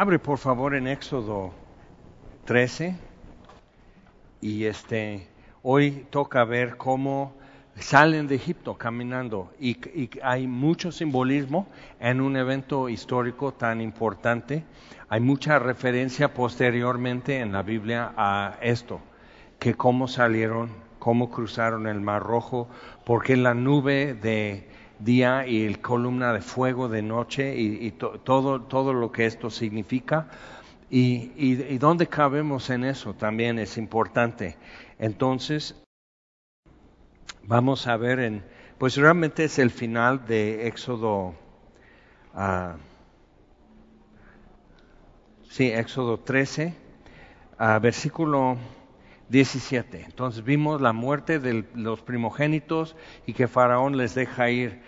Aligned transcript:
Abre 0.00 0.20
por 0.20 0.38
favor 0.38 0.76
en 0.76 0.86
Éxodo 0.86 1.50
13 2.44 2.96
y 4.40 4.66
este 4.66 5.26
hoy 5.64 6.06
toca 6.10 6.44
ver 6.44 6.76
cómo 6.76 7.34
salen 7.74 8.28
de 8.28 8.36
Egipto 8.36 8.78
caminando 8.78 9.50
y, 9.58 9.76
hay 10.22 10.46
mucho 10.46 10.92
simbolismo 10.92 11.66
en 11.98 12.20
un 12.20 12.36
evento 12.36 12.88
histórico 12.88 13.54
tan 13.54 13.80
importante. 13.80 14.62
Hay 15.08 15.18
mucha 15.18 15.58
referencia 15.58 16.32
posteriormente 16.32 17.40
en 17.40 17.50
la 17.50 17.64
Biblia 17.64 18.12
a 18.16 18.56
esto, 18.62 19.00
que 19.58 19.74
cómo 19.74 20.06
salieron, 20.06 20.70
cómo 21.00 21.28
cruzaron 21.28 21.88
el 21.88 22.00
Mar 22.00 22.22
Rojo, 22.22 22.68
porque 23.04 23.36
la 23.36 23.52
nube 23.52 24.14
de 24.14 24.68
día 24.98 25.46
y 25.46 25.64
el 25.64 25.80
columna 25.80 26.32
de 26.32 26.40
fuego 26.40 26.88
de 26.88 27.02
noche 27.02 27.56
y, 27.56 27.86
y 27.86 27.90
to, 27.92 28.20
todo, 28.20 28.62
todo 28.62 28.92
lo 28.92 29.12
que 29.12 29.26
esto 29.26 29.50
significa. 29.50 30.28
Y, 30.90 31.32
y, 31.36 31.76
dónde 31.76 32.06
cabemos 32.06 32.70
en 32.70 32.84
eso 32.84 33.12
también 33.12 33.58
es 33.58 33.76
importante. 33.76 34.56
Entonces, 34.98 35.74
vamos 37.42 37.86
a 37.86 37.96
ver 37.98 38.20
en, 38.20 38.42
pues 38.78 38.96
realmente 38.96 39.44
es 39.44 39.58
el 39.58 39.70
final 39.70 40.26
de 40.26 40.66
Éxodo, 40.66 41.34
uh, 42.34 42.78
sí, 45.50 45.70
Éxodo 45.70 46.20
13, 46.20 46.74
uh, 47.60 47.80
versículo 47.80 48.56
17. 49.28 50.04
Entonces 50.04 50.44
vimos 50.44 50.80
la 50.80 50.92
muerte 50.92 51.38
de 51.38 51.64
los 51.74 52.02
primogénitos 52.02 52.96
y 53.26 53.34
que 53.34 53.48
Faraón 53.48 53.96
les 53.96 54.14
deja 54.14 54.50
ir, 54.50 54.80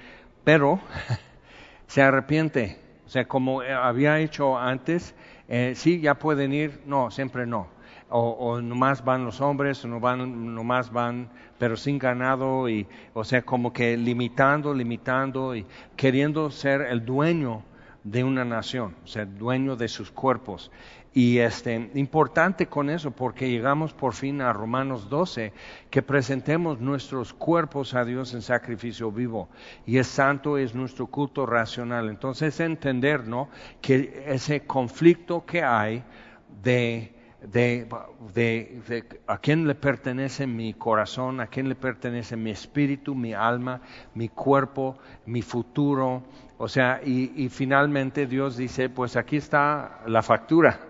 pero 0.45 0.81
se 1.87 2.03
arrepiente, 2.03 2.79
o 3.07 3.09
sea, 3.09 3.27
como 3.27 3.61
había 3.61 4.19
hecho 4.21 4.59
antes, 4.59 5.15
eh, 5.48 5.73
sí, 5.75 6.01
ya 6.01 6.15
pueden 6.15 6.53
ir, 6.53 6.81
no, 6.87 7.11
siempre 7.11 7.47
no. 7.47 7.69
O, 8.09 8.31
o 8.31 8.61
nomás 8.61 9.05
van 9.05 9.25
los 9.25 9.41
hombres, 9.41 9.84
no 9.84 10.01
van, 10.01 10.55
nomás 10.55 10.92
van, 10.92 11.29
pero 11.59 11.77
sin 11.77 11.98
ganado, 11.98 12.69
y, 12.69 12.86
o 13.14 13.25
sea, 13.25 13.42
como 13.42 13.73
que 13.73 13.97
limitando, 13.97 14.75
limitando, 14.75 15.55
y 15.55 15.67
queriendo 15.97 16.51
ser 16.51 16.83
el 16.83 17.05
dueño 17.05 17.62
de 18.05 18.25
una 18.25 18.45
nación, 18.45 18.97
o 19.05 19.07
sea, 19.07 19.27
dueño 19.27 19.77
de 19.77 19.89
sus 19.89 20.11
cuerpos. 20.11 20.70
Y 21.12 21.39
este, 21.39 21.91
importante 21.94 22.66
con 22.66 22.89
eso, 22.89 23.11
porque 23.11 23.50
llegamos 23.50 23.92
por 23.92 24.12
fin 24.12 24.41
a 24.41 24.53
Romanos 24.53 25.11
12, 25.11 25.52
que 25.91 26.02
presentemos 26.02 26.78
nuestros 26.80 27.33
cuerpos 27.33 27.94
a 27.94 28.05
Dios 28.05 28.33
en 28.33 28.42
sacrificio 28.42 29.11
vivo. 29.11 29.48
Y 29.86 29.98
es 29.98 30.06
santo, 30.06 30.56
es 30.56 30.72
nuestro 30.72 31.08
culto 31.08 31.47
racional. 31.47 32.08
Entonces, 32.08 32.61
entender, 32.61 33.27
¿no? 33.27 33.48
Que 33.80 34.25
ese 34.28 34.61
conflicto 34.61 35.44
que 35.44 35.64
hay 35.64 36.05
de, 36.62 37.12
de, 37.42 37.89
de, 38.33 39.20
a 39.27 39.39
quién 39.39 39.67
le 39.67 39.74
pertenece 39.74 40.47
mi 40.47 40.74
corazón, 40.74 41.41
a 41.41 41.48
quién 41.48 41.69
le 41.69 41.74
pertenece 41.74 42.36
mi 42.36 42.52
espíritu, 42.52 43.17
mi 43.17 43.34
alma, 43.34 43.80
mi 44.14 44.28
cuerpo, 44.28 44.97
mi 45.27 45.42
futuro. 45.42 46.22
O 46.56 46.69
sea, 46.69 47.00
y 47.02 47.48
finalmente 47.48 48.27
Dios 48.27 48.58
dice, 48.58 48.91
pues 48.91 49.17
aquí 49.17 49.39
está 49.39 50.02
la 50.06 50.22
factura 50.22 50.89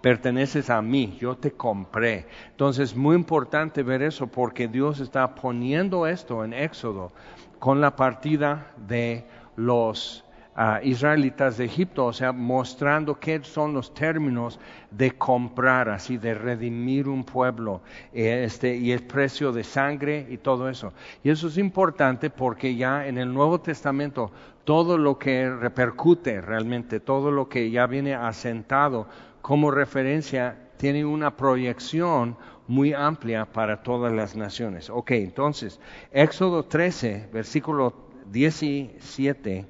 perteneces 0.00 0.70
a 0.70 0.82
mí, 0.82 1.16
yo 1.20 1.36
te 1.36 1.52
compré. 1.52 2.26
Entonces, 2.50 2.94
muy 2.94 3.16
importante 3.16 3.82
ver 3.82 4.02
eso 4.02 4.26
porque 4.26 4.68
Dios 4.68 5.00
está 5.00 5.34
poniendo 5.34 6.06
esto 6.06 6.44
en 6.44 6.52
Éxodo 6.52 7.12
con 7.58 7.80
la 7.80 7.96
partida 7.96 8.66
de 8.76 9.24
los 9.56 10.24
uh, 10.56 10.84
israelitas 10.86 11.56
de 11.56 11.64
Egipto, 11.64 12.06
o 12.06 12.12
sea, 12.12 12.32
mostrando 12.32 13.18
qué 13.18 13.42
son 13.42 13.72
los 13.72 13.94
términos 13.94 14.58
de 14.90 15.12
comprar, 15.12 15.88
así, 15.88 16.16
de 16.16 16.34
redimir 16.34 17.08
un 17.08 17.24
pueblo, 17.24 17.80
este, 18.12 18.76
y 18.76 18.92
el 18.92 19.02
precio 19.04 19.52
de 19.52 19.64
sangre 19.64 20.26
y 20.30 20.38
todo 20.38 20.68
eso. 20.68 20.92
Y 21.22 21.30
eso 21.30 21.48
es 21.48 21.58
importante 21.58 22.30
porque 22.30 22.76
ya 22.76 23.06
en 23.06 23.18
el 23.18 23.32
Nuevo 23.32 23.60
Testamento 23.60 24.30
todo 24.64 24.96
lo 24.96 25.18
que 25.18 25.50
repercute 25.50 26.40
realmente, 26.40 27.00
todo 27.00 27.30
lo 27.30 27.48
que 27.48 27.70
ya 27.70 27.86
viene 27.86 28.14
asentado 28.14 29.06
como 29.44 29.70
referencia 29.70 30.56
tiene 30.78 31.04
una 31.04 31.36
proyección 31.36 32.34
muy 32.66 32.94
amplia 32.94 33.44
para 33.44 33.82
todas 33.82 34.10
las 34.10 34.34
naciones. 34.34 34.88
Ok, 34.88 35.10
entonces, 35.10 35.78
Éxodo 36.12 36.64
13, 36.64 37.28
versículo 37.30 37.92
17. 38.30 39.66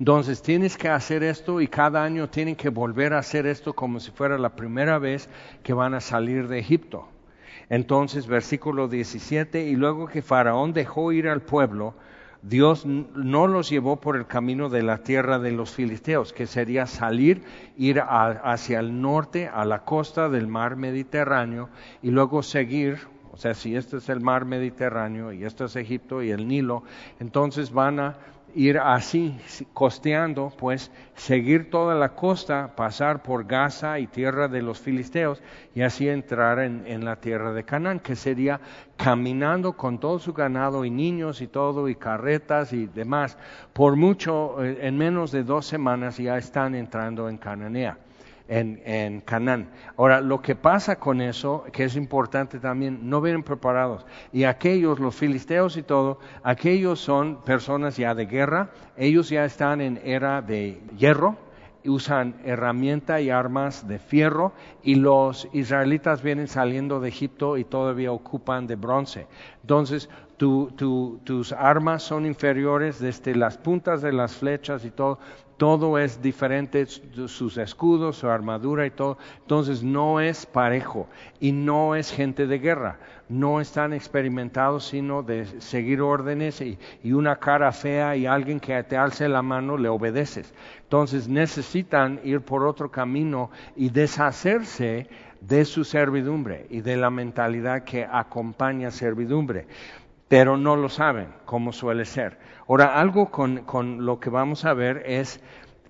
Entonces 0.00 0.42
tienes 0.42 0.76
que 0.76 0.88
hacer 0.88 1.22
esto 1.22 1.60
y 1.60 1.68
cada 1.68 2.02
año 2.02 2.28
tienen 2.28 2.56
que 2.56 2.68
volver 2.68 3.14
a 3.14 3.18
hacer 3.18 3.46
esto 3.46 3.74
como 3.74 4.00
si 4.00 4.10
fuera 4.10 4.36
la 4.38 4.56
primera 4.56 4.98
vez 4.98 5.28
que 5.62 5.72
van 5.72 5.94
a 5.94 6.00
salir 6.00 6.48
de 6.48 6.58
Egipto. 6.58 7.06
Entonces, 7.68 8.26
versículo 8.26 8.88
17, 8.88 9.62
y 9.66 9.76
luego 9.76 10.08
que 10.08 10.20
Faraón 10.20 10.72
dejó 10.72 11.12
ir 11.12 11.28
al 11.28 11.42
pueblo, 11.42 11.94
Dios 12.42 12.86
no 12.86 13.46
los 13.46 13.68
llevó 13.68 13.96
por 13.96 14.16
el 14.16 14.26
camino 14.26 14.70
de 14.70 14.82
la 14.82 14.98
tierra 14.98 15.38
de 15.38 15.52
los 15.52 15.74
filisteos, 15.74 16.32
que 16.32 16.46
sería 16.46 16.86
salir, 16.86 17.42
ir 17.76 18.00
a, 18.00 18.28
hacia 18.28 18.80
el 18.80 19.00
norte, 19.00 19.48
a 19.48 19.64
la 19.64 19.84
costa 19.84 20.28
del 20.28 20.46
mar 20.46 20.76
Mediterráneo, 20.76 21.68
y 22.02 22.10
luego 22.10 22.42
seguir, 22.42 22.98
o 23.30 23.36
sea, 23.36 23.52
si 23.52 23.76
este 23.76 23.98
es 23.98 24.08
el 24.08 24.20
mar 24.20 24.46
Mediterráneo 24.46 25.32
y 25.32 25.44
esto 25.44 25.66
es 25.66 25.76
Egipto 25.76 26.22
y 26.22 26.30
el 26.30 26.48
Nilo, 26.48 26.82
entonces 27.18 27.72
van 27.72 28.00
a 28.00 28.16
ir 28.54 28.78
así, 28.78 29.38
costeando, 29.74 30.52
pues 30.56 30.90
seguir 31.14 31.70
toda 31.70 31.94
la 31.94 32.10
costa, 32.14 32.74
pasar 32.76 33.22
por 33.22 33.46
Gaza 33.46 33.98
y 33.98 34.06
tierra 34.06 34.48
de 34.48 34.62
los 34.62 34.78
filisteos 34.78 35.42
y 35.74 35.82
así 35.82 36.08
entrar 36.08 36.58
en, 36.58 37.04
la 37.04 37.16
tierra 37.16 37.52
de 37.52 37.64
Canaán, 37.64 38.00
que 38.00 38.16
sería 38.16 38.60
caminando 38.96 39.74
con 39.74 39.98
todo 39.98 40.18
su 40.18 40.32
ganado 40.32 40.84
y 40.84 40.90
niños 40.90 41.40
y 41.40 41.46
todo 41.46 41.88
y 41.88 41.94
carretas 41.94 42.72
y 42.72 42.86
demás. 42.86 43.38
Por 43.72 43.96
mucho, 43.96 44.62
en 44.62 44.96
menos 44.98 45.32
de 45.32 45.44
dos 45.44 45.66
semanas 45.66 46.18
ya 46.18 46.36
están 46.36 46.74
entrando 46.74 47.28
en 47.28 47.38
Cananea 47.38 47.98
en, 48.50 48.82
en 48.84 49.20
Canaán. 49.20 49.70
Ahora, 49.96 50.20
lo 50.20 50.42
que 50.42 50.56
pasa 50.56 50.96
con 50.96 51.20
eso, 51.20 51.64
que 51.72 51.84
es 51.84 51.94
importante 51.94 52.58
también, 52.58 53.08
no 53.08 53.20
vienen 53.20 53.44
preparados. 53.44 54.04
Y 54.32 54.44
aquellos, 54.44 54.98
los 54.98 55.14
filisteos 55.14 55.76
y 55.76 55.82
todo, 55.84 56.18
aquellos 56.42 56.98
son 57.00 57.42
personas 57.42 57.96
ya 57.96 58.14
de 58.14 58.26
guerra, 58.26 58.70
ellos 58.96 59.30
ya 59.30 59.44
están 59.44 59.80
en 59.80 60.00
era 60.04 60.42
de 60.42 60.82
hierro, 60.98 61.36
usan 61.84 62.34
herramienta 62.44 63.20
y 63.20 63.30
armas 63.30 63.86
de 63.86 63.98
fierro 63.98 64.52
y 64.82 64.96
los 64.96 65.48
israelitas 65.52 66.22
vienen 66.22 66.48
saliendo 66.48 67.00
de 67.00 67.08
Egipto 67.08 67.56
y 67.56 67.64
todavía 67.64 68.12
ocupan 68.12 68.66
de 68.66 68.74
bronce. 68.74 69.28
Entonces, 69.62 70.10
tu, 70.36 70.72
tu, 70.76 71.20
tus 71.22 71.52
armas 71.52 72.02
son 72.02 72.26
inferiores 72.26 72.98
desde 72.98 73.34
las 73.34 73.58
puntas 73.58 74.02
de 74.02 74.12
las 74.12 74.34
flechas 74.34 74.84
y 74.84 74.90
todo, 74.90 75.18
todo 75.60 75.98
es 75.98 76.22
diferente, 76.22 76.86
sus 76.86 77.58
escudos, 77.58 78.16
su 78.16 78.30
armadura 78.30 78.86
y 78.86 78.90
todo. 78.90 79.18
Entonces 79.42 79.82
no 79.82 80.18
es 80.18 80.46
parejo 80.46 81.06
y 81.38 81.52
no 81.52 81.94
es 81.94 82.10
gente 82.10 82.46
de 82.46 82.58
guerra. 82.58 82.98
No 83.28 83.60
están 83.60 83.92
experimentados 83.92 84.86
sino 84.86 85.22
de 85.22 85.44
seguir 85.60 86.00
órdenes 86.00 86.62
y, 86.62 86.78
y 87.04 87.12
una 87.12 87.36
cara 87.36 87.72
fea 87.72 88.16
y 88.16 88.24
alguien 88.24 88.58
que 88.58 88.82
te 88.84 88.96
alce 88.96 89.28
la 89.28 89.42
mano 89.42 89.76
le 89.76 89.90
obedeces. 89.90 90.54
Entonces 90.84 91.28
necesitan 91.28 92.20
ir 92.24 92.40
por 92.40 92.64
otro 92.64 92.90
camino 92.90 93.50
y 93.76 93.90
deshacerse 93.90 95.10
de 95.42 95.66
su 95.66 95.84
servidumbre 95.84 96.68
y 96.70 96.80
de 96.80 96.96
la 96.96 97.10
mentalidad 97.10 97.84
que 97.84 98.08
acompaña 98.10 98.90
servidumbre 98.90 99.66
pero 100.30 100.56
no 100.56 100.76
lo 100.76 100.88
saben, 100.88 101.26
como 101.44 101.72
suele 101.72 102.04
ser. 102.04 102.38
Ahora, 102.68 103.00
algo 103.00 103.32
con, 103.32 103.64
con 103.64 104.06
lo 104.06 104.20
que 104.20 104.30
vamos 104.30 104.64
a 104.64 104.74
ver 104.74 105.02
es 105.04 105.40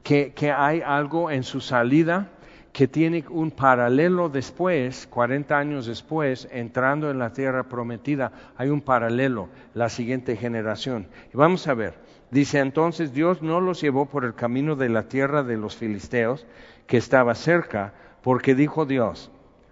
que, 0.03 0.33
que, 0.33 0.51
hay 0.51 0.81
algo 0.81 1.31
en 1.31 1.43
su 1.43 1.61
salida 1.61 2.31
que 2.72 2.89
tiene 2.89 3.22
un 3.28 3.51
paralelo 3.51 4.31
después, 4.31 5.07
40 5.09 5.59
años 5.59 5.84
después, 5.84 6.48
entrando 6.51 7.10
en 7.10 7.19
la 7.19 7.34
tierra 7.34 7.65
prometida, 7.65 8.33
hay 8.57 8.71
un 8.71 8.81
paralelo, 8.81 9.51
la 9.75 9.91
siguiente 9.91 10.37
generación. 10.37 11.09
Y 11.34 11.36
vamos 11.36 11.69
a 11.69 11.75
ver, 11.75 11.98
dice 12.31 12.60
entonces 12.60 13.13
Dios 13.13 13.43
no 13.43 13.60
los 13.60 13.83
llevó 13.83 14.07
por 14.07 14.25
el 14.25 14.34
camino 14.34 14.75
de 14.75 14.89
la 14.89 15.03
tierra 15.03 15.43
de 15.43 15.59
los 15.59 15.77
filisteos, 15.77 16.47
que 16.86 16.97
estaba 16.97 17.34
cerca, 17.34 17.93
porque 18.22 18.54
dijo 18.54 18.86
Dios, 18.86 19.31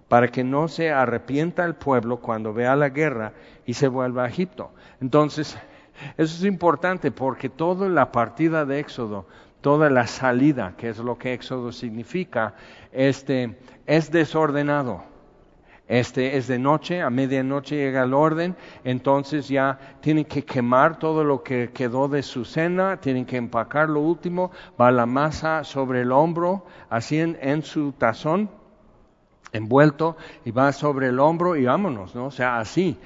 para 0.09 0.29
que 0.29 0.43
no 0.43 0.69
se 0.69 0.91
arrepienta 0.91 1.65
el 1.65 1.75
pueblo 1.75 2.19
cuando 2.19 2.53
vea 2.53 2.77
la 2.77 2.89
guerra 2.89 3.33
y 3.69 3.75
se 3.75 3.87
vuelva 3.87 4.25
a 4.25 4.29
Egipto. 4.29 4.71
Entonces, 4.99 5.55
eso 6.17 6.37
es 6.37 6.45
importante 6.45 7.11
porque 7.11 7.51
toda 7.51 7.87
la 7.91 8.11
partida 8.13 8.65
de 8.65 8.79
Éxodo, 8.81 9.27
toda 9.61 9.91
la 9.91 10.07
salida, 10.07 10.73
que 10.79 10.89
es 10.89 10.97
lo 10.97 11.19
que 11.19 11.35
Éxodo 11.35 11.71
significa, 11.71 12.55
este, 12.93 13.59
es 13.85 14.11
desordenado. 14.11 15.05
Este 15.87 16.39
es 16.39 16.49
de 16.49 16.59
noche, 16.59 17.03
a 17.03 17.11
medianoche 17.11 17.77
llega 17.77 18.05
el 18.05 18.15
orden, 18.15 18.57
entonces 18.85 19.49
ya 19.49 19.79
tienen 20.01 20.25
que 20.25 20.47
quemar 20.47 20.99
todo 20.99 21.23
lo 21.23 21.43
que 21.43 21.71
quedó 21.75 22.09
de 22.09 22.23
su 22.23 22.47
cena, 22.47 22.99
tienen 22.99 23.27
que 23.27 23.37
empacar 23.37 23.91
lo 23.91 24.01
último, 24.01 24.51
va 24.81 24.91
la 24.91 25.05
masa 25.05 25.63
sobre 25.63 26.01
el 26.03 26.13
hombro, 26.13 26.65
así 26.89 27.19
en, 27.21 27.63
su 27.63 27.93
tazón, 27.93 28.51
envuelto 29.53 30.17
y 30.45 30.51
va 30.51 30.73
sobre 30.73 31.09
el 31.09 31.21
hombro 31.21 31.57
y 31.57 31.65
vámonos, 31.65 32.15
¿no? 32.15 32.27
O 32.27 32.31
sea, 32.31 32.59
así, 32.59 32.99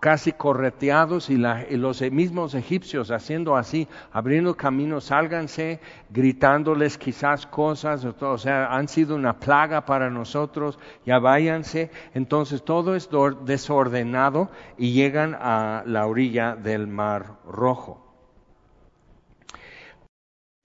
casi 0.00 0.32
correteados 0.32 1.30
y, 1.30 1.36
los 1.36 2.02
mismos 2.12 2.54
egipcios 2.54 3.10
haciendo 3.10 3.56
así, 3.56 3.88
abriendo 4.12 4.56
caminos, 4.56 5.04
sálganse, 5.04 5.80
gritándoles 6.10 6.98
quizás 6.98 7.46
cosas, 7.46 8.04
o 8.04 8.38
sea, 8.38 8.74
han 8.74 8.88
sido 8.88 9.16
una 9.16 9.38
plaga 9.38 9.84
para 9.84 10.10
nosotros, 10.10 10.78
ya 11.06 11.18
váyanse. 11.18 11.90
Entonces 12.14 12.62
todo 12.64 12.94
es 12.94 13.08
desordenado 13.44 14.50
y 14.76 14.92
llegan 14.92 15.34
a 15.34 15.82
la 15.86 16.06
orilla 16.06 16.56
del 16.56 16.86
Mar 16.86 17.38
Rojo. 17.46 18.04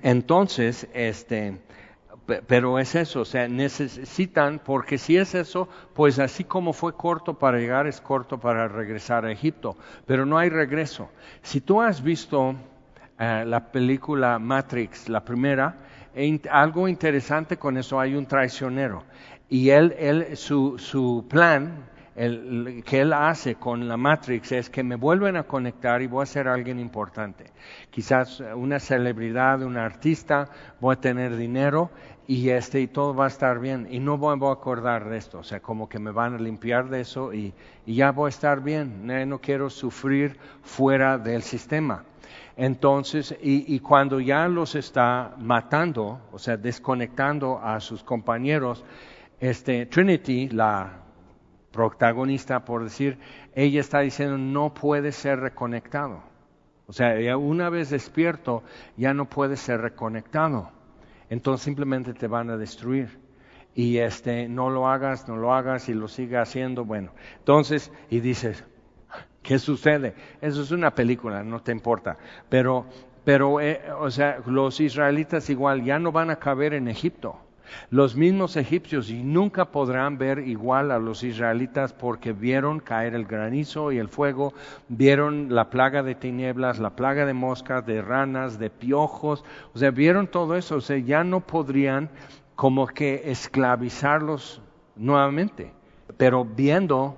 Entonces, 0.04 0.90
este, 0.94 1.62
pero 2.48 2.80
es 2.80 2.96
eso, 2.96 3.22
o 3.22 3.26
sea, 3.26 3.48
necesitan, 3.48 4.60
porque 4.64 4.98
si 4.98 5.18
es 5.18 5.36
eso, 5.36 5.68
pues 5.94 6.20
así 6.20 6.44
como 6.44 6.74
fue 6.74 6.96
corto 6.96 7.34
para 7.38 7.60
llegar, 7.60 7.88
es 7.88 8.02
corto 8.02 8.40
para 8.40 8.68
regresar 8.68 9.26
a 9.26 9.32
Egipto, 9.32 9.78
pero 10.06 10.26
no 10.26 10.38
hay 10.38 10.50
regreso. 10.50 11.10
Si 11.42 11.62
tú 11.62 11.82
has 11.82 12.02
visto 12.02 12.56
eh, 13.20 13.44
la 13.46 13.72
película 13.72 14.40
Matrix, 14.40 15.10
la 15.10 15.24
primera, 15.24 15.78
algo 16.52 16.88
interesante 16.88 17.58
con 17.58 17.78
eso, 17.78 18.00
hay 18.00 18.16
un 18.16 18.26
traicionero, 18.26 19.04
y 19.50 19.70
él, 19.70 19.96
él 20.00 20.38
su, 20.38 20.78
su 20.78 21.26
plan 21.30 21.93
el, 22.16 22.84
que 22.86 23.02
él 23.02 23.14
hace 23.14 23.56
con 23.56 23.88
la 23.88 23.98
Matrix 23.98 24.52
es 24.52 24.70
que 24.70 24.84
me 24.84 24.96
vuelven 24.96 25.36
a 25.36 25.44
conectar 25.44 26.02
y 26.02 26.08
voy 26.08 26.24
a 26.24 26.26
ser 26.26 26.48
alguien 26.48 26.80
importante. 26.80 27.46
Quizás 27.90 28.42
una 28.56 28.80
celebridad, 28.80 29.64
un 29.64 29.78
artista, 29.78 30.50
voy 30.80 30.94
a 30.96 31.00
tener 31.00 31.36
dinero 31.36 31.90
y 32.28 32.50
este 32.50 32.82
y 32.82 32.88
todo 32.88 33.14
va 33.14 33.26
a 33.26 33.28
estar 33.28 33.60
bien 33.60 33.88
y 33.90 34.00
no 34.00 34.18
voy, 34.18 34.38
a 34.48 34.54
acordar 34.54 35.10
de 35.10 35.18
esto, 35.18 35.40
o 35.40 35.44
sea, 35.44 35.60
como 35.60 35.90
que 35.90 36.00
me 36.00 36.12
van 36.12 36.36
a 36.36 36.38
limpiar 36.38 36.90
de 36.90 37.02
eso 37.02 37.34
y, 37.34 37.54
ya 37.86 38.12
voy 38.12 38.28
a 38.28 38.30
estar 38.30 38.62
bien, 38.62 39.06
no, 39.06 39.40
quiero 39.40 39.70
sufrir 39.70 40.38
fuera 40.62 41.18
del 41.18 41.44
sistema. 41.44 42.06
Entonces, 42.56 43.36
y, 43.42 43.80
cuando 43.80 44.20
ya 44.20 44.48
los 44.48 44.76
está 44.76 45.36
matando, 45.40 46.22
o 46.32 46.40
sea, 46.40 46.56
desconectando 46.56 47.60
a 47.60 47.80
sus 47.80 48.04
compañeros, 48.04 48.86
este, 49.40 49.88
Trinity, 49.88 50.50
la 50.50 51.03
protagonista, 51.74 52.64
por 52.64 52.86
decir, 52.86 53.18
ella 53.54 53.82
está 53.82 54.00
diciendo, 54.00 54.38
no 54.38 54.74
puede 54.74 55.12
ser 55.12 55.42
reconectado. 55.42 56.24
O 56.88 56.94
sea, 56.94 57.38
una 57.38 57.70
vez 57.70 57.90
despierto, 57.90 58.64
ya 58.96 59.14
no 59.14 59.26
puede 59.26 59.58
ser 59.58 59.82
reconectado 59.82 60.72
entonces 61.34 61.66
simplemente 61.66 62.14
te 62.14 62.28
van 62.28 62.52
a 62.52 62.58
destruir. 62.58 63.20
Y 63.74 63.98
este, 63.98 64.48
no 64.48 64.70
lo 64.70 64.88
hagas, 64.88 65.28
no 65.28 65.36
lo 65.36 65.52
hagas 65.52 65.90
y 65.90 65.96
lo 65.96 66.08
siga 66.08 66.44
haciendo, 66.44 66.86
bueno. 66.86 67.12
Entonces, 67.40 67.92
y 68.12 68.20
dices, 68.20 68.64
¿qué 69.42 69.58
sucede? 69.58 70.14
Eso 70.42 70.62
es 70.62 70.70
una 70.70 70.94
película, 70.94 71.44
no 71.44 71.60
te 71.60 71.72
importa. 71.72 72.18
Pero, 72.50 72.86
pero, 73.24 73.60
eh, 73.60 73.82
o 74.00 74.12
sea, 74.12 74.42
los 74.46 74.80
israelitas 74.80 75.50
igual 75.50 75.84
ya 75.84 75.98
no 75.98 76.12
van 76.12 76.30
a 76.30 76.36
caber 76.36 76.76
en 76.76 76.88
Egipto 76.88 77.40
los 77.90 78.16
mismos 78.16 78.56
egipcios 78.56 79.10
y 79.10 79.24
nunca 79.24 79.66
podrán 79.66 80.18
ver 80.18 80.40
igual 80.40 80.92
a 80.92 81.00
los 81.00 81.24
israelitas 81.24 81.94
porque 81.94 82.34
vieron 82.34 82.80
caer 82.80 83.16
el 83.16 83.26
granizo 83.26 83.92
y 83.92 83.98
el 83.98 84.10
fuego, 84.10 84.54
vieron 84.90 85.54
la 85.54 85.70
plaga 85.70 86.04
de 86.04 86.16
tinieblas, 86.16 86.80
la 86.80 86.96
plaga 86.96 87.26
de 87.26 87.34
moscas, 87.34 87.86
de 87.86 88.02
ranas, 88.02 88.60
de 88.60 88.70
piojos, 88.70 89.44
o 89.74 89.78
sea, 89.78 89.92
vieron 89.92 90.28
todo 90.28 90.56
eso, 90.56 90.76
o 90.78 90.82
sea, 90.82 90.98
ya 90.98 91.24
no 91.24 91.42
podrían 91.42 92.10
como 92.56 92.88
que 92.88 93.24
esclavizarlos 93.26 94.62
nuevamente, 94.96 95.74
pero 96.18 96.46
viendo 96.46 97.18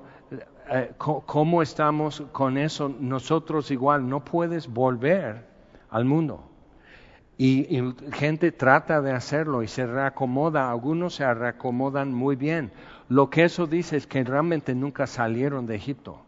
eh, 0.72 0.92
cómo 0.98 1.62
estamos 1.62 2.24
con 2.32 2.58
eso, 2.58 2.94
nosotros 3.00 3.70
igual 3.72 4.10
no 4.10 4.24
puedes 4.24 4.68
volver 4.68 5.46
al 5.90 6.06
mundo. 6.06 6.55
Y, 7.38 7.94
gente 8.14 8.52
trata 8.52 9.02
de 9.02 9.12
hacerlo 9.12 9.62
y 9.62 9.68
se 9.68 9.86
reacomoda, 9.86 10.70
algunos 10.70 11.16
se 11.16 11.34
reacomodan 11.34 12.14
muy 12.14 12.36
bien. 12.36 12.72
Lo 13.10 13.30
que 13.30 13.44
eso 13.44 13.68
dice 13.68 13.98
es 13.98 14.08
que 14.08 14.24
realmente 14.24 14.74
nunca 14.74 15.06
salieron 15.06 15.66
de 15.66 15.76
Egipto. 15.76 16.22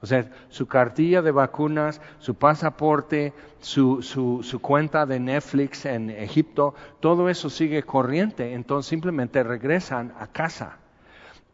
O 0.00 0.06
sea, 0.06 0.30
su 0.48 0.66
cartilla 0.66 1.20
de 1.20 1.30
vacunas, 1.30 2.00
su 2.18 2.34
pasaporte, 2.34 3.32
su, 3.60 4.02
su, 4.02 4.42
su, 4.42 4.60
cuenta 4.60 5.04
de 5.04 5.18
Netflix 5.18 5.84
en 5.84 6.10
Egipto, 6.10 6.74
todo 7.00 7.28
eso 7.28 7.50
sigue 7.50 7.82
corriente, 7.82 8.54
entonces 8.54 8.88
simplemente 8.88 9.42
regresan 9.42 10.12
a 10.18 10.26
casa. 10.26 10.78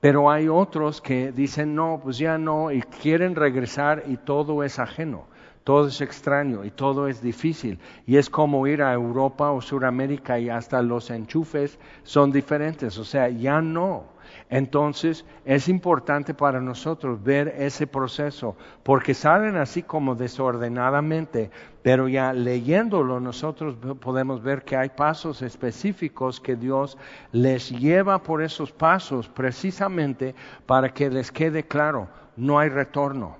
Pero 0.00 0.30
hay 0.30 0.48
otros 0.48 1.00
que 1.00 1.32
dicen, 1.32 1.74
no, 1.74 2.00
pues 2.02 2.18
ya 2.18 2.36
no, 2.36 2.72
y 2.72 2.82
quieren 2.82 3.36
regresar 3.36 4.04
y 4.06 4.16
todo 4.16 4.64
es 4.64 4.78
ajeno 4.78 5.26
todo 5.64 5.88
es 5.88 6.00
extraño 6.00 6.64
y 6.64 6.70
todo 6.70 7.08
es 7.08 7.22
difícil. 7.22 7.78
Y 8.06 8.16
es 8.16 8.28
como 8.28 8.66
ir 8.66 8.82
a 8.82 8.92
Europa 8.92 9.50
o 9.50 9.60
Sudamérica 9.60 10.38
y 10.38 10.48
hasta 10.48 10.82
los 10.82 11.10
enchufes 11.10 11.78
son 12.02 12.32
diferentes, 12.32 12.98
o 12.98 13.04
sea, 13.04 13.28
ya 13.28 13.60
no. 13.60 14.12
Entonces 14.48 15.24
es 15.44 15.68
importante 15.68 16.34
para 16.34 16.60
nosotros 16.60 17.22
ver 17.22 17.54
ese 17.58 17.86
proceso, 17.86 18.56
porque 18.82 19.14
salen 19.14 19.56
así 19.56 19.82
como 19.82 20.14
desordenadamente, 20.14 21.50
pero 21.82 22.08
ya 22.08 22.32
leyéndolo 22.32 23.20
nosotros 23.20 23.76
podemos 24.00 24.42
ver 24.42 24.62
que 24.62 24.76
hay 24.76 24.90
pasos 24.90 25.42
específicos 25.42 26.40
que 26.40 26.56
Dios 26.56 26.98
les 27.32 27.70
lleva 27.70 28.22
por 28.22 28.42
esos 28.42 28.72
pasos 28.72 29.28
precisamente 29.28 30.34
para 30.66 30.88
que 30.88 31.10
les 31.10 31.30
quede 31.30 31.64
claro, 31.64 32.08
no 32.36 32.58
hay 32.58 32.68
retorno, 32.68 33.36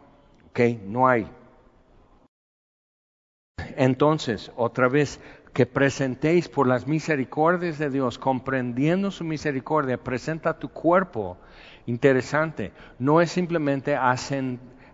¿ok? 0.50 0.60
No 0.86 1.08
hay. 1.08 1.26
Entonces, 3.76 4.52
otra 4.56 4.88
vez, 4.88 5.20
que 5.52 5.66
presentéis 5.66 6.48
por 6.48 6.66
las 6.66 6.86
misericordias 6.86 7.78
de 7.78 7.90
Dios, 7.90 8.18
comprendiendo 8.18 9.10
su 9.10 9.24
misericordia, 9.24 10.02
presenta 10.02 10.58
tu 10.58 10.68
cuerpo. 10.68 11.36
Interesante, 11.86 12.72
no 12.98 13.20
es 13.20 13.30
simplemente 13.30 13.98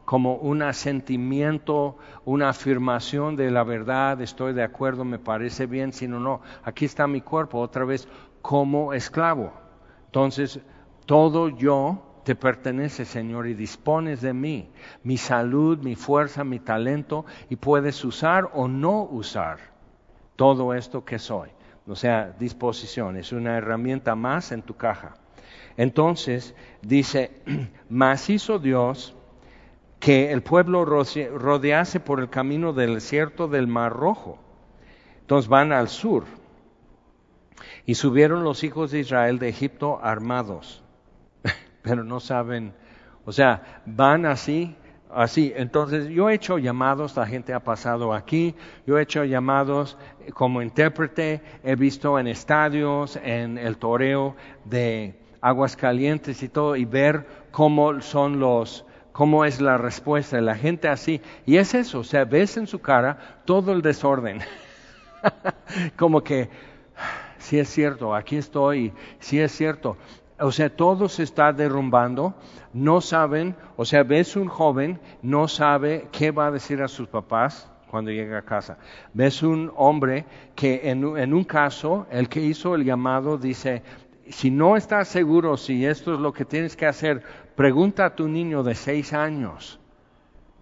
como 0.05 0.37
un 0.37 0.63
asentimiento, 0.63 1.99
una 2.25 2.49
afirmación 2.49 3.37
de 3.37 3.51
la 3.51 3.63
verdad, 3.63 4.21
estoy 4.23 4.55
de 4.55 4.63
acuerdo, 4.63 5.05
me 5.05 5.19
parece 5.19 5.67
bien, 5.67 5.93
sino 5.93 6.19
no, 6.19 6.41
aquí 6.65 6.87
está 6.87 7.07
mi 7.07 7.21
cuerpo, 7.21 7.61
otra 7.61 7.85
vez 7.85 8.09
como 8.41 8.95
esclavo. 8.95 9.53
Entonces, 10.07 10.61
todo 11.05 11.51
yo 11.51 12.08
te 12.29 12.35
pertenece, 12.35 13.07
Señor, 13.07 13.47
y 13.47 13.55
dispones 13.55 14.21
de 14.21 14.35
mí, 14.35 14.69
mi 15.03 15.17
salud, 15.17 15.79
mi 15.79 15.95
fuerza, 15.95 16.45
mi 16.45 16.59
talento, 16.59 17.25
y 17.49 17.57
puedes 17.57 18.05
usar 18.05 18.51
o 18.53 18.69
no 18.69 19.05
usar 19.05 19.59
todo 20.37 20.75
esto 20.75 21.07
que 21.07 21.19
soy. 21.19 21.49
O 21.87 21.97
sea, 21.97 22.37
disposición, 22.39 23.17
es 23.17 23.33
una 23.33 23.57
herramienta 23.57 24.15
más 24.15 24.53
en 24.53 24.61
tu 24.61 24.77
caja. 24.77 25.15
Entonces, 25.79 26.55
dice, 26.83 27.31
mas 27.89 28.29
hizo 28.29 28.59
Dios 28.59 29.17
que 29.99 30.31
el 30.31 30.43
pueblo 30.43 30.85
rodease 30.85 31.99
por 31.99 32.21
el 32.21 32.29
camino 32.29 32.75
del 32.75 32.97
desierto 32.97 33.49
del 33.49 33.69
Mar 33.69 33.95
Rojo. 33.95 34.39
Entonces 35.23 35.49
van 35.49 35.73
al 35.73 35.89
sur. 35.89 36.25
Y 37.87 37.95
subieron 37.95 38.45
los 38.45 38.65
hijos 38.65 38.91
de 38.91 38.99
Israel 38.99 39.39
de 39.39 39.49
Egipto 39.49 39.99
armados 40.03 40.85
pero 41.89 42.05
no 42.05 42.21
saben, 42.21 42.75
o 43.25 43.33
sea, 43.33 43.81
van 43.87 44.27
así, 44.27 44.77
así. 45.11 45.55
Entonces, 45.57 46.09
yo 46.09 46.29
he 46.29 46.35
hecho 46.35 46.59
llamados, 46.59 47.17
la 47.17 47.27
gente 47.27 47.55
ha 47.55 47.61
pasado 47.61 48.13
aquí, 48.13 48.55
yo 48.87 48.99
he 48.99 49.03
hecho 49.03 49.25
llamados 49.25 49.97
como 50.35 50.61
intérprete, 50.61 51.41
he 51.65 51.77
visto 51.77 52.19
en 52.19 52.27
estadios, 52.27 53.19
en 53.25 53.57
el 53.57 53.79
toreo 53.79 54.37
de 54.67 55.19
aguas 55.41 55.77
calientes 55.77 56.43
y 56.43 56.51
todo, 56.51 56.77
y 56.77 56.85
ver 56.85 57.27
cómo 57.53 58.03
son 58.03 58.39
los, 58.39 58.85
cómo 59.13 59.47
es 59.47 59.59
la 59.63 59.79
respuesta 59.79 60.37
de 60.37 60.43
la 60.43 60.57
gente 60.57 60.89
así. 60.89 61.23
Y 61.47 61.57
es 61.57 61.73
eso, 61.73 62.01
o 62.01 62.05
sea, 62.05 62.27
ves 62.27 62.59
en 62.59 62.67
su 62.67 62.81
cara 62.81 63.41
todo 63.47 63.73
el 63.73 63.81
desorden. 63.81 64.41
como 65.97 66.23
que, 66.23 66.51
si 67.39 67.59
es 67.59 67.71
cierto, 67.71 68.15
aquí 68.15 68.37
estoy, 68.37 68.93
si 69.21 69.41
es 69.41 69.53
cierto 69.53 69.97
o 70.41 70.53
sea, 70.53 70.75
todo 70.75 71.09
se 71.09 71.23
está 71.23 71.53
derrumbando, 71.53 72.35
no 72.73 73.01
saben, 73.01 73.57
o 73.77 73.85
sea, 73.85 74.03
ves 74.03 74.37
un 74.37 74.49
joven, 74.49 75.01
no 75.23 75.49
sabe 75.49 76.09
qué 76.13 76.31
va 76.31 76.47
a 76.47 76.51
decir 76.51 76.81
a 76.83 76.89
sus 76.89 77.09
papás 77.09 77.71
cuando 77.91 78.11
llega 78.11 78.39
a 78.39 78.43
casa. 78.43 78.79
Ves 79.15 79.43
un 79.43 79.73
hombre 79.77 80.27
que 80.55 80.91
en, 80.91 81.05
un 81.05 81.45
caso, 81.45 82.07
el 82.11 82.29
que 82.29 82.41
hizo 82.41 82.75
el 82.75 82.85
llamado 82.85 83.39
dice, 83.39 83.83
si 84.29 84.51
no 84.51 84.77
estás 84.77 85.09
seguro 85.09 85.57
si 85.57 85.85
esto 85.85 86.15
es 86.15 86.21
lo 86.21 86.33
que 86.33 86.45
tienes 86.45 86.77
que 86.77 86.87
hacer, 86.87 87.23
pregunta 87.57 88.07
a 88.07 88.15
tu 88.15 88.29
niño 88.29 88.63
de 88.63 88.75
seis 88.75 89.13
años 89.13 89.81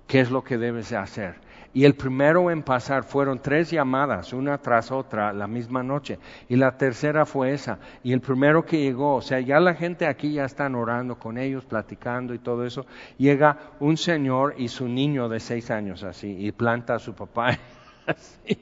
qué 0.07 0.21
es 0.21 0.31
lo 0.31 0.43
que 0.45 0.59
debes 0.59 0.93
hacer. 0.93 1.47
Y 1.77 1.85
el 1.85 1.95
primero 1.95 2.51
en 2.51 2.63
pasar 2.63 3.05
fueron 3.05 3.39
tres 3.39 3.71
llamadas, 3.71 4.33
una 4.33 4.57
tras 4.57 4.91
otra, 4.91 5.35
la 5.35 5.47
misma 5.47 5.83
noche. 5.83 6.19
Y 6.49 6.57
la 6.57 6.79
tercera 6.79 7.27
fue 7.27 7.53
esa. 7.53 7.79
Y 8.03 8.15
el 8.15 8.23
primero 8.23 8.65
que 8.65 8.81
llegó, 8.81 9.17
o 9.17 9.21
sea, 9.21 9.41
ya 9.41 9.61
la 9.61 9.75
gente 9.75 10.07
aquí 10.07 10.33
ya 10.33 10.47
están 10.47 10.75
orando 10.75 11.19
con 11.19 11.37
ellos, 11.37 11.67
platicando 11.67 12.33
y 12.33 12.39
todo 12.39 12.65
eso. 12.65 12.87
Llega 13.19 13.59
un 13.79 13.99
señor 13.99 14.55
y 14.57 14.69
su 14.69 14.89
niño 14.89 15.29
de 15.29 15.39
seis 15.39 15.71
años 15.71 16.03
así, 16.03 16.35
y 16.47 16.51
planta 16.51 16.95
a 16.95 16.99
su 16.99 17.13
papá 17.15 17.59
así. 18.07 18.59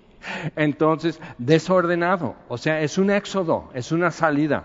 Entonces, 0.56 1.20
desordenado. 1.38 2.34
O 2.48 2.58
sea, 2.58 2.80
es 2.80 2.98
un 2.98 3.10
éxodo, 3.10 3.70
es 3.74 3.92
una 3.92 4.10
salida. 4.10 4.64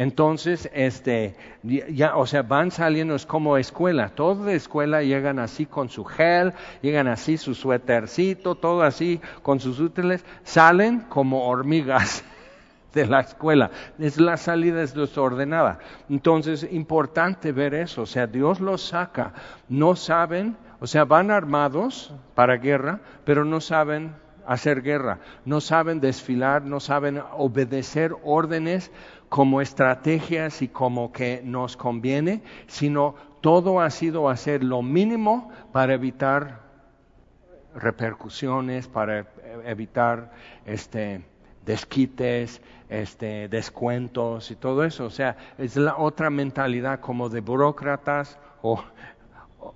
Entonces, 0.00 0.70
este, 0.72 1.36
ya, 1.62 2.16
o 2.16 2.24
sea, 2.24 2.40
van 2.40 2.70
saliendo, 2.70 3.14
es 3.14 3.26
como 3.26 3.58
escuela, 3.58 4.08
toda 4.08 4.46
de 4.46 4.54
escuela 4.54 5.02
llegan 5.02 5.38
así 5.38 5.66
con 5.66 5.90
su 5.90 6.06
gel, 6.06 6.54
llegan 6.80 7.06
así 7.06 7.36
su 7.36 7.54
suétercito, 7.54 8.54
todo 8.54 8.80
así 8.80 9.20
con 9.42 9.60
sus 9.60 9.78
útiles, 9.78 10.24
salen 10.42 11.00
como 11.00 11.46
hormigas 11.46 12.24
de 12.94 13.08
la 13.08 13.20
escuela. 13.20 13.72
Es 13.98 14.18
la 14.18 14.38
salida 14.38 14.82
es 14.82 14.94
desordenada. 14.94 15.80
Entonces, 16.08 16.66
importante 16.72 17.52
ver 17.52 17.74
eso, 17.74 18.00
o 18.00 18.06
sea, 18.06 18.26
Dios 18.26 18.58
los 18.58 18.80
saca, 18.80 19.34
no 19.68 19.96
saben, 19.96 20.56
o 20.80 20.86
sea, 20.86 21.04
van 21.04 21.30
armados 21.30 22.14
para 22.34 22.56
guerra, 22.56 23.00
pero 23.26 23.44
no 23.44 23.60
saben 23.60 24.14
hacer 24.46 24.80
guerra, 24.80 25.18
no 25.44 25.60
saben 25.60 26.00
desfilar, 26.00 26.62
no 26.62 26.80
saben 26.80 27.22
obedecer 27.36 28.16
órdenes 28.24 28.90
como 29.30 29.60
estrategias 29.60 30.60
y 30.60 30.68
como 30.68 31.12
que 31.12 31.40
nos 31.44 31.76
conviene, 31.76 32.42
sino 32.66 33.14
todo 33.40 33.80
ha 33.80 33.88
sido 33.88 34.28
hacer 34.28 34.64
lo 34.64 34.82
mínimo 34.82 35.50
para 35.72 35.94
evitar 35.94 36.62
repercusiones, 37.76 38.88
para 38.88 39.28
evitar 39.64 40.32
este, 40.66 41.22
desquites, 41.64 42.60
este, 42.88 43.48
descuentos 43.48 44.50
y 44.50 44.56
todo 44.56 44.82
eso. 44.82 45.04
O 45.04 45.10
sea, 45.10 45.36
es 45.58 45.76
la 45.76 45.96
otra 45.96 46.28
mentalidad 46.28 46.98
como 46.98 47.28
de 47.28 47.40
burócratas 47.40 48.36
o 48.62 48.82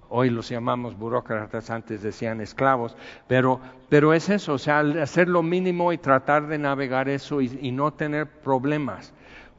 hoy 0.08 0.30
los 0.30 0.48
llamamos 0.48 0.98
burócratas, 0.98 1.70
antes 1.70 2.02
decían 2.02 2.40
esclavos, 2.40 2.96
pero, 3.28 3.60
pero 3.88 4.14
es 4.14 4.28
eso, 4.30 4.54
o 4.54 4.58
sea, 4.58 4.80
hacer 4.80 5.28
lo 5.28 5.44
mínimo 5.44 5.92
y 5.92 5.98
tratar 5.98 6.48
de 6.48 6.58
navegar 6.58 7.08
eso 7.08 7.40
y 7.40 7.70
no 7.70 7.92
tener 7.92 8.26
problemas 8.26 9.12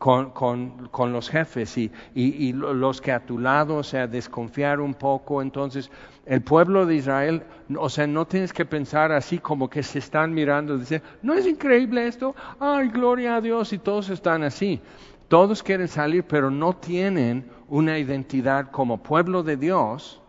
con, 0.06 0.30
con, 0.30 0.88
con 0.90 1.12
los 1.12 1.32
jefes 1.32 1.80
y, 1.80 1.92
y, 2.14 2.50
y, 2.50 2.54
los 2.54 3.02
que 3.02 3.12
a 3.12 3.26
tu 3.26 3.40
lado, 3.40 3.78
o 3.78 3.84
sea, 3.84 4.06
desconfiar 4.06 4.80
un 4.80 4.94
poco. 4.94 5.42
Entonces, 5.42 5.90
el 6.28 6.44
pueblo 6.44 6.86
de 6.86 6.98
Israel, 6.98 7.42
o 7.76 7.90
sea, 7.90 8.06
no 8.06 8.28
tienes 8.28 8.54
que 8.54 8.66
pensar 8.66 9.12
así 9.12 9.40
como 9.40 9.68
que 9.68 9.82
se 9.82 9.98
están 9.98 10.32
mirando 10.32 10.78
dicen, 10.78 11.02
¿no 11.24 11.34
es 11.34 11.48
increíble 11.48 12.06
esto? 12.06 12.36
Ay, 12.60 12.90
gloria 12.90 13.38
a 13.38 13.42
Dios, 13.42 13.74
y 13.74 13.80
todos 13.80 14.12
están 14.12 14.44
así. 14.44 14.80
Todos 15.28 15.64
quieren 15.64 15.88
salir, 15.88 16.24
pero 16.24 16.52
no 16.52 16.74
tienen 16.74 17.50
una 17.68 17.98
identidad 17.98 18.70
como 18.70 19.02
pueblo 19.02 19.42
de 19.42 19.58
Dios, 19.58 20.22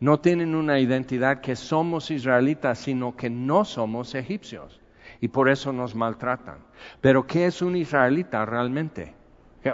no 0.00 0.18
tienen 0.18 0.56
una 0.56 0.80
identidad 0.80 1.40
que 1.40 1.54
somos 1.54 2.10
israelitas, 2.10 2.76
sino 2.80 3.14
que 3.14 3.30
no 3.30 3.64
somos 3.64 4.16
egipcios 4.16 4.82
y 5.22 5.28
por 5.28 5.48
eso 5.48 5.72
nos 5.72 5.94
maltratan. 5.94 6.58
Pero 7.00 7.26
¿qué 7.26 7.46
es 7.46 7.62
un 7.62 7.76
israelita 7.76 8.44
realmente? 8.44 9.14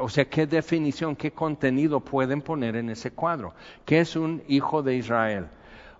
O 0.01 0.09
sea, 0.09 0.27
¿qué 0.27 0.47
definición, 0.47 1.17
qué 1.17 1.31
contenido 1.31 2.01
pueden 2.01 2.43
poner 2.43 2.77
en 2.77 2.91
ese 2.91 3.11
cuadro? 3.11 3.55
¿Qué 3.87 4.01
es 4.01 4.17
un 4.17 4.43
hijo 4.47 4.83
de 4.83 4.97
Israel? 4.97 5.47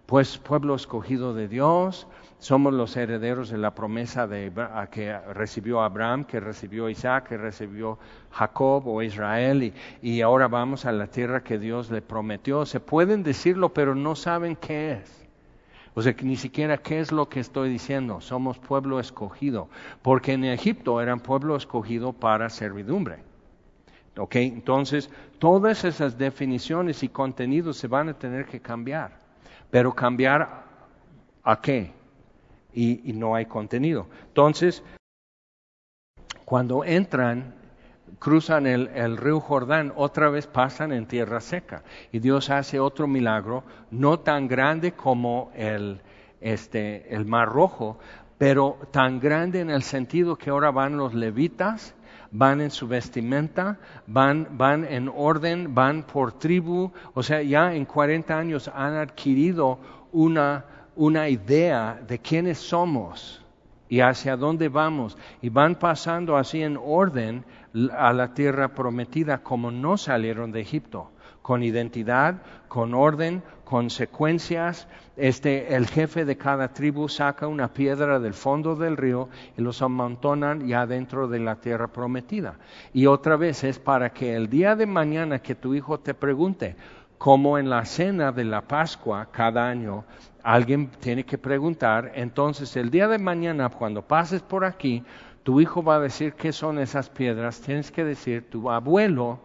Pues 0.05 0.39
pueblo 0.39 0.75
escogido 0.75 1.35
de 1.35 1.49
Dios, 1.49 2.07
somos 2.39 2.73
los 2.73 2.97
herederos 2.97 3.51
de 3.51 3.59
la 3.59 3.75
promesa 3.75 4.27
de, 4.27 4.53
que 4.91 5.19
recibió 5.35 5.83
Abraham, 5.83 6.25
que 6.25 6.39
recibió 6.41 6.89
Isaac, 6.89 7.29
que 7.29 7.37
recibió 7.37 7.99
Jacob 8.31 8.87
o 8.87 9.03
Israel, 9.03 9.63
y, 9.63 9.75
y 10.03 10.21
ahora 10.21 10.49
vamos 10.49 10.85
a 10.85 10.93
la 10.93 11.07
tierra 11.07 11.43
que 11.43 11.59
Dios 11.59 11.91
le 11.91 12.03
prometió. 12.03 12.65
Se 12.65 12.81
pueden 12.81 13.23
decirlo, 13.23 13.73
pero 13.73 13.95
no 13.95 14.15
saben 14.15 14.57
qué 14.57 14.93
es. 14.93 15.28
O 15.99 16.01
sea, 16.01 16.15
que 16.15 16.25
ni 16.25 16.37
siquiera 16.37 16.79
qué 16.79 17.01
es 17.01 17.11
lo 17.11 17.29
que 17.29 17.41
estoy 17.41 17.71
diciendo. 17.71 18.21
Somos 18.21 18.57
pueblo 18.61 19.01
escogido. 19.01 19.69
Porque 20.01 20.35
en 20.35 20.45
Egipto 20.45 21.01
eran 21.01 21.19
pueblo 21.19 21.57
escogido 21.57 22.13
para 22.13 22.49
servidumbre. 22.51 23.19
¿Ok? 24.17 24.37
Entonces, 24.37 25.11
todas 25.41 25.83
esas 25.83 26.17
definiciones 26.17 27.03
y 27.03 27.09
contenidos 27.09 27.79
se 27.79 27.89
van 27.89 28.11
a 28.11 28.15
tener 28.17 28.47
que 28.47 28.61
cambiar. 28.61 29.19
Pero 29.73 29.93
cambiar 29.93 30.63
a 31.43 31.61
qué? 31.61 31.91
Y, 32.73 33.11
y 33.11 33.13
no 33.13 33.35
hay 33.35 33.47
contenido. 33.47 34.07
Entonces, 34.29 34.85
cuando 36.45 36.85
entran 36.85 37.57
cruzan 38.19 38.67
el, 38.67 39.17
río 39.17 39.41
Jordán, 39.41 39.93
otra 39.97 40.29
vez 40.29 40.47
pasan 40.47 40.93
en 40.93 41.07
tierra 41.07 41.41
seca. 41.41 41.83
Y 42.13 42.19
Dios 42.19 42.51
hace 42.51 42.81
otro 42.81 43.07
milagro, 43.07 43.65
no 43.91 44.21
tan 44.21 44.49
grande 44.49 44.93
como 44.93 45.51
el, 45.55 46.01
este, 46.41 47.15
el 47.15 47.27
Mar 47.27 47.49
Rojo, 47.49 47.99
pero 48.39 48.79
tan 48.91 49.21
grande 49.21 49.61
en 49.61 49.71
el 49.71 49.83
sentido 49.83 50.37
que 50.37 50.51
ahora 50.51 50.71
van 50.71 50.97
los 50.97 51.15
levitas, 51.15 51.95
van 52.31 52.61
en 52.61 52.71
su 52.71 52.87
vestimenta, 52.87 53.79
van, 54.07 54.49
van 54.53 54.85
en 54.85 55.11
orden, 55.15 55.75
van 55.75 56.03
por 56.05 56.33
tribu, 56.33 56.93
o 57.15 57.23
sea, 57.23 57.43
ya 57.43 57.75
en 57.75 57.85
40 57.85 58.39
años 58.39 58.71
han 58.75 58.95
adquirido 58.95 59.79
una, 60.13 60.65
una 60.95 61.29
idea 61.29 62.01
de 62.07 62.19
quiénes 62.19 62.59
somos 62.59 63.45
y 63.89 64.01
hacia 64.01 64.37
dónde 64.37 64.69
vamos, 64.69 65.17
y 65.41 65.49
van 65.49 65.75
pasando 65.75 66.37
así 66.37 66.63
en 66.63 66.79
orden 66.81 67.45
a 67.97 68.13
la 68.13 68.35
tierra 68.35 68.69
prometida 68.69 69.43
como 69.43 69.71
no 69.71 69.97
salieron 69.97 70.53
de 70.53 70.61
Egipto, 70.61 71.11
con 71.43 71.63
identidad, 71.63 72.43
con 72.69 72.95
orden, 72.95 73.43
consecuencias. 73.65 74.89
Este, 75.17 75.75
el 75.75 75.87
jefe 75.87 76.25
de 76.25 76.37
cada 76.37 76.73
tribu 76.73 77.09
saca 77.09 77.47
una 77.49 77.73
piedra 77.73 78.19
del 78.19 78.35
fondo 78.35 78.77
del 78.77 78.97
río 78.97 79.29
y 79.57 79.63
los 79.63 79.83
amontonan 79.83 80.67
ya 80.67 80.87
dentro 80.87 81.29
de 81.29 81.41
la 81.41 81.57
tierra 81.57 81.89
prometida. 81.89 82.59
Y 82.93 83.07
otra 83.07 83.37
vez 83.37 83.65
es 83.65 83.79
para 83.79 84.11
que 84.11 84.35
el 84.35 84.49
día 84.49 84.77
de 84.77 84.87
mañana 84.87 85.41
que 85.41 85.55
tu 85.55 85.75
hijo 85.75 86.01
te 86.01 86.15
pregunte, 86.15 86.77
como 87.19 87.59
en 87.59 87.69
la 87.69 87.85
cena 87.85 88.31
de 88.31 88.45
la 88.45 88.63
Pascua 88.63 89.29
cada 89.33 89.69
año, 89.69 90.05
alguien 90.43 90.89
tiene 91.01 91.25
que 91.25 91.37
preguntar, 91.37 92.13
entonces 92.15 92.77
el 92.77 92.91
día 92.91 93.09
de 93.09 93.19
mañana 93.19 93.69
cuando 93.69 94.03
pases 94.03 94.41
por 94.41 94.65
aquí, 94.65 95.03
tu 95.49 95.63
hijo 95.63 95.83
va 95.83 95.97
a 95.97 96.01
decir 96.01 96.35
qué 96.35 96.53
son 96.53 96.79
esas 96.79 97.09
piedras, 97.09 97.63
tienes 97.63 97.91
que 97.91 98.05
decir, 98.05 98.51
tu 98.51 98.71
abuelo 98.71 99.39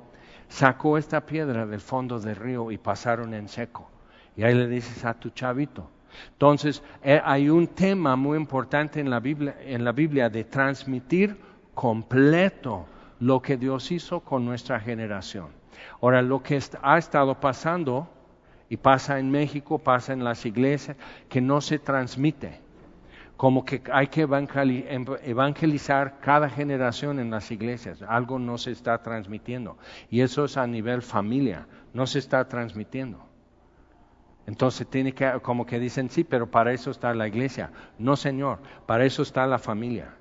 sacó 0.50 0.98
esta 0.98 1.26
piedra 1.26 1.66
del 1.66 1.80
fondo 1.80 2.20
del 2.20 2.36
río 2.36 2.72
y 2.72 2.78
pasaron 2.78 3.34
en 3.34 3.48
seco. 3.48 3.90
Y 4.36 4.44
ahí 4.44 4.54
le 4.54 4.68
dices 4.68 5.06
a 5.06 5.14
tu 5.14 5.30
chavito. 5.30 5.90
Entonces, 6.34 6.84
eh, 7.04 7.22
hay 7.24 7.50
un 7.50 7.68
tema 7.68 8.18
muy 8.18 8.38
importante 8.38 9.00
en 9.00 9.10
la, 9.10 9.22
Biblia, 9.22 9.56
en 9.62 9.86
la 9.86 9.94
Biblia 9.94 10.30
de 10.30 10.44
transmitir 10.44 11.38
completo 11.74 12.86
lo 13.22 13.42
que 13.42 13.56
Dios 13.56 13.90
hizo 13.90 14.20
con 14.20 14.44
nuestra 14.44 14.82
generación. 14.82 15.52
Ahora, 16.02 16.22
lo 16.22 16.44
que 16.44 16.60
ha 16.82 16.98
estado 16.98 17.40
pasando, 17.40 18.10
y 18.68 18.76
pasa 18.76 19.20
en 19.20 19.32
México, 19.32 19.80
pasa 19.80 20.12
en 20.12 20.26
las 20.26 20.46
iglesias, 20.46 20.98
que 21.30 21.40
no 21.40 21.62
se 21.62 21.80
transmite 21.80 22.60
como 23.38 23.66
que 23.66 23.82
hay 23.92 24.08
que 24.08 24.22
evangelizar 24.22 26.20
cada 26.20 26.50
generación 26.50 27.20
en 27.20 27.32
las 27.32 27.52
iglesias. 27.52 28.02
Algo 28.08 28.40
no 28.40 28.58
se 28.58 28.72
está 28.72 29.02
transmitiendo. 29.02 29.78
Y 30.10 30.22
eso 30.22 30.46
es 30.46 30.58
a 30.58 30.68
nivel 30.68 31.02
familia, 31.02 31.68
no 31.94 32.06
se 32.08 32.20
está 32.20 32.48
transmitiendo. 32.48 33.26
Entonces 34.46 34.88
tiene 34.88 35.14
que, 35.14 35.40
como 35.42 35.66
que 35.66 35.80
dicen, 35.80 36.10
sí, 36.10 36.24
pero 36.24 36.50
para 36.50 36.74
eso 36.74 36.92
está 36.92 37.14
la 37.14 37.28
iglesia. 37.28 37.72
No, 37.98 38.16
Señor, 38.16 38.60
para 38.86 39.06
eso 39.06 39.24
está 39.24 39.48
la 39.48 39.58
familia. 39.58 40.16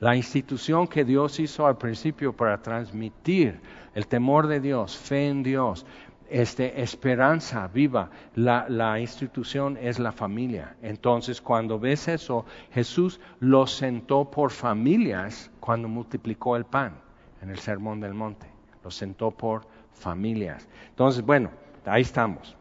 La 0.00 0.14
institución 0.14 0.86
que 0.86 1.04
Dios 1.04 1.40
hizo 1.40 1.66
al 1.66 1.78
principio 1.78 2.32
para 2.32 2.62
transmitir 2.62 3.60
el 3.94 4.06
temor 4.06 4.46
de 4.46 4.60
Dios, 4.60 4.96
fe 4.96 5.28
en 5.28 5.42
Dios, 5.42 5.86
este, 6.30 6.80
esperanza 6.82 7.68
viva. 7.68 8.10
La, 8.34 8.98
institución 9.00 9.76
es 9.80 9.98
la 9.98 10.12
familia. 10.12 10.76
Entonces, 10.82 11.40
cuando 11.40 11.78
ves 11.78 12.08
eso, 12.08 12.44
Jesús 12.72 13.20
lo 13.40 13.66
sentó 13.66 14.30
por 14.30 14.50
familias 14.50 15.50
cuando 15.60 15.88
multiplicó 15.88 16.56
el 16.56 16.64
pan 16.64 17.00
en 17.42 17.50
el 17.50 17.58
Sermón 17.58 18.00
del 18.00 18.14
Monte. 18.14 18.46
Lo 18.82 18.90
sentó 18.90 19.30
por 19.30 19.66
familias. 19.92 20.68
Entonces, 20.90 21.22
bueno, 21.22 21.50
ahí 21.84 22.02
estamos. 22.02 22.56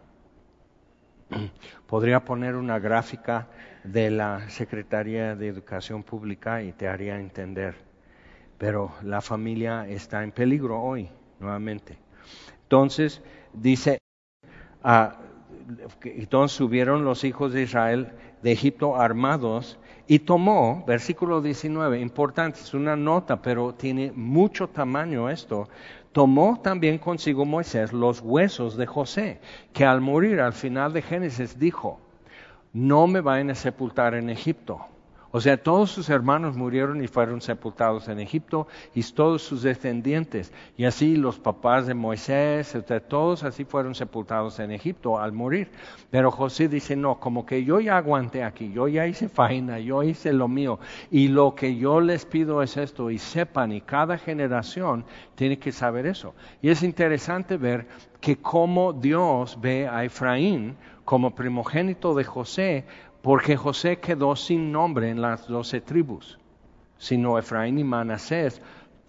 Podría 1.87 2.23
poner 2.23 2.55
una 2.55 2.79
gráfica 2.79 3.47
de 3.83 4.11
la 4.11 4.49
Secretaría 4.49 5.35
de 5.35 5.47
Educación 5.47 6.03
Pública 6.03 6.61
y 6.63 6.73
te 6.73 6.87
haría 6.87 7.19
entender 7.19 7.87
pero 8.57 8.91
la 9.03 9.21
familia 9.21 9.87
está 9.87 10.23
en 10.23 10.31
peligro 10.31 10.81
hoy, 10.81 11.09
nuevamente. 11.39 11.97
Entonces, 12.63 13.21
dice, 13.61 13.99
ah, 14.83 15.17
entonces 16.03 16.57
subieron 16.57 17.03
los 17.03 17.23
hijos 17.23 17.53
de 17.53 17.63
Israel 17.63 18.13
de 18.41 18.51
Egipto 18.51 18.95
armados 18.99 19.77
y 20.07 20.19
tomó, 20.19 20.85
versículo 20.87 21.41
19, 21.41 21.99
importante, 21.99 22.59
es 22.59 22.73
una 22.73 22.95
nota, 22.95 23.41
pero 23.41 23.73
tiene 23.73 24.11
mucho 24.15 24.69
tamaño 24.69 25.29
esto, 25.29 25.67
tomó 26.11 26.61
también 26.61 26.97
consigo 26.97 27.45
Moisés 27.45 27.91
los 27.91 28.21
huesos 28.21 28.77
de 28.77 28.85
José, 28.85 29.41
que 29.73 29.85
al 29.85 30.01
morir 30.01 30.39
al 30.39 30.53
final 30.53 30.93
de 30.93 31.01
Génesis 31.01 31.59
dijo, 31.59 31.99
no 32.73 33.07
me 33.07 33.21
vayan 33.21 33.49
a 33.49 33.55
sepultar 33.55 34.13
en 34.13 34.29
Egipto 34.29 34.85
o 35.31 35.41
sea, 35.41 35.57
todos 35.61 35.91
sus 35.91 36.09
hermanos 36.09 36.55
murieron 36.55 37.03
y 37.03 37.07
fueron 37.07 37.41
sepultados 37.41 38.07
en 38.07 38.19
Egipto 38.19 38.67
y 38.93 39.03
todos 39.03 39.41
sus 39.41 39.61
descendientes. 39.61 40.53
Y 40.77 40.85
así 40.85 41.15
los 41.15 41.39
papás 41.39 41.87
de 41.87 41.93
Moisés, 41.93 42.75
todos 43.07 43.43
así 43.43 43.65
fueron 43.65 43.95
sepultados 43.95 44.59
en 44.59 44.71
Egipto 44.71 45.19
al 45.19 45.33
morir. 45.33 45.69
Pero 46.09 46.31
José 46.31 46.67
dice, 46.67 46.95
no, 46.95 47.19
como 47.19 47.45
que 47.45 47.63
yo 47.63 47.79
ya 47.79 47.97
aguanté 47.97 48.43
aquí, 48.43 48.71
yo 48.71 48.87
ya 48.87 49.07
hice 49.07 49.27
faena, 49.27 49.79
yo 49.79 50.03
hice 50.03 50.31
lo 50.33 50.47
mío. 50.47 50.79
Y 51.11 51.27
lo 51.27 51.55
que 51.55 51.75
yo 51.75 51.99
les 51.99 52.25
pido 52.25 52.63
es 52.63 52.77
esto, 52.77 53.11
y 53.11 53.17
sepan, 53.17 53.71
y 53.71 53.81
cada 53.81 54.17
generación 54.17 55.05
tiene 55.35 55.59
que 55.59 55.71
saber 55.71 56.05
eso. 56.05 56.33
Y 56.61 56.69
es 56.69 56.83
interesante 56.83 57.57
ver 57.57 57.87
que 58.21 58.37
como 58.37 58.93
Dios 58.93 59.59
ve 59.59 59.87
a 59.87 60.03
Efraín 60.03 60.75
como 61.07 61.33
primogénito 61.35 62.13
de 62.15 62.25
José, 62.25 62.83
porque 63.21 63.57
José 63.57 63.99
quedó 63.99 64.35
sin 64.35 64.71
nombre 64.71 65.09
en 65.09 65.21
las 65.21 65.47
doce 65.47 65.81
tribus, 65.81 66.37
sino 66.97 67.37
Efraín 67.37 67.77
y 67.79 67.83
Manasés 67.83 68.61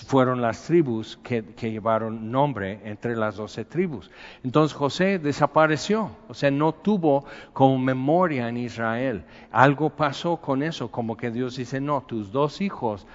fueron 0.07 0.41
las 0.41 0.63
tribus 0.63 1.19
que, 1.23 1.43
llevaron 1.61 2.31
nombre 2.31 2.81
entre 2.85 3.17
las 3.17 3.37
doce 3.37 3.65
tribus. 3.65 4.11
Entonces 4.45 4.77
José 4.77 5.19
desapareció, 5.19 6.11
o 6.29 6.35
sea, 6.35 6.51
no 6.51 6.73
tuvo 6.73 7.25
como 7.53 7.79
memoria 7.79 8.49
en 8.49 8.57
Israel. 8.57 9.25
Algo 9.51 9.91
pasó 9.91 10.37
con 10.37 10.63
eso, 10.63 10.91
como 10.91 11.17
que 11.17 11.31
Dios 11.31 11.57
dice, 11.57 11.81
no, 11.81 12.03
tus 12.03 12.31
dos 12.31 12.61
hijos 12.61 13.07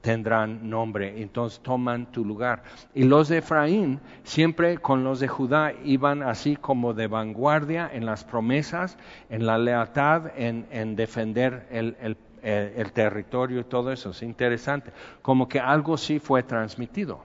tendrán 0.00 0.68
nombre, 0.68 1.22
entonces 1.22 1.60
toman 1.60 2.12
tu 2.12 2.24
lugar. 2.24 2.62
Y 2.94 3.04
los 3.04 3.28
de 3.28 3.38
Efraín, 3.38 4.00
siempre 4.22 4.78
con 4.78 5.04
los 5.04 5.20
de 5.20 5.28
Judá, 5.28 5.72
iban 5.84 6.22
así 6.22 6.56
como 6.56 6.92
de 6.92 7.06
vanguardia 7.06 7.90
en 7.92 8.04
las 8.04 8.24
promesas, 8.24 8.98
en 9.28 9.46
la 9.46 9.58
lealtad, 9.58 10.32
en, 10.36 10.96
defender 10.96 11.66
el, 11.70 11.96
el, 12.42 12.92
territorio 12.92 13.60
y 13.60 13.64
todo 13.64 13.90
eso. 13.92 14.10
Es 14.10 14.22
interesante, 14.22 14.92
como 15.22 15.48
que 15.48 15.60
algo 15.60 15.96
sí 15.96 16.18
fue 16.18 16.42
transmitido. 16.42 17.24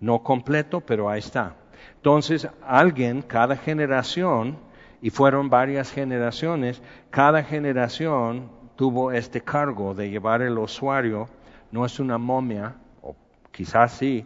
No 0.00 0.22
completo, 0.22 0.80
pero 0.80 1.08
ahí 1.08 1.20
está. 1.20 1.54
Entonces, 1.96 2.48
alguien, 2.66 3.22
cada 3.22 3.56
generación, 3.56 4.56
y 5.02 5.10
fueron 5.10 5.50
varias 5.50 5.92
generaciones, 5.92 6.80
cada 7.10 7.42
generación 7.42 8.50
tuvo 8.76 9.12
este 9.12 9.40
cargo 9.40 9.94
de 9.94 10.10
llevar 10.10 10.42
el 10.42 10.58
usuario 10.58 11.28
no 11.72 11.84
es 11.84 11.98
una 11.98 12.18
momia, 12.18 12.76
o 13.02 13.16
quizás 13.50 13.92
sí, 13.92 14.24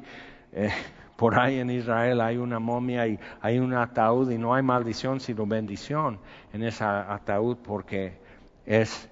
eh, 0.53 0.71
por 1.17 1.39
ahí 1.39 1.61
en 1.61 1.71
Israel 1.71 2.21
hay 2.21 2.37
una 2.37 2.59
momia 2.59 3.07
y 3.07 3.19
hay 3.41 3.59
un 3.59 3.73
ataúd 3.73 4.31
y 4.31 4.37
no 4.37 4.55
hay 4.55 4.63
maldición 4.63 5.19
sino 5.19 5.47
bendición 5.47 6.19
en 6.53 6.63
ese 6.63 6.85
ataúd 6.85 7.57
porque 7.57 8.19
es 8.67 9.09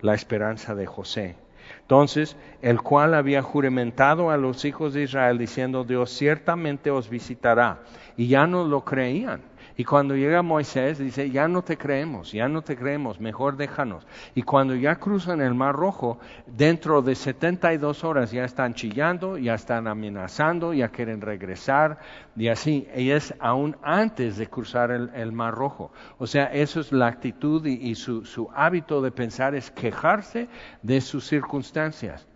la 0.00 0.14
esperanza 0.14 0.76
de 0.76 0.86
José. 0.86 1.36
Entonces, 1.80 2.36
el 2.60 2.80
cual 2.80 3.14
había 3.14 3.42
juramentado 3.42 4.30
a 4.30 4.36
los 4.36 4.64
hijos 4.64 4.94
de 4.94 5.02
Israel 5.02 5.38
diciendo, 5.38 5.84
Dios 5.84 6.10
ciertamente 6.10 6.90
os 6.90 7.08
visitará. 7.08 7.80
Y 8.16 8.28
ya 8.28 8.46
no 8.46 8.64
lo 8.64 8.84
creían. 8.84 9.42
Y 9.76 9.84
cuando 9.84 10.14
llega 10.14 10.42
Moisés, 10.42 10.98
dice, 10.98 11.30
ya 11.30 11.48
no 11.48 11.62
te 11.62 11.78
creemos, 11.78 12.32
ya 12.32 12.48
no 12.48 12.62
te 12.62 12.76
creemos, 12.76 13.20
mejor 13.20 13.56
déjanos. 13.56 14.06
Y 14.34 14.42
cuando 14.42 14.74
ya 14.74 14.96
cruzan 14.96 15.40
el 15.40 15.54
Mar 15.54 15.74
Rojo, 15.74 16.18
dentro 16.46 17.02
de 17.02 17.14
72 17.14 18.04
horas 18.04 18.30
ya 18.32 18.44
están 18.44 18.74
chillando, 18.74 19.38
ya 19.38 19.54
están 19.54 19.86
amenazando, 19.86 20.74
ya 20.74 20.88
quieren 20.88 21.20
regresar, 21.20 21.98
y 22.36 22.48
así. 22.48 22.86
Y 22.96 23.10
es 23.10 23.34
aún 23.38 23.76
antes 23.82 24.36
de 24.36 24.46
cruzar 24.46 24.90
el, 24.90 25.32
Mar 25.32 25.54
Rojo. 25.54 25.92
O 26.18 26.26
sea, 26.26 26.46
eso 26.46 26.80
es 26.80 26.92
la 26.92 27.06
actitud 27.06 27.64
y, 27.66 27.94
su, 27.94 28.24
su 28.24 28.50
hábito 28.54 29.00
de 29.00 29.10
pensar 29.10 29.54
es 29.54 29.70
quejarse 29.70 30.48
de 30.82 31.00
sus 31.00 31.26
circunstancias. 31.26 32.26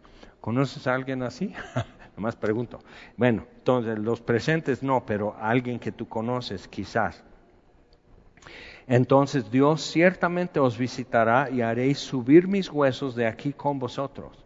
¿Conoces 0.40 0.86
a 0.86 0.94
alguien 0.94 1.22
así? 1.22 1.52
Nomás 2.16 2.36
pregunto. 2.36 2.78
Bueno, 3.16 3.46
entonces 3.58 3.98
los 3.98 4.22
presentes 4.22 4.82
no, 4.82 5.04
pero 5.04 5.36
alguien 5.38 5.78
que 5.78 5.92
tú 5.92 6.08
conoces 6.08 6.66
quizás. 6.66 7.25
Entonces 8.88 9.50
Dios 9.50 9.82
ciertamente 9.82 10.60
os 10.60 10.78
visitará 10.78 11.50
y 11.50 11.60
haréis 11.60 11.98
subir 11.98 12.46
mis 12.46 12.70
huesos 12.70 13.16
de 13.16 13.26
aquí 13.26 13.52
con 13.52 13.78
vosotros. 13.78 14.44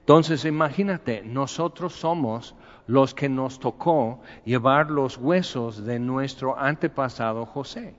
Entonces 0.00 0.44
imagínate, 0.44 1.22
nosotros 1.24 1.94
somos 1.94 2.54
los 2.86 3.14
que 3.14 3.28
nos 3.28 3.58
tocó 3.58 4.20
llevar 4.44 4.90
los 4.90 5.16
huesos 5.16 5.84
de 5.84 5.98
nuestro 5.98 6.58
antepasado 6.58 7.46
José. 7.46 7.94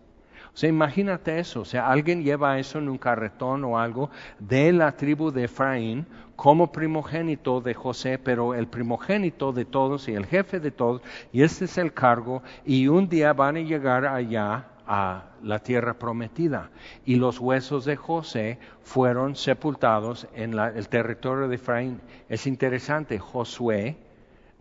O 0.53 0.57
sea, 0.57 0.69
imagínate 0.69 1.39
eso, 1.39 1.61
o 1.61 1.65
sea, 1.65 1.89
alguien 1.89 2.23
lleva 2.23 2.59
eso 2.59 2.77
en 2.77 2.89
un 2.89 2.97
carretón 2.97 3.63
o 3.63 3.79
algo 3.79 4.09
de 4.37 4.73
la 4.73 4.91
tribu 4.97 5.31
de 5.31 5.45
Efraín 5.45 6.05
como 6.35 6.73
primogénito 6.73 7.61
de 7.61 7.73
José, 7.73 8.19
pero 8.19 8.53
el 8.53 8.67
primogénito 8.67 9.53
de 9.53 9.63
todos 9.63 10.09
y 10.09 10.13
el 10.13 10.25
jefe 10.25 10.59
de 10.59 10.71
todos, 10.71 11.01
y 11.31 11.43
este 11.43 11.65
es 11.65 11.77
el 11.77 11.93
cargo, 11.93 12.43
y 12.65 12.89
un 12.89 13.07
día 13.07 13.31
van 13.31 13.55
a 13.55 13.61
llegar 13.61 14.05
allá 14.05 14.70
a 14.87 15.31
la 15.43 15.59
tierra 15.59 15.93
prometida. 15.95 16.69
Y 17.05 17.15
los 17.15 17.39
huesos 17.39 17.85
de 17.85 17.95
José 17.95 18.59
fueron 18.81 19.35
sepultados 19.35 20.27
en 20.33 20.57
el 20.57 20.89
territorio 20.89 21.47
de 21.47 21.55
Efraín. 21.55 22.01
Es 22.29 22.47
interesante, 22.47 23.19
Josué 23.19 23.97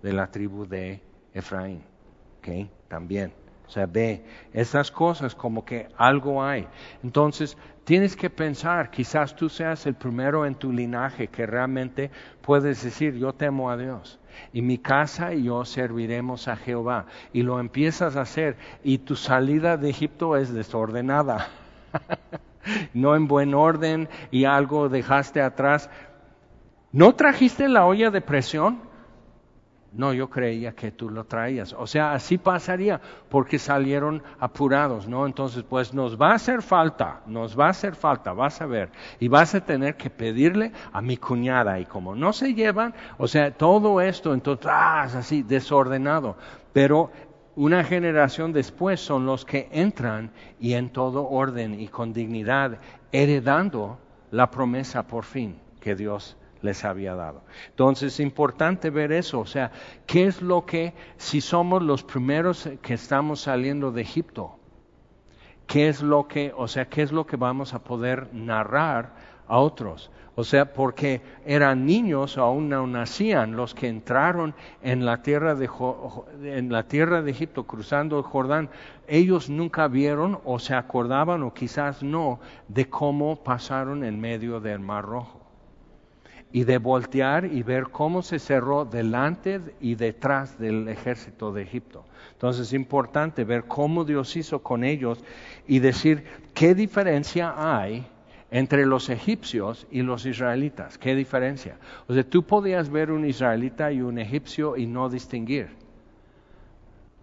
de 0.02 0.12
la 0.12 0.30
tribu 0.30 0.66
de 0.66 1.02
Efraín. 1.34 1.82
¿okay? 2.38 2.70
También. 2.88 3.32
O 3.66 3.72
sea, 3.72 3.86
ve 3.86 4.24
esas 4.52 4.90
cosas 4.90 5.34
como 5.34 5.64
que 5.64 5.88
algo 5.96 6.42
hay. 6.42 6.66
Entonces, 7.04 7.56
tienes 7.84 8.16
que 8.16 8.28
pensar, 8.28 8.90
quizás 8.90 9.34
tú 9.36 9.48
seas 9.48 9.86
el 9.86 9.94
primero 9.94 10.44
en 10.44 10.56
tu 10.56 10.72
linaje 10.72 11.28
que 11.28 11.46
realmente 11.46 12.10
puedes 12.40 12.82
decir, 12.82 13.14
yo 13.14 13.32
temo 13.32 13.70
a 13.70 13.76
Dios. 13.76 14.19
Y 14.52 14.62
mi 14.62 14.78
casa 14.78 15.34
y 15.34 15.44
yo 15.44 15.64
serviremos 15.64 16.48
a 16.48 16.56
Jehová. 16.56 17.06
Y 17.32 17.42
lo 17.42 17.60
empiezas 17.60 18.16
a 18.16 18.22
hacer. 18.22 18.56
Y 18.84 18.98
tu 18.98 19.16
salida 19.16 19.76
de 19.76 19.90
Egipto 19.90 20.36
es 20.36 20.52
desordenada. 20.52 21.48
no 22.94 23.16
en 23.16 23.28
buen 23.28 23.54
orden 23.54 24.08
y 24.30 24.44
algo 24.44 24.88
dejaste 24.88 25.40
atrás. 25.40 25.90
¿No 26.92 27.14
trajiste 27.14 27.68
la 27.68 27.86
olla 27.86 28.10
de 28.10 28.20
presión? 28.20 28.89
No, 29.92 30.12
yo 30.12 30.30
creía 30.30 30.72
que 30.72 30.92
tú 30.92 31.10
lo 31.10 31.24
traías. 31.24 31.72
O 31.72 31.84
sea, 31.84 32.12
así 32.12 32.38
pasaría 32.38 33.00
porque 33.28 33.58
salieron 33.58 34.22
apurados, 34.38 35.08
¿no? 35.08 35.26
Entonces, 35.26 35.64
pues 35.68 35.92
nos 35.92 36.20
va 36.20 36.30
a 36.30 36.34
hacer 36.34 36.62
falta, 36.62 37.22
nos 37.26 37.58
va 37.58 37.66
a 37.66 37.70
hacer 37.70 37.96
falta, 37.96 38.32
vas 38.32 38.60
a 38.60 38.66
ver. 38.66 38.90
Y 39.18 39.26
vas 39.26 39.54
a 39.56 39.64
tener 39.64 39.96
que 39.96 40.08
pedirle 40.08 40.70
a 40.92 41.00
mi 41.00 41.16
cuñada. 41.16 41.80
Y 41.80 41.86
como 41.86 42.14
no 42.14 42.32
se 42.32 42.54
llevan, 42.54 42.94
o 43.18 43.26
sea, 43.26 43.50
todo 43.50 44.00
esto, 44.00 44.32
entonces, 44.32 44.66
ah, 44.70 45.02
así, 45.02 45.42
desordenado. 45.42 46.36
Pero 46.72 47.10
una 47.56 47.82
generación 47.82 48.52
después 48.52 49.00
son 49.00 49.26
los 49.26 49.44
que 49.44 49.68
entran 49.72 50.30
y 50.60 50.74
en 50.74 50.90
todo 50.90 51.28
orden 51.28 51.80
y 51.80 51.88
con 51.88 52.12
dignidad, 52.12 52.78
heredando 53.10 53.98
la 54.30 54.52
promesa 54.52 55.02
por 55.08 55.24
fin 55.24 55.58
que 55.80 55.96
Dios 55.96 56.36
les 56.62 56.84
había 56.84 57.14
dado. 57.14 57.42
Entonces 57.68 58.14
es 58.14 58.20
importante 58.20 58.90
ver 58.90 59.12
eso, 59.12 59.40
o 59.40 59.46
sea, 59.46 59.70
¿qué 60.06 60.26
es 60.26 60.42
lo 60.42 60.66
que, 60.66 60.94
si 61.16 61.40
somos 61.40 61.82
los 61.82 62.02
primeros 62.02 62.68
que 62.82 62.94
estamos 62.94 63.40
saliendo 63.40 63.92
de 63.92 64.02
Egipto, 64.02 64.58
qué 65.66 65.88
es 65.88 66.02
lo 66.02 66.28
que, 66.28 66.52
o 66.56 66.68
sea, 66.68 66.88
qué 66.88 67.02
es 67.02 67.12
lo 67.12 67.26
que 67.26 67.36
vamos 67.36 67.74
a 67.74 67.82
poder 67.82 68.28
narrar 68.32 69.14
a 69.46 69.58
otros? 69.58 70.10
O 70.36 70.44
sea, 70.44 70.72
porque 70.72 71.20
eran 71.44 71.84
niños, 71.84 72.38
aún 72.38 72.68
no 72.68 72.86
nacían, 72.86 73.56
los 73.56 73.74
que 73.74 73.88
entraron 73.88 74.54
en 74.80 75.04
la 75.04 75.22
tierra 75.22 75.54
de, 75.54 75.68
en 76.44 76.72
la 76.72 76.84
tierra 76.84 77.20
de 77.20 77.30
Egipto, 77.30 77.66
cruzando 77.66 78.16
el 78.16 78.24
Jordán, 78.24 78.70
ellos 79.06 79.50
nunca 79.50 79.88
vieron 79.88 80.40
o 80.44 80.58
se 80.58 80.74
acordaban 80.74 81.42
o 81.42 81.52
quizás 81.52 82.02
no 82.02 82.40
de 82.68 82.88
cómo 82.88 83.42
pasaron 83.42 84.04
en 84.04 84.20
medio 84.20 84.60
del 84.60 84.80
Mar 84.80 85.04
Rojo 85.04 85.39
y 86.52 86.64
de 86.64 86.78
voltear 86.78 87.44
y 87.44 87.62
ver 87.62 87.84
cómo 87.90 88.22
se 88.22 88.38
cerró 88.38 88.84
delante 88.84 89.60
y 89.80 89.94
detrás 89.94 90.58
del 90.58 90.88
ejército 90.88 91.52
de 91.52 91.62
Egipto. 91.62 92.04
Entonces 92.32 92.68
es 92.68 92.72
importante 92.72 93.44
ver 93.44 93.64
cómo 93.64 94.04
Dios 94.04 94.36
hizo 94.36 94.62
con 94.62 94.82
ellos 94.82 95.22
y 95.68 95.78
decir 95.78 96.24
qué 96.54 96.74
diferencia 96.74 97.54
hay 97.56 98.06
entre 98.50 98.84
los 98.84 99.08
egipcios 99.10 99.86
y 99.90 100.02
los 100.02 100.26
israelitas. 100.26 100.98
¿Qué 100.98 101.14
diferencia? 101.14 101.76
O 102.08 102.14
sea, 102.14 102.24
tú 102.24 102.42
podías 102.42 102.90
ver 102.90 103.12
un 103.12 103.24
israelita 103.24 103.92
y 103.92 104.00
un 104.00 104.18
egipcio 104.18 104.76
y 104.76 104.86
no 104.86 105.08
distinguir. 105.08 105.68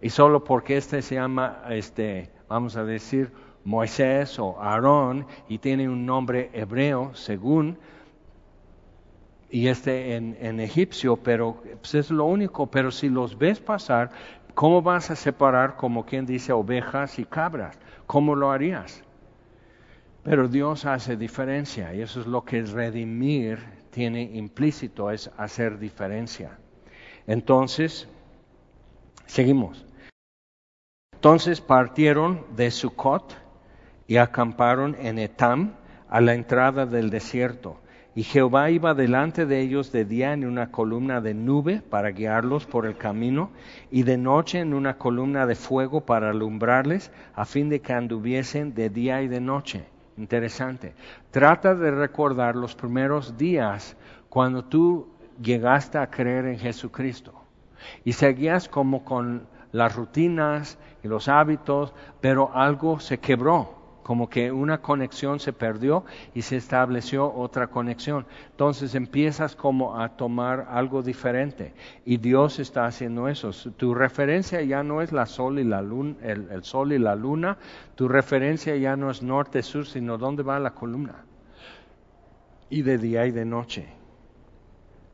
Y 0.02 0.10
solo 0.10 0.44
porque 0.44 0.78
este 0.78 1.02
se 1.02 1.16
llama, 1.16 1.64
este, 1.70 2.30
vamos 2.48 2.78
a 2.78 2.86
decir, 2.86 3.32
Moisés 3.66 4.40
o 4.40 4.62
Aarón 4.62 5.26
y 5.50 5.58
tiene 5.58 5.90
un 5.90 6.06
nombre 6.06 6.50
hebreo 6.54 7.14
según 7.14 7.78
y 9.50 9.68
este 9.68 10.16
en, 10.16 10.60
egipcio, 10.60 11.18
pero 11.18 11.62
pues 11.82 11.96
es 11.96 12.12
lo 12.12 12.26
único. 12.26 12.68
Pero 12.68 12.92
si 12.92 13.10
los 13.10 13.38
ves 13.38 13.60
pasar, 13.60 14.12
¿cómo 14.54 14.82
vas 14.82 15.10
a 15.12 15.16
separar, 15.16 15.76
como 15.76 16.06
quien 16.06 16.26
dice, 16.26 16.52
ovejas 16.52 17.20
y 17.20 17.26
cabras? 17.26 17.78
¿Cómo 18.06 18.36
lo 18.36 18.52
harías? 18.52 19.04
Pero 20.24 20.48
Dios 20.48 20.86
hace 20.86 21.16
diferencia 21.16 21.94
y 21.94 22.02
eso 22.02 22.20
es 22.20 22.28
lo 22.28 22.44
que 22.44 22.62
redimir 22.64 23.60
tiene 23.92 24.22
implícito, 24.22 25.10
es 25.10 25.32
hacer 25.38 25.80
diferencia. 25.80 26.60
Entonces, 27.26 28.08
seguimos. 29.26 29.86
Entonces 31.14 31.62
partieron 31.62 32.46
de 32.56 32.70
Sucot 32.70 33.36
y 34.06 34.18
acamparon 34.18 34.96
en 35.00 35.18
Etam 35.18 35.74
a 36.10 36.22
la 36.22 36.34
entrada 36.34 36.86
del 36.86 37.10
desierto. 37.10 37.80
Y 38.18 38.24
Jehová 38.24 38.72
iba 38.72 38.96
delante 38.96 39.46
de 39.46 39.62
ellos 39.62 39.92
de 39.92 40.04
día 40.04 40.34
en 40.34 40.44
una 40.44 40.72
columna 40.72 41.22
de 41.22 41.36
nube 41.36 41.84
para 41.88 42.10
guiarlos 42.10 42.66
por 42.66 42.88
el 42.88 42.98
camino, 42.98 43.52
y 43.92 44.02
de 44.02 44.18
noche 44.18 44.60
en 44.60 44.74
una 44.74 44.98
columna 44.98 45.46
de 45.46 45.54
fuego 45.54 46.02
para 46.02 46.32
alumbrarles, 46.32 47.12
a 47.36 47.46
fin 47.46 47.70
de 47.70 47.80
que 47.80 47.94
anduviesen 47.94 48.74
de 48.74 48.90
día 48.90 49.22
y 49.22 49.28
de 49.28 49.40
noche. 49.40 49.86
Interesante. 50.18 50.96
Trata 51.30 51.76
de 51.76 51.92
recordar 51.92 52.56
los 52.56 52.74
primeros 52.74 53.38
días 53.38 53.96
cuando 54.30 54.66
tú 54.66 55.10
llegaste 55.40 56.00
a 56.00 56.10
creer 56.10 56.48
en 56.48 56.58
Jesucristo 56.58 57.36
y 58.04 58.14
seguías 58.14 58.68
como 58.68 59.06
con 59.06 59.46
las 59.72 59.96
rutinas 59.96 60.80
y 61.04 61.08
los 61.08 61.28
hábitos, 61.28 61.94
pero 62.20 62.50
algo 62.56 63.00
se 63.00 63.20
quebró 63.20 63.77
como 64.08 64.30
que 64.30 64.54
una 64.54 64.78
conexión 64.78 65.42
se 65.42 65.52
perdió 65.52 66.06
y 66.34 66.44
se 66.44 66.56
estableció 66.56 67.30
otra 67.30 67.68
conexión. 67.68 68.26
Entonces 68.52 68.96
empiezas 68.96 69.54
como 69.54 70.00
a 70.00 70.16
tomar 70.16 70.66
algo 70.70 71.04
diferente 71.04 71.74
y 72.06 72.16
Dios 72.16 72.60
está 72.60 72.86
haciendo 72.86 73.28
eso. 73.28 73.52
Tu 73.76 73.94
referencia 73.94 74.62
ya 74.62 74.82
no 74.82 75.02
es 75.02 75.12
el, 75.12 75.28
sol 75.34 75.60
y 75.60 77.00
la 77.00 77.16
luna, 77.16 77.58
tu 77.96 78.08
referencia 78.08 78.78
ya 78.78 78.96
no 78.96 79.12
es 79.12 79.22
norte-sur, 79.22 79.86
sino 79.86 80.18
dónde 80.18 80.42
va 80.42 80.58
la 80.58 80.74
columna. 80.74 81.26
Y 82.70 82.84
de 82.84 82.98
día 83.00 83.26
y 83.26 83.32
de 83.32 83.44
noche. 83.44 83.90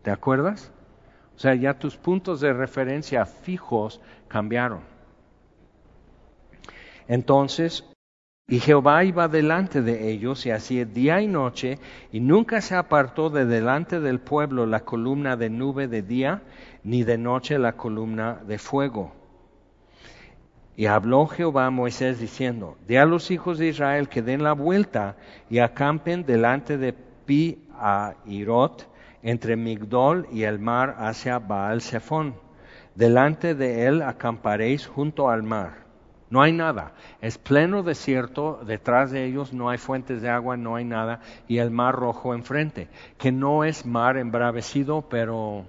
¿Te 0.03 0.11
acuerdas? 0.11 0.71
O 1.35 1.39
sea, 1.39 1.55
ya 1.55 1.79
tus 1.79 1.97
puntos 1.97 2.41
de 2.41 2.53
referencia 2.53 3.25
fijos 3.25 3.99
cambiaron. 4.27 4.81
Entonces, 7.07 7.83
y 8.47 8.59
Jehová 8.59 9.05
iba 9.05 9.29
delante 9.29 9.81
de 9.81 10.11
ellos 10.11 10.45
y 10.45 10.51
hacía 10.51 10.83
día 10.83 11.21
y 11.21 11.27
noche, 11.27 11.79
y 12.11 12.19
nunca 12.19 12.59
se 12.59 12.75
apartó 12.75 13.29
de 13.29 13.45
delante 13.45 14.01
del 14.01 14.19
pueblo 14.19 14.65
la 14.65 14.81
columna 14.81 15.37
de 15.37 15.49
nube 15.49 15.87
de 15.87 16.01
día, 16.01 16.41
ni 16.83 17.03
de 17.03 17.17
noche 17.17 17.57
la 17.57 17.73
columna 17.73 18.41
de 18.45 18.57
fuego. 18.57 19.13
Y 20.75 20.87
habló 20.87 21.27
Jehová 21.27 21.67
a 21.67 21.71
Moisés 21.71 22.19
diciendo, 22.19 22.77
Di 22.85 22.97
a 22.97 23.05
los 23.05 23.31
hijos 23.31 23.59
de 23.59 23.67
Israel 23.67 24.09
que 24.09 24.21
den 24.21 24.43
la 24.43 24.53
vuelta 24.53 25.15
y 25.49 25.59
acampen 25.59 26.25
delante 26.25 26.77
de 26.77 26.93
Pi 26.93 27.63
a 27.79 28.15
Irot, 28.25 28.89
entre 29.21 29.55
Migdol 29.55 30.27
y 30.33 30.43
el 30.43 30.59
mar 30.59 30.95
hacia 30.99 31.39
Baal 31.39 31.81
Zephon. 31.81 32.35
Delante 32.95 33.55
de 33.55 33.87
él 33.87 34.01
acamparéis 34.01 34.85
junto 34.85 35.29
al 35.29 35.43
mar 35.43 35.82
no 36.33 36.41
hay 36.41 36.51
nada. 36.51 36.93
Es 37.21 37.37
pleno 37.37 37.83
desierto, 37.83 38.59
detrás 38.65 39.11
de 39.11 39.23
ellos 39.23 39.53
no 39.53 39.69
hay 39.69 39.77
fuentes 39.77 40.23
de 40.23 40.29
agua, 40.29 40.57
no 40.57 40.75
hay 40.75 40.83
nada, 40.83 41.19
y 41.47 41.59
el 41.59 41.69
mar 41.69 41.93
rojo 41.93 42.33
enfrente, 42.33 42.87
que 43.19 43.31
no 43.31 43.63
es 43.63 43.85
mar 43.85 44.17
embravecido, 44.17 45.03
pero, 45.03 45.67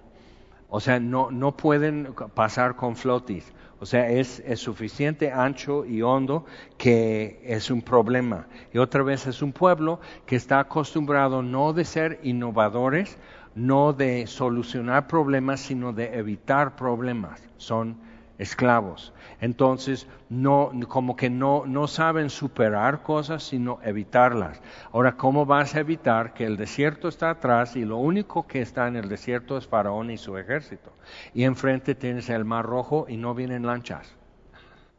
o 0.71 0.81
sea, 0.81 0.99
no, 1.01 1.31
no 1.31 1.55
pueden 1.55 2.15
pasar 2.33 2.77
con 2.77 2.97
flotis. 2.97 3.53
O 3.79 3.85
sea, 3.85 4.09
es, 4.09 4.41
es, 4.47 4.61
suficiente 4.61 5.31
ancho 5.31 5.85
y 5.85 6.01
hondo 6.01 6.47
que 6.79 7.43
es 7.45 7.71
un 7.71 7.83
problema. 7.83 8.47
Y 8.73 8.79
otra 8.79 9.03
vez 9.03 9.27
es 9.27 9.43
un 9.43 9.53
pueblo 9.53 10.01
que 10.25 10.37
está 10.37 10.61
acostumbrado 10.61 11.43
no 11.43 11.75
de 11.75 11.85
ser 11.85 12.21
innovadores, 12.23 13.19
no 13.55 13.93
de 13.93 14.27
solucionar 14.27 15.09
problemas, 15.09 15.61
sino 15.61 15.93
de 15.93 16.17
evitar 16.17 16.75
problemas. 16.75 17.47
Son 17.59 17.99
esclavos. 18.39 19.13
Entonces, 19.41 20.07
no, 20.29 20.73
como 20.89 21.17
que 21.17 21.31
no, 21.31 21.65
no 21.67 21.87
saben 21.87 22.31
superar 22.31 23.03
cosas, 23.03 23.43
sino 23.43 23.79
evitarlas. 23.83 24.61
Ahora, 24.93 25.17
¿cómo 25.17 25.47
vas 25.47 25.75
a 25.75 25.81
evitar 25.81 26.35
que 26.35 26.45
el 26.45 26.57
desierto 26.57 27.09
está 27.09 27.31
atrás 27.31 27.77
y 27.77 27.85
lo 27.85 27.99
único 27.99 28.47
que 28.47 28.63
está 28.63 28.89
en 28.89 28.97
el 28.97 29.09
desierto 29.09 29.57
es 29.57 29.67
Faraón 29.67 30.11
y 30.11 30.17
su 30.17 30.37
ejército? 30.39 30.93
Y 31.35 31.45
enfrente 31.45 31.95
tienes 31.95 32.29
el 32.31 32.45
Mar 32.45 32.65
Rojo 32.65 33.07
y 33.09 33.17
no 33.17 33.35
vienen 33.35 33.67
lanchas. 33.67 34.15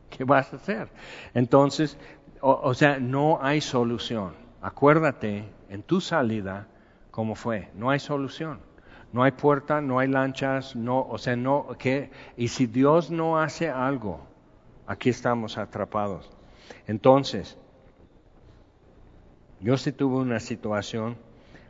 ¿Qué 0.10 0.24
vas 0.24 0.54
a 0.54 0.58
hacer? 0.58 0.90
Entonces, 1.34 1.98
o 2.42 2.74
sea, 2.74 3.00
no 3.00 3.40
hay 3.42 3.60
solución. 3.60 4.34
Acuérdate 4.62 5.50
en 5.70 5.84
tu 5.84 6.00
salida 6.00 6.68
cómo 7.12 7.36
fue. 7.36 7.70
No 7.76 7.90
hay 7.90 8.00
solución. 8.00 8.60
No 9.14 9.24
hay 9.24 9.32
puerta, 9.32 9.82
no 9.82 10.00
hay 10.00 10.08
lanchas, 10.08 10.76
no, 10.76 11.02
o 11.02 11.18
sea, 11.18 11.36
no, 11.36 11.68
¿qué? 11.80 12.12
Y 12.36 12.50
si 12.50 12.66
Dios 12.66 13.12
no 13.12 13.40
hace 13.40 13.70
algo, 13.70 14.26
aquí 14.88 15.10
estamos 15.10 15.58
atrapados. 15.58 16.30
Entonces, 16.88 17.58
yo 19.62 19.78
sí 19.78 19.92
tuve 19.92 20.18
una 20.18 20.40
situación 20.40 21.18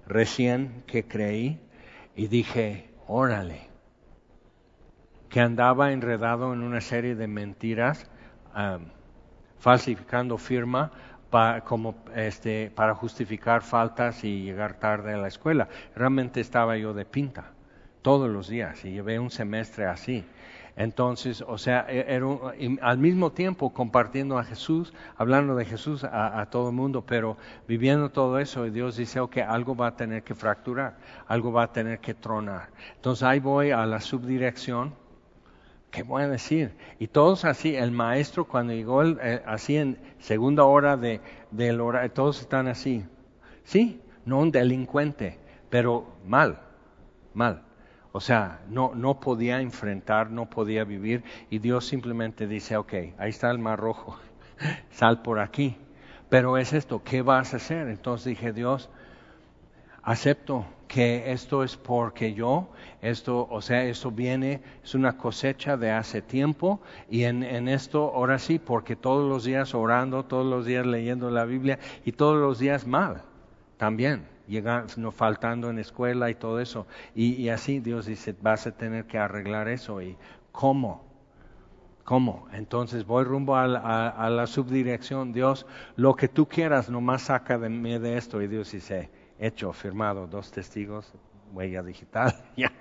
recién 0.08 0.84
que 0.88 1.08
creí 1.08 1.60
y 2.15 2.28
dije, 2.28 2.89
órale, 3.08 3.69
que 5.30 5.41
andaba 5.41 5.91
enredado 5.91 6.54
en 6.54 6.62
una 6.62 6.82
serie 6.82 7.15
de 7.15 7.28
mentiras, 7.28 8.10
falsificando 9.60 10.38
firma, 10.38 10.91
para, 11.36 11.65
como, 11.65 11.95
este, 12.15 12.71
para 12.74 12.95
justificar 12.95 13.62
faltas 13.62 14.24
y 14.24 14.43
llegar 14.43 14.80
tarde 14.80 15.15
a 15.15 15.17
la 15.17 15.28
escuela. 15.28 15.67
Realmente 15.93 16.39
estaba 16.39 16.78
yo 16.78 16.93
de 16.93 17.04
pinta 17.04 17.52
todos 18.02 18.30
los 18.30 18.48
días 18.48 18.86
y 18.86 18.91
llevé 18.91 19.19
un 19.19 19.30
semestre 19.30 19.86
así. 19.86 20.24
Entonces, 20.78 21.43
o 21.45 21.58
sea, 21.58 21.88
e, 21.89 22.21
al 22.82 22.98
mismo 23.00 23.34
tiempo 23.34 23.74
compartiendo 23.74 24.38
a 24.38 24.45
Jesús, 24.45 24.93
hablando 25.17 25.58
de 25.58 25.65
Jesús 25.65 26.06
a, 26.06 26.48
todo 26.50 26.69
el 26.69 26.76
mundo, 26.76 27.04
pero 27.06 27.36
viviendo 27.67 28.12
todo 28.12 28.39
eso, 28.39 28.63
Dios 28.71 28.95
dice, 28.95 29.19
ok, 29.19 29.39
algo 29.39 29.76
va 29.76 29.88
a 29.88 29.95
tener 29.98 30.24
que 30.24 30.36
fracturar, 30.36 30.95
algo 31.28 31.52
va 31.52 31.63
a 31.63 31.74
tener 31.74 32.00
que 32.00 32.13
tronar. 32.13 32.69
Entonces 32.95 33.24
ahí 33.24 33.41
voy 33.41 33.71
a 33.71 33.86
la 33.86 34.00
subdirección 34.00 34.93
¿qué 35.95 36.03
voy 36.03 36.23
a 36.23 36.27
decir? 36.27 36.75
Y 36.99 37.08
todos 37.08 37.45
así, 37.45 37.73
el 37.73 37.91
maestro 37.91 38.45
cuando 38.45 38.73
llegó 38.73 39.01
eh, 39.01 39.41
así 39.45 39.77
en 39.77 39.97
segunda 40.19 40.65
hora 40.65 40.97
de, 40.97 41.21
del 41.51 41.79
hora, 41.79 42.08
todos 42.10 42.41
están 42.41 42.67
así. 42.67 43.05
Sí, 43.63 44.01
no 44.25 44.39
un 44.39 44.51
delincuente, 44.51 45.39
pero 45.69 46.05
mal, 46.25 46.60
mal. 47.34 47.63
O 48.12 48.19
sea, 48.19 48.60
no, 48.67 48.93
no 48.93 49.21
podía 49.21 49.62
enfrentar, 49.62 50.31
no 50.31 50.49
podía 50.49 50.84
vivir 50.84 51.23
y 51.49 51.60
Dios 51.60 51.86
simplemente 51.86 52.45
dice, 52.45 52.75
ok, 52.75 52.93
ahí 53.17 53.29
está 53.29 53.49
el 53.49 53.60
mar 53.60 53.79
rojo, 53.79 54.19
sal 54.91 55.21
por 55.21 55.39
aquí. 55.39 55.77
Pero 56.27 56.58
es 56.58 56.73
esto, 56.73 57.03
¿qué 57.05 57.21
vas 57.21 57.53
a 57.53 57.58
hacer? 57.58 57.88
Entonces 57.88 58.25
dije, 58.25 58.51
Dios, 58.51 58.89
acepto 60.06 60.65
que 60.88 61.32
esto 61.32 61.63
es 61.63 61.76
porque 61.76 62.34
yo, 62.34 62.70
esto, 63.02 63.48
o 63.50 63.62
sea, 63.62 63.84
esto 63.84 64.12
viene, 64.12 64.62
es 64.84 64.94
una 64.96 65.18
cosecha 65.18 65.78
de 65.78 65.91
hace 65.91 66.22
tiempo 66.22 66.80
y 67.10 67.24
en, 67.24 67.44
en, 67.44 67.68
esto, 67.68 68.13
ahora 68.13 68.39
sí, 68.39 68.60
porque 68.60 68.96
todos 68.96 69.28
los 69.28 69.44
días 69.44 69.74
orando, 69.74 70.24
todos 70.24 70.46
los 70.46 70.65
días 70.65 70.86
leyendo 70.86 71.32
la 71.32 71.46
Biblia 71.46 71.80
y 72.06 72.12
todos 72.12 72.38
los 72.38 72.60
días 72.60 72.86
mal, 72.86 73.24
también, 73.78 74.28
llegando, 74.48 75.12
faltando 75.12 75.70
en 75.72 75.80
escuela 75.80 76.30
y 76.30 76.36
todo 76.36 76.60
eso. 76.60 76.86
Y, 77.15 77.50
así 77.50 77.80
Dios 77.80 78.06
dice, 78.06 78.36
vas 78.39 78.68
a 78.68 78.72
tener 78.72 79.06
que 79.06 79.18
arreglar 79.18 79.68
eso. 79.68 80.02
¿Y 80.02 80.15
cómo? 80.52 81.04
¿Cómo? 82.04 82.48
Entonces 82.54 83.06
voy 83.06 83.24
rumbo 83.24 83.56
a, 83.56 84.10
a 84.10 84.30
la 84.30 84.46
subdirección, 84.46 85.34
Dios, 85.34 85.65
lo 85.96 86.15
que 86.15 86.28
tú 86.28 86.48
quieras, 86.48 86.89
nomás 86.89 87.24
saca 87.24 87.58
de 87.58 87.70
mí 87.70 87.98
de 87.98 88.18
esto. 88.18 88.41
Y 88.41 88.48
Dios 88.48 88.72
dice, 88.72 89.10
hecho, 89.39 89.74
firmado, 89.74 90.28
dos 90.28 90.52
testigos, 90.52 91.13
huella 91.54 91.84
digital, 91.84 92.36
ya, 92.58 92.71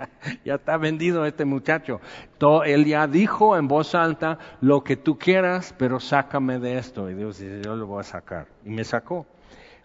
está 0.45 0.77
vendido 0.77 1.25
este 1.27 1.45
muchacho. 1.45 2.01
Todo, 2.38 2.64
él 2.64 2.85
ya 2.85 3.07
dijo 3.07 3.57
en 3.57 3.69
voz 3.69 3.95
alta 3.95 4.38
lo 4.61 4.83
que 4.85 4.97
tú 4.97 5.19
quieras, 5.19 5.75
pero 5.79 6.01
sácame 6.01 6.59
de 6.59 6.79
esto. 6.79 7.11
Y 7.11 7.14
Dios 7.14 7.38
dice, 7.38 7.62
yo 7.64 7.77
lo 7.77 7.87
voy 7.87 8.01
a 8.01 8.05
sacar. 8.05 8.49
Y 8.64 8.71
me 8.71 8.85
sacó. 8.85 9.27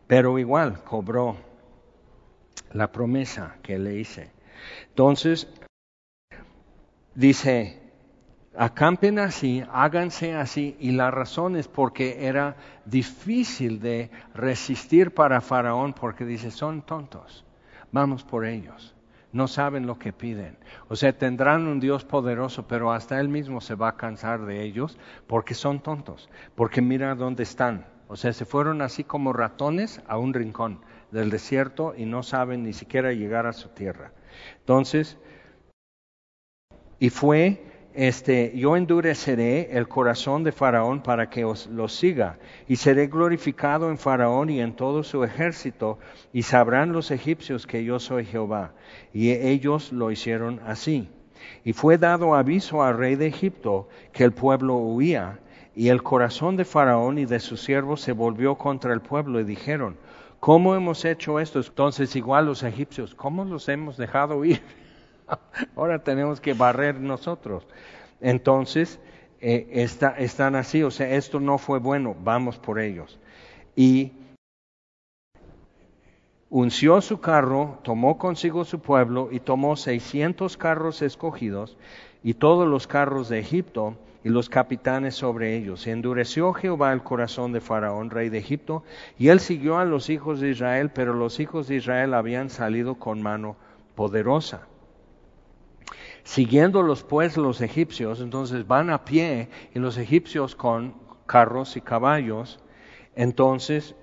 pero 0.07 0.39
igual 0.39 0.83
cobró 0.83 1.37
la 2.73 2.91
promesa 2.91 3.57
que 3.61 3.77
le 3.77 3.95
hice. 3.95 4.31
Entonces, 4.89 5.47
dice, 7.15 7.88
acampen 8.59 9.19
así, 9.19 9.63
háganse 9.71 10.35
así, 10.35 10.75
y 10.81 10.91
la 10.91 11.11
razón 11.11 11.55
es 11.55 11.69
porque 11.69 12.27
era 12.27 12.57
difícil 12.83 13.79
de 13.79 14.11
resistir 14.33 15.13
para 15.13 15.39
Faraón, 15.39 15.93
porque 15.93 16.25
dice, 16.25 16.51
son 16.51 16.81
tontos, 16.81 17.45
vamos 17.93 18.25
por 18.25 18.45
ellos, 18.45 18.93
no 19.31 19.47
saben 19.47 19.87
lo 19.87 19.97
que 19.97 20.11
piden. 20.11 20.57
O 20.89 20.97
sea, 20.97 21.17
tendrán 21.17 21.67
un 21.67 21.79
Dios 21.79 22.03
poderoso, 22.03 22.67
pero 22.67 22.91
hasta 22.91 23.21
él 23.21 23.29
mismo 23.29 23.61
se 23.61 23.75
va 23.75 23.87
a 23.87 23.95
cansar 23.95 24.45
de 24.45 24.61
ellos, 24.61 24.97
porque 25.25 25.53
son 25.53 25.79
tontos, 25.79 26.29
porque 26.55 26.81
mira 26.81 27.15
dónde 27.15 27.43
están. 27.43 27.85
O 28.09 28.17
sea, 28.17 28.33
se 28.33 28.43
fueron 28.43 28.81
así 28.81 29.05
como 29.05 29.31
ratones 29.31 30.01
a 30.05 30.17
un 30.17 30.33
rincón 30.33 30.81
del 31.11 31.29
desierto 31.29 31.93
y 31.95 32.05
no 32.05 32.23
saben 32.23 32.63
ni 32.63 32.73
siquiera 32.73 33.13
llegar 33.13 33.47
a 33.47 33.53
su 33.53 33.69
tierra. 33.69 34.11
Entonces, 34.59 35.17
y 36.99 37.09
fue 37.09 37.68
este, 37.99 38.53
yo 38.55 38.77
endureceré 38.77 39.77
el 39.77 39.89
corazón 39.89 40.45
de 40.45 40.53
Faraón 40.53 41.03
para 41.03 41.29
que 41.29 41.43
os 41.43 41.67
lo 41.67 41.89
siga, 41.89 42.37
y 42.65 42.77
seré 42.77 43.07
glorificado 43.07 43.89
en 43.89 43.97
Faraón 43.97 44.49
y 44.49 44.61
en 44.61 44.73
todo 44.73 45.03
su 45.03 45.21
ejército, 45.25 45.99
y 46.31 46.43
sabrán 46.43 46.93
los 46.93 47.11
egipcios 47.11 47.67
que 47.67 47.83
yo 47.83 47.99
soy 47.99 48.23
Jehová. 48.23 48.71
Y 49.11 49.31
ellos 49.31 49.91
lo 49.91 50.11
hicieron 50.11 50.61
así. 50.65 51.09
Y 51.65 51.73
fue 51.73 51.97
dado 51.97 52.35
aviso 52.35 52.83
al 52.83 52.97
rey 52.97 53.15
de 53.15 53.27
Egipto 53.27 53.89
que 54.13 54.23
el 54.23 54.31
pueblo 54.31 54.77
huía, 54.77 55.39
y 55.75 55.89
el 55.89 56.01
corazón 56.01 56.55
de 56.55 56.63
Faraón 56.63 57.17
y 57.17 57.25
de 57.25 57.41
sus 57.41 57.61
siervos 57.61 57.99
se 57.99 58.13
volvió 58.13 58.55
contra 58.55 58.93
el 58.93 59.01
pueblo, 59.01 59.41
y 59.41 59.43
dijeron, 59.43 59.97
¿cómo 60.39 60.73
hemos 60.73 61.03
hecho 61.03 61.37
esto? 61.37 61.59
Entonces 61.59 62.15
igual 62.15 62.45
los 62.45 62.63
egipcios, 62.63 63.13
¿cómo 63.13 63.43
los 63.43 63.67
hemos 63.67 63.97
dejado 63.97 64.45
ir? 64.45 64.61
Ahora 65.75 66.03
tenemos 66.03 66.39
que 66.41 66.53
barrer 66.53 66.99
nosotros. 66.99 67.65
Entonces, 68.21 68.99
eh, 69.41 69.87
están 70.17 70.55
así, 70.55 70.83
o 70.83 70.91
sea, 70.91 71.09
esto 71.11 71.39
no 71.39 71.57
fue 71.57 71.79
bueno, 71.79 72.15
vamos 72.23 72.57
por 72.57 72.79
ellos. 72.79 73.19
Y 73.75 74.11
unció 76.49 76.99
su 77.01 77.19
carro, 77.21 77.79
tomó 77.83 78.17
consigo 78.17 78.65
su 78.65 78.79
pueblo 78.79 79.29
y 79.31 79.39
tomó 79.39 79.75
seiscientos 79.75 80.57
carros 80.57 81.01
escogidos 81.01 81.77
y 82.23 82.33
todos 82.33 82.67
los 82.67 82.87
carros 82.87 83.29
de 83.29 83.39
Egipto 83.39 83.95
y 84.23 84.29
los 84.29 84.49
capitanes 84.49 85.15
sobre 85.15 85.55
ellos. 85.55 85.87
Y 85.87 85.91
endureció 85.91 86.51
Jehová 86.53 86.91
el 86.91 87.03
corazón 87.03 87.53
de 87.53 87.61
Faraón, 87.61 88.09
rey 88.09 88.27
de 88.29 88.39
Egipto, 88.39 88.83
y 89.17 89.29
él 89.29 89.39
siguió 89.39 89.77
a 89.77 89.85
los 89.85 90.09
hijos 90.09 90.41
de 90.41 90.49
Israel, 90.49 90.91
pero 90.93 91.13
los 91.13 91.39
hijos 91.39 91.67
de 91.67 91.75
Israel 91.75 92.13
habían 92.13 92.49
salido 92.49 92.95
con 92.95 93.21
mano 93.21 93.55
poderosa. 93.95 94.67
Siguiéndolos 96.23 97.03
pues 97.03 97.37
los 97.37 97.61
egipcios, 97.61 98.21
entonces 98.21 98.67
van 98.67 98.89
a 98.89 99.05
pie 99.05 99.49
y 99.73 99.79
los 99.79 99.97
egipcios 99.97 100.55
con 100.55 100.93
carros 101.25 101.77
y 101.77 101.81
caballos, 101.81 102.59
entonces 103.15 103.95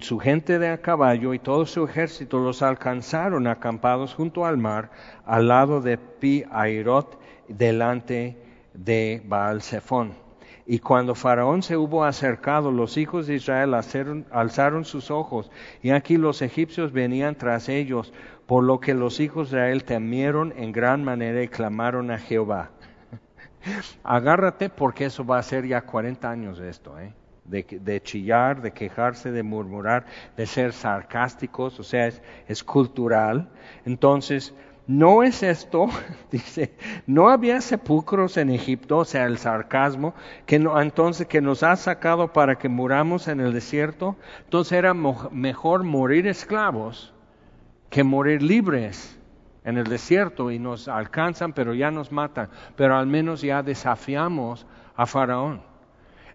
su 0.00 0.18
gente 0.18 0.58
de 0.58 0.68
a 0.68 0.82
caballo 0.82 1.34
y 1.34 1.38
todo 1.38 1.64
su 1.66 1.84
ejército 1.84 2.38
los 2.38 2.62
alcanzaron 2.62 3.46
acampados 3.46 4.14
junto 4.14 4.44
al 4.44 4.58
mar, 4.58 4.90
al 5.24 5.48
lado 5.48 5.80
de 5.80 5.98
Pi 5.98 6.44
Airot, 6.50 7.18
delante 7.48 8.36
de 8.74 9.22
Baal. 9.24 9.62
Y 10.70 10.80
cuando 10.80 11.14
Faraón 11.14 11.62
se 11.62 11.78
hubo 11.78 12.04
acercado, 12.04 12.70
los 12.70 12.98
hijos 12.98 13.26
de 13.26 13.36
Israel 13.36 13.72
alzaron 13.72 14.84
sus 14.84 15.10
ojos, 15.10 15.50
y 15.80 15.92
aquí 15.92 16.18
los 16.18 16.42
egipcios 16.42 16.92
venían 16.92 17.36
tras 17.36 17.70
ellos, 17.70 18.12
por 18.44 18.62
lo 18.64 18.78
que 18.78 18.92
los 18.92 19.18
hijos 19.18 19.50
de 19.50 19.56
Israel 19.56 19.84
temieron 19.84 20.52
en 20.58 20.72
gran 20.72 21.02
manera 21.02 21.42
y 21.42 21.48
clamaron 21.48 22.10
a 22.10 22.18
Jehová. 22.18 22.68
Agárrate 24.04 24.68
porque 24.68 25.06
eso 25.06 25.24
va 25.24 25.38
a 25.38 25.42
ser 25.42 25.66
ya 25.66 25.80
40 25.80 26.30
años 26.30 26.60
esto, 26.60 27.00
¿eh? 27.00 27.14
De, 27.46 27.62
de, 27.62 28.02
chillar, 28.02 28.60
de 28.60 28.72
quejarse, 28.72 29.32
de 29.32 29.42
murmurar, 29.42 30.04
de 30.36 30.44
ser 30.44 30.74
sarcásticos, 30.74 31.80
o 31.80 31.82
sea, 31.82 32.08
es, 32.08 32.20
es 32.46 32.62
cultural. 32.62 33.48
Entonces, 33.86 34.54
no 34.88 35.22
es 35.22 35.42
esto, 35.42 35.88
dice, 36.32 36.72
no 37.06 37.28
había 37.28 37.60
sepulcros 37.60 38.38
en 38.38 38.48
Egipto, 38.48 38.98
o 38.98 39.04
sea, 39.04 39.26
el 39.26 39.38
sarcasmo, 39.38 40.14
que 40.46 40.58
no, 40.58 40.80
entonces 40.80 41.26
que 41.28 41.42
nos 41.42 41.62
ha 41.62 41.76
sacado 41.76 42.32
para 42.32 42.56
que 42.56 42.70
muramos 42.70 43.28
en 43.28 43.40
el 43.40 43.52
desierto. 43.52 44.16
Entonces 44.44 44.72
era 44.72 44.94
mejor 44.94 45.84
morir 45.84 46.26
esclavos 46.26 47.12
que 47.90 48.02
morir 48.02 48.42
libres 48.42 49.18
en 49.62 49.76
el 49.76 49.84
desierto 49.84 50.50
y 50.50 50.58
nos 50.58 50.88
alcanzan, 50.88 51.52
pero 51.52 51.74
ya 51.74 51.90
nos 51.90 52.10
matan. 52.10 52.48
Pero 52.74 52.96
al 52.96 53.06
menos 53.06 53.42
ya 53.42 53.62
desafiamos 53.62 54.66
a 54.96 55.04
Faraón. 55.04 55.67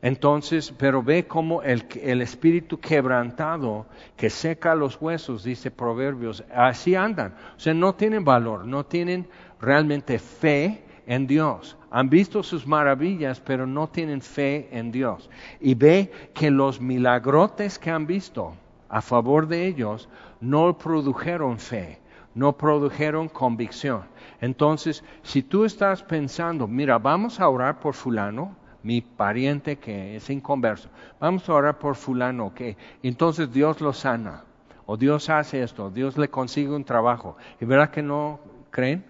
Entonces, 0.04 0.74
pero 0.78 1.02
ve 1.02 1.28
cómo 1.28 1.62
el, 1.62 1.86
el, 2.02 2.22
espíritu 2.22 2.78
quebrantado 2.78 3.86
que 4.18 4.30
seca 4.30 4.76
los 4.76 5.02
huesos, 5.02 5.46
dice 5.46 5.72
Proverbios, 5.72 6.44
así 6.54 6.94
andan. 6.94 7.34
O 7.56 7.60
sea, 7.62 7.74
no 7.74 7.96
tienen 7.96 8.26
valor, 8.26 8.68
no 8.68 8.86
tienen 8.86 9.30
realmente 9.62 10.20
fe 10.20 10.84
en 11.08 11.26
Dios. 11.26 11.78
Han 11.90 12.10
visto 12.10 12.44
sus 12.44 12.68
maravillas, 12.68 13.40
pero 13.40 13.66
no 13.66 13.88
tienen 13.88 14.22
fe 14.22 14.68
en 14.74 14.92
Dios. 14.92 15.30
Y 15.62 15.74
ve 15.76 16.12
que 16.34 16.52
los 16.52 16.82
milagrotes 16.82 17.80
que 17.80 17.90
han 17.90 18.06
visto 18.06 18.56
a 18.90 19.02
favor 19.02 19.48
de 19.48 19.68
ellos 19.68 20.10
no 20.42 20.78
produjeron 20.78 21.60
fe, 21.60 22.02
no 22.36 22.58
produjeron 22.58 23.30
convicción. 23.30 24.04
Entonces, 24.42 25.02
si 25.22 25.44
tú 25.44 25.64
estás 25.64 26.04
pensando, 26.04 26.68
mira, 26.68 26.98
vamos 26.98 27.40
a 27.40 27.48
orar 27.48 27.80
por 27.80 27.94
fulano, 27.94 28.62
mi 28.84 29.02
pariente 29.02 29.78
que 29.78 30.16
es 30.16 30.30
inconverso. 30.30 30.90
Vamos 31.20 31.48
a 31.50 31.54
orar 31.54 31.80
por 31.80 31.96
fulano, 31.96 32.54
que 32.54 32.78
entonces 33.02 33.52
Dios 33.52 33.82
lo 33.82 33.94
sana, 33.94 34.44
o 34.86 34.98
Dios 34.98 35.30
hace 35.30 35.64
esto, 35.64 35.90
Dios 35.90 36.18
le 36.18 36.30
consigue 36.30 36.70
un 36.70 36.84
trabajo. 36.84 37.38
¿Y 37.60 37.66
verdad 37.66 37.90
que 37.90 38.04
no 38.04 38.40
creen? 38.70 39.06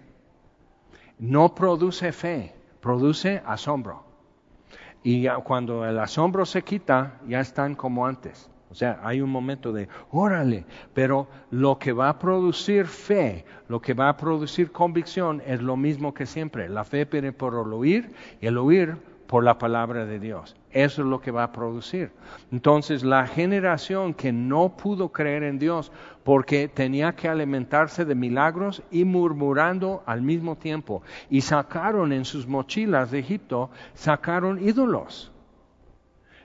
No 1.18 1.54
produce 1.54 2.12
fe, 2.12 2.54
produce 2.80 3.42
asombro. 3.44 4.04
Y 5.02 5.28
cuando 5.44 5.84
el 5.84 5.98
asombro 5.98 6.46
se 6.46 6.62
quita, 6.62 7.20
ya 7.26 7.40
están 7.40 7.74
como 7.74 8.06
antes. 8.06 8.50
O 8.70 8.74
sea, 8.74 8.98
hay 9.04 9.20
un 9.20 9.30
momento 9.30 9.72
de, 9.72 9.88
órale, 10.10 10.64
pero 10.94 11.28
lo 11.50 11.78
que 11.78 11.92
va 11.92 12.08
a 12.08 12.18
producir 12.18 12.86
fe, 12.86 13.44
lo 13.68 13.80
que 13.80 13.94
va 13.94 14.08
a 14.08 14.16
producir 14.16 14.72
convicción 14.72 15.42
es 15.46 15.62
lo 15.62 15.76
mismo 15.76 16.12
que 16.12 16.26
siempre. 16.26 16.68
La 16.68 16.82
fe 16.82 17.04
viene 17.04 17.32
por 17.32 17.52
el 17.52 17.72
oír 17.72 18.12
y 18.40 18.46
el 18.46 18.58
oír 18.58 18.96
por 19.34 19.42
la 19.42 19.58
palabra 19.58 20.06
de 20.06 20.20
Dios. 20.20 20.54
Eso 20.70 21.02
es 21.02 21.08
lo 21.08 21.20
que 21.20 21.32
va 21.32 21.42
a 21.42 21.50
producir. 21.50 22.12
Entonces, 22.52 23.02
la 23.02 23.26
generación 23.26 24.14
que 24.14 24.32
no 24.32 24.76
pudo 24.76 25.10
creer 25.10 25.42
en 25.42 25.58
Dios 25.58 25.90
porque 26.22 26.68
tenía 26.68 27.16
que 27.16 27.28
alimentarse 27.28 28.04
de 28.04 28.14
milagros 28.14 28.80
y 28.92 29.04
murmurando 29.04 30.04
al 30.06 30.22
mismo 30.22 30.54
tiempo, 30.54 31.02
y 31.28 31.40
sacaron 31.40 32.12
en 32.12 32.24
sus 32.24 32.46
mochilas 32.46 33.10
de 33.10 33.18
Egipto, 33.18 33.70
sacaron 33.94 34.62
ídolos. 34.62 35.32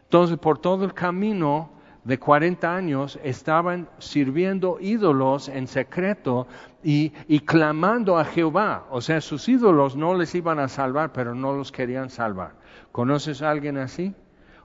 Entonces, 0.05 0.39
por 0.39 0.57
todo 0.57 0.83
el 0.83 0.95
camino 0.95 1.69
de 2.05 2.17
40 2.17 2.75
años 2.75 3.19
estaban 3.23 3.87
sirviendo 3.99 4.79
ídolos 4.81 5.47
en 5.47 5.67
secreto 5.67 6.47
y, 6.83 7.13
y, 7.27 7.41
clamando 7.41 8.17
a 8.17 8.25
Jehová. 8.25 8.87
O 8.89 8.99
sea, 8.99 9.21
sus 9.21 9.47
ídolos 9.47 9.95
no 9.95 10.15
les 10.15 10.33
iban 10.33 10.57
a 10.57 10.67
salvar, 10.67 11.11
pero 11.13 11.35
no 11.35 11.53
los 11.53 11.71
querían 11.71 12.09
salvar. 12.09 12.57
¿Conoces 12.91 13.41
a 13.41 13.51
alguien 13.51 13.77
así? 13.77 14.13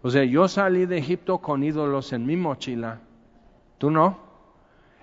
O 0.03 0.11
sea, 0.11 0.25
yo 0.25 0.49
salí 0.49 0.87
de 0.87 0.99
Egipto 0.99 1.39
con 1.39 1.63
ídolos 1.63 2.13
en 2.13 2.27
mi 2.27 2.37
mochila, 2.37 3.01
tú 3.79 3.91
no. 3.91 4.19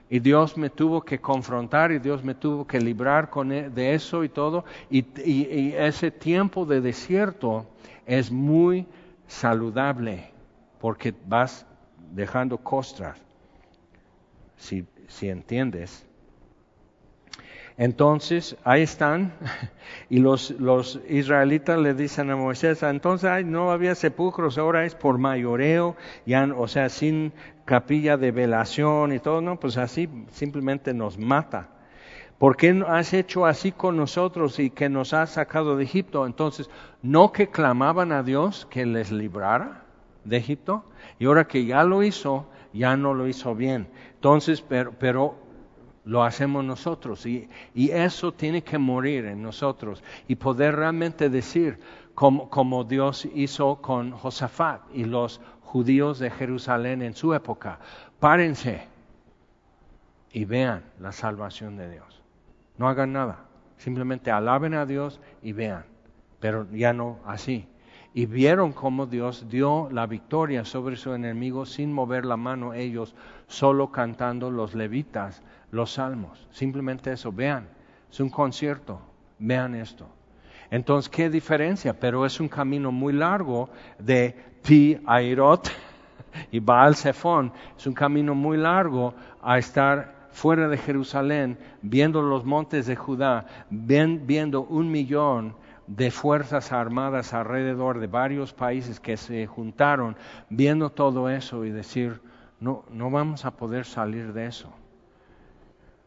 Y 0.09 0.19
Dios 0.19 0.57
me 0.57 0.69
tuvo 0.69 1.01
que 1.01 1.19
confrontar 1.19 1.91
y 1.91 1.99
Dios 1.99 2.23
me 2.23 2.35
tuvo 2.35 2.67
que 2.67 2.81
librar 2.81 3.29
con 3.29 3.51
e, 3.51 3.69
de 3.69 3.93
eso 3.93 4.23
y 4.23 4.29
todo. 4.29 4.65
Y, 4.89 5.05
y 5.23 5.73
ese 5.77 6.11
tiempo 6.11 6.65
de 6.65 6.81
desierto 6.81 7.65
es 8.05 8.29
muy 8.29 8.85
saludable 9.27 10.31
porque 10.79 11.13
vas 11.27 11.65
dejando 12.11 12.57
costras, 12.57 13.17
si, 14.57 14.85
si 15.07 15.29
entiendes. 15.29 16.05
Entonces, 17.77 18.57
ahí 18.63 18.81
están, 18.81 19.33
y 20.09 20.19
los, 20.19 20.51
los 20.51 20.99
israelitas 21.09 21.79
le 21.79 21.93
dicen 21.93 22.29
a 22.29 22.35
Moisés, 22.35 22.83
entonces 22.83 23.45
no 23.45 23.71
había 23.71 23.95
sepulcros, 23.95 24.57
ahora 24.57 24.85
es 24.85 24.95
por 24.95 25.17
mayoreo, 25.17 25.95
ya, 26.25 26.47
o 26.55 26.67
sea, 26.67 26.89
sin 26.89 27.33
capilla 27.65 28.17
de 28.17 28.31
velación 28.31 29.13
y 29.13 29.19
todo, 29.19 29.41
no, 29.41 29.59
pues 29.59 29.77
así 29.77 30.09
simplemente 30.31 30.93
nos 30.93 31.17
mata. 31.17 31.69
¿Por 32.37 32.57
qué 32.57 32.83
has 32.87 33.13
hecho 33.13 33.45
así 33.45 33.71
con 33.71 33.97
nosotros 33.97 34.57
y 34.59 34.71
que 34.71 34.89
nos 34.89 35.13
has 35.13 35.31
sacado 35.31 35.77
de 35.77 35.83
Egipto? 35.83 36.25
Entonces, 36.25 36.69
¿no 37.03 37.31
que 37.31 37.49
clamaban 37.49 38.11
a 38.11 38.23
Dios 38.23 38.67
que 38.69 38.85
les 38.85 39.11
librara? 39.11 39.81
de 40.23 40.37
Egipto 40.37 40.83
y 41.19 41.25
ahora 41.25 41.47
que 41.47 41.65
ya 41.65 41.83
lo 41.83 42.03
hizo, 42.03 42.47
ya 42.73 42.95
no 42.95 43.13
lo 43.13 43.27
hizo 43.27 43.55
bien. 43.55 43.87
Entonces, 44.15 44.61
pero, 44.61 44.93
pero 44.97 45.35
lo 46.05 46.23
hacemos 46.23 46.63
nosotros. 46.63 47.25
Y, 47.25 47.49
eso 47.75 48.31
tiene 48.31 48.63
que 48.63 48.77
morir 48.77 49.25
en 49.25 49.41
nosotros. 49.41 50.03
Y 50.27 50.35
poder 50.35 50.75
realmente 50.75 51.29
decir 51.29 51.79
como, 52.15 52.49
como 52.49 52.83
Dios 52.83 53.27
hizo 53.33 53.77
con 53.81 54.11
Josafat 54.11 54.81
y 54.93 55.05
los 55.05 55.41
judíos 55.61 56.19
de 56.19 56.29
Jerusalén 56.29 57.01
en 57.01 57.15
su 57.15 57.33
época, 57.33 57.79
párense 58.19 58.87
y 60.33 60.45
vean 60.45 60.83
la 60.99 61.11
salvación 61.11 61.77
de 61.77 61.89
Dios. 61.89 62.21
No 62.77 62.87
hagan 62.87 63.13
nada, 63.13 63.45
simplemente 63.77 64.31
alaben 64.31 64.73
a 64.73 64.85
Dios 64.85 65.19
y 65.41 65.53
vean, 65.53 65.85
pero 66.39 66.67
ya 66.71 66.93
no 66.93 67.19
así. 67.25 67.67
Y 68.13 68.25
vieron 68.25 68.73
cómo 68.73 69.05
Dios 69.05 69.47
dio 69.49 69.87
la 69.89 70.05
victoria 70.05 70.65
sobre 70.65 70.97
su 70.97 71.13
enemigo 71.13 71.65
sin 71.65 71.93
mover 71.93 72.25
la 72.25 72.35
mano 72.35 72.73
ellos, 72.73 73.15
solo 73.47 73.91
cantando 73.91 74.51
los 74.51 74.75
levitas, 74.75 75.41
los 75.71 75.93
salmos. 75.93 76.47
Simplemente 76.51 77.11
eso, 77.11 77.31
vean, 77.31 77.67
es 78.09 78.19
un 78.19 78.29
concierto, 78.29 79.01
vean 79.39 79.75
esto. 79.75 80.07
Entonces, 80.69 81.09
¿qué 81.09 81.29
diferencia? 81.29 81.99
Pero 81.99 82.25
es 82.25 82.39
un 82.39 82.47
camino 82.47 82.91
muy 82.91 83.13
largo 83.13 83.69
de 83.99 84.35
Pi 84.63 84.99
Airot 85.05 85.69
y 86.51 86.59
Baal 86.59 86.95
Zephon. 86.95 87.51
Es 87.77 87.87
un 87.87 87.93
camino 87.93 88.35
muy 88.35 88.57
largo 88.57 89.13
a 89.41 89.57
estar 89.57 90.29
fuera 90.31 90.69
de 90.69 90.77
Jerusalén, 90.77 91.57
viendo 91.81 92.21
los 92.21 92.45
montes 92.45 92.85
de 92.85 92.95
Judá, 92.95 93.45
viendo 93.69 94.61
un 94.61 94.89
millón 94.89 95.55
de 95.87 96.09
fuerzas 96.09 96.71
armadas 96.71 97.33
alrededor 97.33 97.99
de 97.99 98.07
varios 98.07 98.53
países 98.53 99.01
que 99.01 99.17
se 99.17 99.45
juntaron 99.45 100.15
viendo 100.49 100.89
todo 100.89 101.29
eso 101.29 101.65
y 101.65 101.71
decir, 101.71 102.21
no, 102.61 102.85
no 102.89 103.09
vamos 103.11 103.43
a 103.43 103.51
poder 103.51 103.85
salir 103.85 104.31
de 104.31 104.45
eso. 104.45 104.71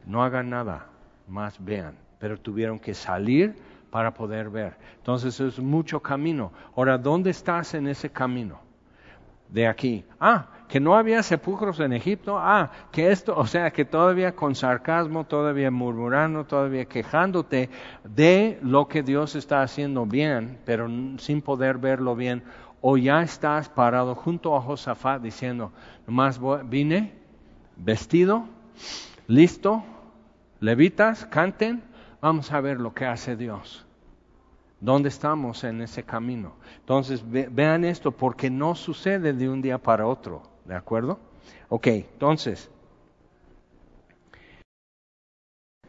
No 0.07 0.23
hagan 0.23 0.51
nada, 0.51 0.87
más 1.29 1.63
vean. 1.63 1.95
Pero 2.19 2.39
tuvieron 2.39 2.79
que 2.79 2.95
salir 2.95 3.55
para 3.91 4.13
poder 4.13 4.51
ver. 4.51 4.77
Entonces 4.97 5.39
es 5.41 5.59
mucho 5.59 6.01
camino. 6.01 6.53
Ahora, 6.77 6.99
¿dónde 6.99 7.31
estás 7.31 7.75
en 7.75 7.87
ese 7.87 8.11
camino? 8.11 8.59
De 9.49 9.67
aquí. 9.67 10.05
Ah, 10.19 10.47
que 10.69 10.81
no 10.81 10.97
había 10.97 11.23
sepulcros 11.23 11.79
en 11.81 11.93
Egipto, 11.93 12.37
ah, 12.39 12.71
que 12.91 13.13
esto, 13.13 13.37
o 13.37 13.47
sea, 13.47 13.71
que 13.71 13.85
todavía 13.85 14.35
con 14.35 14.55
sarcasmo, 14.55 15.25
todavía 15.25 15.71
murmurando, 15.71 16.45
todavía 16.45 16.87
quejándote 16.87 17.71
de 18.03 18.59
lo 18.63 18.89
que 18.89 19.03
Dios 19.03 19.37
está 19.37 19.63
haciendo 19.63 20.07
bien, 20.07 20.59
pero 20.65 20.89
sin 21.19 21.43
poder 21.43 21.79
verlo 21.79 22.17
bien, 22.17 22.43
o 22.81 22.97
ya 22.97 23.23
estás 23.23 23.69
parado 23.69 24.15
junto 24.15 24.57
a 24.57 24.61
Josafat 24.61 25.23
diciendo, 25.23 25.71
nomás 26.07 26.41
vine 26.65 27.13
vestido, 27.77 28.47
listo, 29.29 29.85
levitas, 30.65 31.27
canten, 31.27 31.83
vamos 32.23 32.51
a 32.51 32.61
ver 32.63 32.81
lo 32.81 32.95
que 32.95 33.05
hace 33.05 33.37
Dios. 33.37 33.85
¿Dónde 34.81 35.11
estamos 35.11 35.63
en 35.63 35.83
ese 35.83 36.05
camino? 36.05 36.55
Entonces, 36.79 37.23
vean 37.31 37.85
esto, 37.85 38.13
porque 38.13 38.49
no 38.49 38.75
sucede 38.75 39.35
de 39.35 39.49
un 39.49 39.61
día 39.61 39.77
para 39.77 40.07
otro. 40.07 40.43
¿De 40.65 40.75
acuerdo? 40.75 41.19
Ok, 41.69 41.87
entonces, 41.89 42.71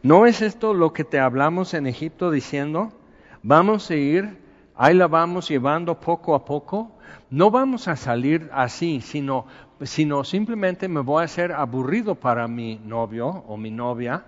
¿no 0.02 0.26
es 0.26 0.42
esto 0.42 0.74
lo 0.74 0.92
que 0.92 1.04
te 1.04 1.20
hablamos 1.20 1.72
en 1.72 1.86
Egipto 1.86 2.30
diciendo, 2.30 2.92
vamos 3.42 3.90
a 3.90 3.94
ir, 3.94 4.38
ahí 4.76 4.94
la 4.94 5.08
vamos 5.08 5.48
llevando 5.48 6.00
poco 6.00 6.34
a 6.34 6.44
poco? 6.44 6.92
No 7.30 7.50
vamos 7.50 7.88
a 7.88 7.96
salir 7.96 8.50
así, 8.52 9.00
sino, 9.00 9.46
sino 9.80 10.22
simplemente 10.22 10.86
me 10.86 11.00
voy 11.00 11.22
a 11.22 11.24
hacer 11.24 11.52
aburrido 11.52 12.14
para 12.14 12.46
mi 12.46 12.78
novio 12.84 13.26
o 13.26 13.56
mi 13.56 13.70
novia 13.70 14.24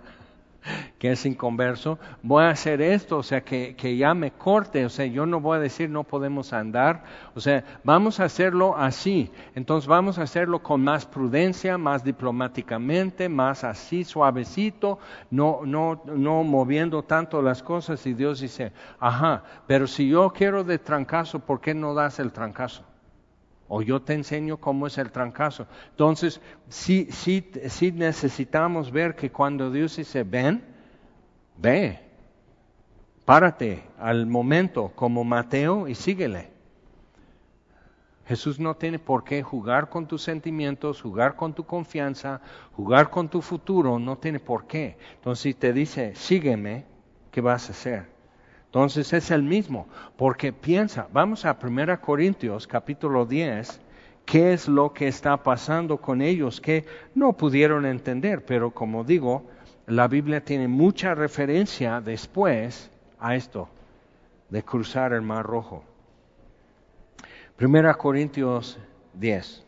que 0.98 1.12
es 1.12 1.24
inconverso, 1.24 1.98
voy 2.22 2.44
a 2.44 2.50
hacer 2.50 2.82
esto, 2.82 3.18
o 3.18 3.22
sea, 3.22 3.42
que, 3.42 3.76
que, 3.76 3.96
ya 3.96 4.14
me 4.14 4.32
corte, 4.32 4.84
o 4.84 4.88
sea, 4.88 5.06
yo 5.06 5.26
no 5.26 5.40
voy 5.40 5.56
a 5.56 5.60
decir 5.60 5.88
no 5.88 6.04
podemos 6.04 6.52
andar, 6.52 7.04
o 7.34 7.40
sea, 7.40 7.64
vamos 7.84 8.20
a 8.20 8.24
hacerlo 8.24 8.76
así, 8.76 9.30
entonces 9.54 9.86
vamos 9.86 10.18
a 10.18 10.22
hacerlo 10.22 10.62
con 10.62 10.82
más 10.82 11.06
prudencia, 11.06 11.78
más 11.78 12.02
diplomáticamente, 12.02 13.28
más 13.28 13.64
así, 13.64 14.04
suavecito, 14.04 14.98
no, 15.30 15.60
no, 15.64 16.02
no 16.06 16.42
moviendo 16.42 17.02
tanto 17.04 17.40
las 17.42 17.62
cosas 17.62 18.04
y 18.06 18.14
Dios 18.14 18.40
dice, 18.40 18.72
ajá, 18.98 19.44
pero 19.66 19.86
si 19.86 20.08
yo 20.08 20.30
quiero 20.30 20.64
de 20.64 20.78
trancazo, 20.78 21.38
¿por 21.38 21.60
qué 21.60 21.74
no 21.74 21.94
das 21.94 22.18
el 22.18 22.32
trancazo? 22.32 22.87
O 23.68 23.82
yo 23.82 24.00
te 24.00 24.14
enseño 24.14 24.56
cómo 24.56 24.86
es 24.86 24.98
el 24.98 25.12
trancazo. 25.12 25.66
Entonces, 25.90 26.40
sí, 26.68 27.08
sí, 27.10 27.50
sí 27.68 27.92
necesitamos 27.92 28.90
ver 28.90 29.14
que 29.14 29.30
cuando 29.30 29.70
Dios 29.70 29.96
dice, 29.96 30.24
ven, 30.24 30.64
ve, 31.58 32.00
párate 33.24 33.84
al 33.98 34.26
momento 34.26 34.92
como 34.94 35.22
Mateo 35.22 35.86
y 35.86 35.94
síguele. 35.94 36.50
Jesús 38.26 38.60
no 38.60 38.74
tiene 38.76 38.98
por 38.98 39.24
qué 39.24 39.42
jugar 39.42 39.88
con 39.88 40.06
tus 40.06 40.22
sentimientos, 40.22 41.00
jugar 41.00 41.34
con 41.34 41.54
tu 41.54 41.64
confianza, 41.64 42.42
jugar 42.72 43.08
con 43.08 43.28
tu 43.28 43.40
futuro, 43.40 43.98
no 43.98 44.18
tiene 44.18 44.38
por 44.38 44.66
qué. 44.66 44.98
Entonces, 45.14 45.42
si 45.42 45.54
te 45.54 45.72
dice, 45.72 46.14
sígueme, 46.14 46.84
¿qué 47.30 47.40
vas 47.40 47.68
a 47.68 47.72
hacer? 47.72 48.17
Entonces 48.68 49.14
es 49.14 49.30
el 49.30 49.42
mismo, 49.42 49.88
porque 50.18 50.52
piensa, 50.52 51.08
vamos 51.10 51.46
a 51.46 51.56
1 51.62 52.00
Corintios 52.02 52.66
capítulo 52.66 53.24
10, 53.24 53.80
qué 54.26 54.52
es 54.52 54.68
lo 54.68 54.92
que 54.92 55.08
está 55.08 55.42
pasando 55.42 55.96
con 55.96 56.20
ellos 56.20 56.60
que 56.60 56.84
no 57.14 57.32
pudieron 57.32 57.86
entender, 57.86 58.44
pero 58.44 58.70
como 58.70 59.04
digo, 59.04 59.46
la 59.86 60.06
Biblia 60.06 60.44
tiene 60.44 60.68
mucha 60.68 61.14
referencia 61.14 62.02
después 62.02 62.90
a 63.18 63.36
esto, 63.36 63.70
de 64.50 64.62
cruzar 64.62 65.14
el 65.14 65.22
Mar 65.22 65.46
Rojo. 65.46 65.82
1 67.58 67.96
Corintios 67.96 68.78
10. 69.14 69.64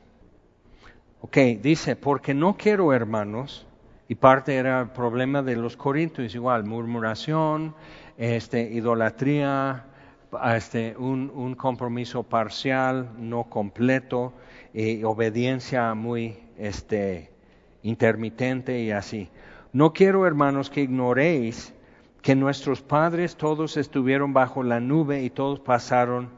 Ok, 1.22 1.36
dice, 1.62 1.96
porque 1.96 2.34
no 2.34 2.54
quiero 2.58 2.92
hermanos, 2.92 3.66
y 4.08 4.16
parte 4.16 4.56
era 4.56 4.80
el 4.80 4.88
problema 4.88 5.40
de 5.40 5.54
los 5.54 5.76
corintios, 5.76 6.34
igual, 6.34 6.64
murmuración, 6.64 7.74
este, 8.16 8.62
idolatría, 8.70 9.87
este, 10.55 10.96
un, 10.96 11.55
compromiso 11.55 12.23
parcial, 12.23 13.11
no 13.18 13.44
completo, 13.44 14.33
y 14.73 15.03
obediencia 15.05 15.94
muy 15.94 16.38
este, 16.57 17.31
intermitente 17.83 18.81
y 18.81 18.90
así. 18.90 19.29
No 19.73 19.92
quiero, 19.92 20.27
hermanos, 20.27 20.70
que 20.70 20.83
ignoréis 20.83 21.75
que 22.23 22.35
nuestros 22.35 22.83
padres 22.83 23.37
todos 23.37 23.77
estuvieron 23.77 24.33
bajo 24.33 24.62
la 24.62 24.81
nube 24.81 25.23
y 25.23 25.31
todos 25.31 25.61
pasaron 25.61 26.31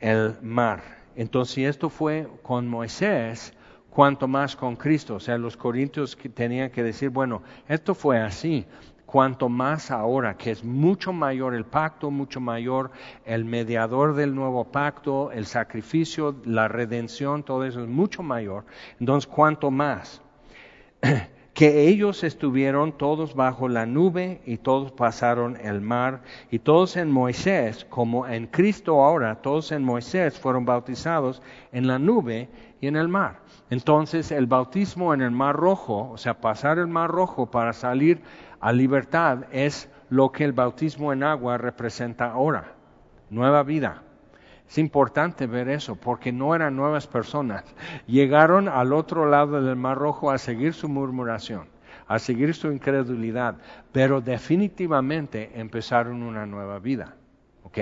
el 0.00 0.36
mar. 0.42 0.82
Entonces, 1.16 1.54
si 1.54 1.64
esto 1.64 1.88
fue 1.88 2.28
con 2.42 2.68
Moisés, 2.68 3.54
cuanto 3.94 4.26
más 4.26 4.56
con 4.56 4.76
Cristo. 4.76 5.14
O 5.14 5.20
sea, 5.20 5.38
los 5.38 5.56
corintios 5.56 6.18
tenían 6.34 6.70
que 6.70 6.82
decir, 6.82 7.10
bueno, 7.10 7.42
esto 7.68 7.94
fue 7.94 8.20
así, 8.20 8.66
cuanto 9.14 9.48
más 9.48 9.92
ahora, 9.92 10.36
que 10.36 10.50
es 10.50 10.64
mucho 10.64 11.12
mayor 11.12 11.54
el 11.54 11.64
pacto, 11.64 12.10
mucho 12.10 12.40
mayor 12.40 12.90
el 13.24 13.44
mediador 13.44 14.16
del 14.16 14.34
nuevo 14.34 14.64
pacto, 14.64 15.30
el 15.30 15.46
sacrificio, 15.46 16.34
la 16.44 16.66
redención, 16.66 17.44
todo 17.44 17.64
eso 17.64 17.80
es 17.80 17.88
mucho 17.88 18.24
mayor. 18.24 18.64
Entonces, 18.98 19.30
cuanto 19.30 19.70
más 19.70 20.20
que 21.54 21.86
ellos 21.86 22.24
estuvieron 22.24 22.98
todos 22.98 23.36
bajo 23.36 23.68
la 23.68 23.86
nube 23.86 24.40
y 24.46 24.56
todos 24.56 24.90
pasaron 24.90 25.58
el 25.60 25.80
mar 25.80 26.22
y 26.50 26.58
todos 26.58 26.96
en 26.96 27.08
Moisés, 27.12 27.86
como 27.88 28.26
en 28.26 28.48
Cristo 28.48 29.00
ahora, 29.00 29.36
todos 29.36 29.70
en 29.70 29.84
Moisés 29.84 30.40
fueron 30.40 30.64
bautizados 30.64 31.40
en 31.70 31.86
la 31.86 32.00
nube 32.00 32.48
y 32.80 32.88
en 32.88 32.96
el 32.96 33.06
mar. 33.06 33.44
Entonces 33.70 34.32
el 34.32 34.46
bautismo 34.46 35.14
en 35.14 35.22
el 35.22 35.30
mar 35.30 35.54
rojo, 35.54 36.10
o 36.10 36.18
sea, 36.18 36.40
pasar 36.40 36.78
el 36.78 36.88
mar 36.88 37.10
rojo 37.10 37.50
para 37.50 37.72
salir 37.72 38.20
a 38.64 38.72
libertad 38.72 39.44
es 39.52 39.90
lo 40.08 40.32
que 40.32 40.42
el 40.42 40.54
bautismo 40.54 41.12
en 41.12 41.22
agua 41.22 41.58
representa 41.58 42.30
ahora, 42.30 42.72
nueva 43.28 43.62
vida. 43.62 44.02
Es 44.66 44.78
importante 44.78 45.46
ver 45.46 45.68
eso 45.68 45.96
porque 45.96 46.32
no 46.32 46.54
eran 46.54 46.74
nuevas 46.74 47.06
personas. 47.06 47.62
Llegaron 48.06 48.70
al 48.70 48.94
otro 48.94 49.28
lado 49.28 49.60
del 49.60 49.76
Mar 49.76 49.98
Rojo 49.98 50.30
a 50.30 50.38
seguir 50.38 50.72
su 50.72 50.88
murmuración, 50.88 51.68
a 52.06 52.18
seguir 52.18 52.54
su 52.54 52.72
incredulidad, 52.72 53.56
pero 53.92 54.22
definitivamente 54.22 55.50
empezaron 55.60 56.22
una 56.22 56.46
nueva 56.46 56.78
vida. 56.78 57.16
¿Ok? 57.64 57.76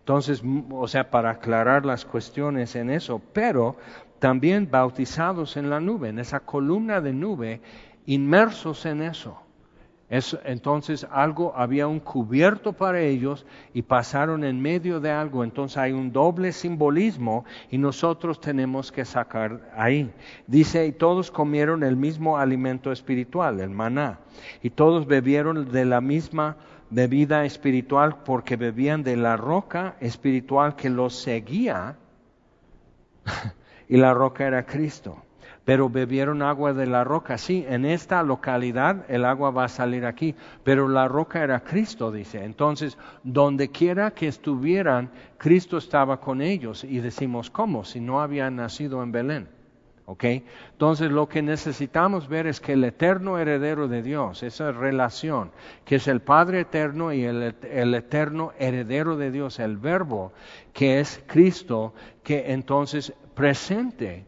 Entonces, 0.00 0.42
o 0.70 0.86
sea, 0.86 1.10
para 1.10 1.30
aclarar 1.30 1.86
las 1.86 2.04
cuestiones 2.04 2.76
en 2.76 2.90
eso, 2.90 3.22
pero 3.32 3.76
también 4.18 4.70
bautizados 4.70 5.56
en 5.56 5.70
la 5.70 5.80
nube, 5.80 6.10
en 6.10 6.18
esa 6.18 6.40
columna 6.40 7.00
de 7.00 7.14
nube, 7.14 7.62
inmersos 8.04 8.84
en 8.84 9.00
eso 9.00 9.45
entonces 10.08 11.04
algo, 11.10 11.52
había 11.56 11.88
un 11.88 11.98
cubierto 11.98 12.72
para 12.72 13.00
ellos 13.00 13.44
y 13.74 13.82
pasaron 13.82 14.44
en 14.44 14.60
medio 14.60 15.00
de 15.00 15.10
algo. 15.10 15.42
Entonces 15.42 15.78
hay 15.78 15.92
un 15.92 16.12
doble 16.12 16.52
simbolismo 16.52 17.44
y 17.70 17.78
nosotros 17.78 18.40
tenemos 18.40 18.92
que 18.92 19.04
sacar 19.04 19.72
ahí. 19.76 20.12
Dice, 20.46 20.86
y 20.86 20.92
todos 20.92 21.30
comieron 21.30 21.82
el 21.82 21.96
mismo 21.96 22.38
alimento 22.38 22.92
espiritual, 22.92 23.60
el 23.60 23.70
maná, 23.70 24.20
y 24.62 24.70
todos 24.70 25.06
bebieron 25.06 25.72
de 25.72 25.84
la 25.84 26.00
misma 26.00 26.56
bebida 26.88 27.44
espiritual 27.44 28.18
porque 28.24 28.54
bebían 28.54 29.02
de 29.02 29.16
la 29.16 29.36
roca 29.36 29.96
espiritual 29.98 30.76
que 30.76 30.88
los 30.88 31.16
seguía 31.16 31.96
y 33.88 33.96
la 33.96 34.14
roca 34.14 34.46
era 34.46 34.64
Cristo 34.64 35.25
pero 35.66 35.90
bebieron 35.90 36.42
agua 36.42 36.72
de 36.72 36.86
la 36.86 37.02
roca. 37.02 37.36
Sí, 37.38 37.66
en 37.68 37.84
esta 37.84 38.22
localidad 38.22 39.04
el 39.08 39.24
agua 39.24 39.50
va 39.50 39.64
a 39.64 39.68
salir 39.68 40.06
aquí, 40.06 40.36
pero 40.62 40.86
la 40.88 41.08
roca 41.08 41.42
era 41.42 41.58
Cristo, 41.64 42.12
dice. 42.12 42.44
Entonces, 42.44 42.96
donde 43.24 43.68
quiera 43.72 44.12
que 44.12 44.28
estuvieran, 44.28 45.10
Cristo 45.38 45.76
estaba 45.76 46.20
con 46.20 46.40
ellos. 46.40 46.84
Y 46.84 47.00
decimos, 47.00 47.50
¿cómo? 47.50 47.84
Si 47.84 47.98
no 47.98 48.20
habían 48.20 48.54
nacido 48.54 49.02
en 49.02 49.10
Belén. 49.10 49.48
¿Ok? 50.04 50.22
Entonces 50.70 51.10
lo 51.10 51.28
que 51.28 51.42
necesitamos 51.42 52.28
ver 52.28 52.46
es 52.46 52.60
que 52.60 52.74
el 52.74 52.84
eterno 52.84 53.36
heredero 53.36 53.88
de 53.88 54.02
Dios, 54.02 54.44
esa 54.44 54.70
relación, 54.70 55.50
que 55.84 55.96
es 55.96 56.06
el 56.06 56.20
Padre 56.20 56.60
eterno 56.60 57.12
y 57.12 57.24
el, 57.24 57.56
el, 57.68 57.92
eterno 57.92 58.52
heredero 58.60 59.16
de 59.16 59.32
Dios, 59.32 59.58
el 59.58 59.78
verbo, 59.78 60.32
que 60.72 61.00
es 61.00 61.24
Cristo, 61.26 61.92
que 62.22 62.52
entonces 62.52 63.12
presente 63.34 64.26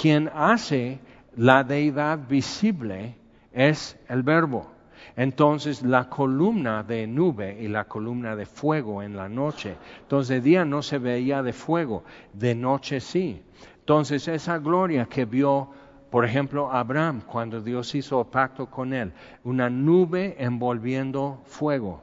quien 0.00 0.30
hace 0.34 0.98
la 1.36 1.62
deidad 1.62 2.26
visible 2.26 3.16
es 3.52 3.98
el 4.08 4.22
verbo. 4.22 4.70
Entonces 5.14 5.82
la 5.82 6.08
columna 6.08 6.82
de 6.82 7.06
nube 7.06 7.58
y 7.60 7.68
la 7.68 7.84
columna 7.84 8.34
de 8.34 8.46
fuego 8.46 9.02
en 9.02 9.14
la 9.14 9.28
noche. 9.28 9.76
Entonces 10.00 10.28
de 10.28 10.40
día 10.40 10.64
no 10.64 10.80
se 10.80 10.96
veía 10.96 11.42
de 11.42 11.52
fuego, 11.52 12.04
de 12.32 12.54
noche 12.54 13.00
sí. 13.00 13.42
Entonces 13.80 14.26
esa 14.28 14.58
gloria 14.58 15.04
que 15.04 15.26
vio, 15.26 15.68
por 16.10 16.24
ejemplo, 16.24 16.72
Abraham 16.72 17.20
cuando 17.26 17.60
Dios 17.60 17.94
hizo 17.94 18.24
pacto 18.24 18.70
con 18.70 18.94
él, 18.94 19.12
una 19.44 19.68
nube 19.68 20.34
envolviendo 20.38 21.42
fuego. 21.44 22.02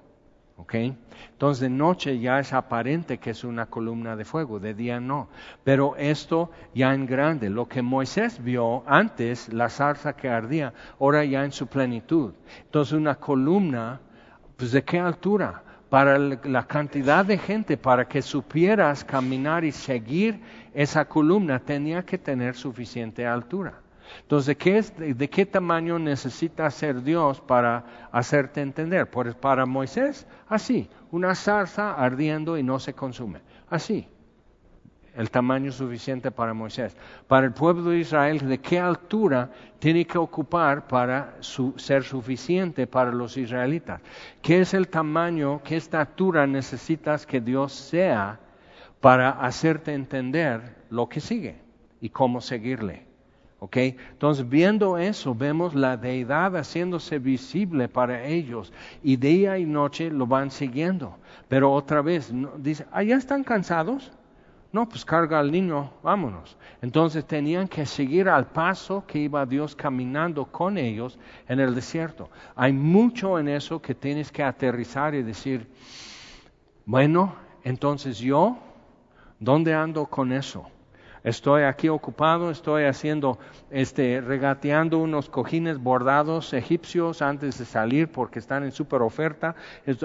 Entonces 0.59 1.61
de 1.61 1.69
noche 1.69 2.19
ya 2.19 2.39
es 2.39 2.51
aparente 2.51 3.19
que 3.19 3.29
es 3.29 3.43
una 3.43 3.67
columna 3.67 4.15
de 4.15 4.25
fuego, 4.25 4.59
de 4.59 4.73
día 4.73 4.99
no. 4.99 5.29
Pero 5.63 5.95
esto 5.97 6.51
ya 6.73 6.93
en 6.93 7.05
grande, 7.05 7.49
lo 7.49 7.67
que 7.67 7.81
Moisés 7.81 8.43
vio 8.43 8.83
antes, 8.87 9.53
la 9.53 9.69
zarza 9.69 10.13
que 10.13 10.29
ardía, 10.29 10.73
ahora 10.99 11.23
ya 11.23 11.45
en 11.45 11.51
su 11.51 11.67
plenitud. 11.67 12.33
Entonces 12.63 12.93
una 12.93 13.15
columna, 13.15 13.99
pues 14.57 14.71
de 14.71 14.83
qué 14.83 14.99
altura? 14.99 15.63
Para 15.89 16.17
la 16.19 16.67
cantidad 16.67 17.23
de 17.23 17.37
gente, 17.37 17.77
para 17.77 18.05
que 18.05 18.21
supieras 18.21 19.05
caminar 19.05 19.63
y 19.63 19.71
seguir 19.71 20.41
esa 20.73 21.05
columna, 21.05 21.59
tenía 21.59 22.03
que 22.03 22.17
tener 22.17 22.55
suficiente 22.55 23.25
altura. 23.25 23.79
Entonces, 24.21 24.47
¿de 24.47 24.57
qué, 24.57 24.81
¿de 25.13 25.29
qué, 25.29 25.45
tamaño 25.45 25.99
necesita 25.99 26.69
ser 26.69 27.03
Dios 27.03 27.41
para 27.41 28.09
hacerte 28.11 28.61
entender? 28.61 29.09
Pues 29.09 29.35
para 29.35 29.65
Moisés, 29.65 30.27
así, 30.47 30.89
una 31.11 31.35
zarza 31.35 31.93
ardiendo 31.93 32.57
y 32.57 32.63
no 32.63 32.79
se 32.79 32.93
consume. 32.93 33.41
Así, 33.69 34.07
el 35.17 35.31
tamaño 35.31 35.71
suficiente 35.71 36.29
para 36.29 36.53
Moisés. 36.53 36.95
Para 37.27 37.47
el 37.47 37.51
pueblo 37.51 37.89
de 37.89 37.97
Israel, 37.97 38.47
¿de 38.47 38.59
qué 38.59 38.79
altura 38.79 39.49
tiene 39.79 40.05
que 40.05 40.19
ocupar 40.19 40.87
para 40.87 41.37
ser 41.41 42.03
suficiente 42.03 42.85
para 42.85 43.11
los 43.11 43.35
israelitas? 43.35 43.99
¿Qué 44.43 44.61
es 44.61 44.75
el 44.75 44.89
tamaño, 44.89 45.61
qué 45.63 45.75
estatura 45.75 46.45
necesitas 46.45 47.25
que 47.25 47.41
Dios 47.41 47.73
sea 47.73 48.39
para 49.01 49.31
hacerte 49.31 49.93
entender 49.93 50.85
lo 50.91 51.09
que 51.09 51.19
sigue 51.19 51.55
y 51.99 52.09
cómo 52.09 52.39
seguirle? 52.39 53.07
Entonces, 53.59 54.47
viendo 54.47 54.97
eso, 54.97 55.33
vemos 55.33 55.73
la 55.73 55.97
deidad 55.97 56.55
haciéndose 56.55 57.17
visible 57.17 57.87
para 57.87 58.23
ellos 58.23 58.71
y 59.03 59.15
día 59.15 59.57
y 59.57 59.65
noche 59.65 60.11
lo 60.11 60.27
van 60.27 60.51
siguiendo. 60.51 61.17
Pero 61.47 61.71
otra 61.73 62.01
vez, 62.01 62.31
dice, 62.57 62.85
¿ah, 62.91 63.01
ya 63.01 63.15
están 63.15 63.43
cansados? 63.43 64.11
No, 64.71 64.87
pues 64.87 65.03
carga 65.03 65.39
al 65.39 65.51
niño, 65.51 65.91
vámonos. 66.03 66.55
Entonces 66.81 67.25
tenían 67.25 67.67
que 67.67 67.85
seguir 67.85 68.29
al 68.29 68.45
paso 68.45 69.03
que 69.07 69.19
iba 69.19 69.45
Dios 69.45 69.75
caminando 69.75 70.45
con 70.45 70.77
ellos 70.77 71.17
en 71.47 71.59
el 71.59 71.73
desierto. 71.73 72.29
Hay 72.55 72.73
mucho 72.73 73.39
en 73.39 73.47
eso 73.47 73.81
que 73.81 73.95
tienes 73.95 74.31
que 74.31 74.43
aterrizar 74.43 75.15
y 75.15 75.23
decir, 75.23 75.67
bueno, 76.85 77.33
entonces 77.63 78.19
yo, 78.19 78.57
¿dónde 79.39 79.73
ando 79.73 80.05
con 80.05 80.31
eso? 80.31 80.69
Estoy 81.23 81.63
aquí 81.63 81.89
ocupado, 81.89 82.51
estoy 82.51 82.85
haciendo, 82.85 83.37
este, 83.69 84.21
regateando 84.21 84.99
unos 84.99 85.29
cojines 85.29 85.77
bordados 85.77 86.53
egipcios 86.53 87.21
antes 87.21 87.57
de 87.57 87.65
salir 87.65 88.11
porque 88.11 88.39
están 88.39 88.63
en 88.63 88.71
super 88.71 89.01
oferta. 89.01 89.55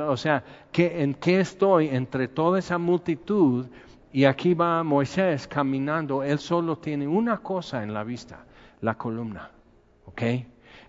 O 0.07 0.17
sea, 0.17 0.43
¿en 0.73 1.15
qué 1.15 1.41
estoy 1.41 1.89
entre 1.89 2.29
toda 2.29 2.59
esa 2.59 2.79
multitud? 2.79 3.67
Y 4.13 4.25
aquí 4.25 4.55
va 4.55 4.83
Moisés 4.83 5.47
caminando, 5.49 6.23
él 6.23 6.39
solo 6.39 6.77
tiene 6.77 7.07
una 7.07 7.39
cosa 7.39 7.83
en 7.83 7.95
la 7.95 8.05
vista, 8.05 8.45
la 8.81 8.95
columna. 8.95 9.51
¿Ok? 10.05 10.23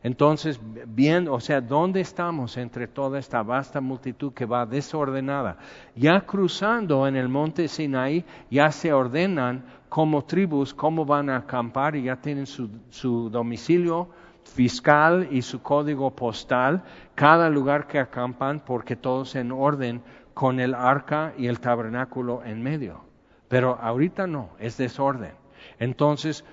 Entonces, 0.04 0.60
bien, 0.88 1.30
o 1.30 1.40
sea, 1.40 1.62
¿dónde 1.62 2.02
estamos 2.02 2.58
entre 2.58 2.88
toda 2.88 3.18
esta 3.20 3.42
vasta 3.42 3.80
multitud 3.80 4.34
que 4.34 4.46
va 4.46 4.66
desordenada? 4.66 5.58
Ya 5.96 6.20
cruzando 6.22 7.08
en 7.08 7.16
el 7.16 7.30
monte 7.30 7.70
Sinaí, 7.70 8.26
ya 8.52 8.70
se 8.72 8.92
ordenan 8.92 9.64
como 9.94 10.24
tribus 10.24 10.74
cómo 10.74 11.06
van 11.06 11.30
a 11.30 11.36
acampar 11.38 11.96
y 11.96 12.02
ya 12.02 12.16
tienen 12.16 12.48
su, 12.48 13.30
domicilio 13.30 14.10
fiscal 14.44 15.28
y 15.30 15.44
su 15.44 15.62
código 15.62 16.10
postal, 16.10 16.82
cada 17.14 17.48
lugar 17.48 17.86
que 17.86 18.00
acampan, 18.00 18.60
porque 18.60 18.96
todos 18.96 19.36
en 19.36 19.52
orden 19.52 20.02
con 20.34 20.60
el 20.60 20.74
arca 20.74 21.34
y 21.38 21.46
el 21.46 21.60
tabernáculo 21.60 22.42
en 22.44 22.64
medio. 22.64 23.02
Pero 23.48 23.78
ahorita 23.80 24.26
no, 24.26 24.50
es 24.58 24.78
desorden. 24.78 25.34
Entonces, 25.78 26.44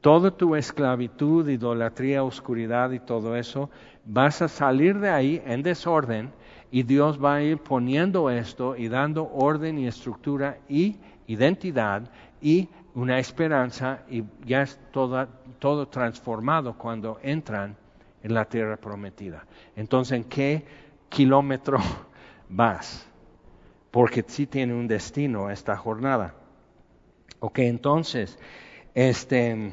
toda 0.00 0.30
tu 0.30 0.54
esclavitud, 0.54 1.48
idolatría, 1.48 2.22
oscuridad 2.22 2.92
y 2.92 3.00
todo 3.00 3.34
eso, 3.34 3.68
vas 4.04 4.42
a 4.42 4.46
salir 4.46 5.00
de 5.00 5.10
ahí 5.10 5.42
en 5.44 5.64
desorden 5.64 6.30
y 6.70 6.84
Dios 6.84 7.18
va 7.20 7.34
a 7.34 7.42
ir 7.42 7.58
poniendo 7.58 8.30
esto 8.30 8.76
y 8.76 8.86
dando 8.86 9.28
orden 9.28 9.76
y 9.76 9.88
estructura 9.88 10.58
y 10.68 10.98
identidad 11.26 12.08
y 12.46 12.68
una 12.94 13.18
esperanza 13.18 14.04
y 14.08 14.22
ya 14.44 14.62
es 14.62 14.78
todo 14.92 15.88
transformado 15.88 16.78
cuando 16.78 17.18
entran 17.20 17.76
en 18.22 18.34
la 18.34 18.44
tierra 18.44 18.76
prometida. 18.76 19.44
Entonces, 19.74 20.18
¿en 20.18 20.24
qué 20.24 20.64
kilómetro 21.08 21.80
vas? 22.48 23.04
Porque 23.90 24.24
sí 24.28 24.46
tiene 24.46 24.74
un 24.74 24.86
destino 24.86 25.50
esta 25.50 25.76
jornada. 25.76 26.34
Ok, 27.40 27.58
entonces, 27.58 28.38
este 28.94 29.72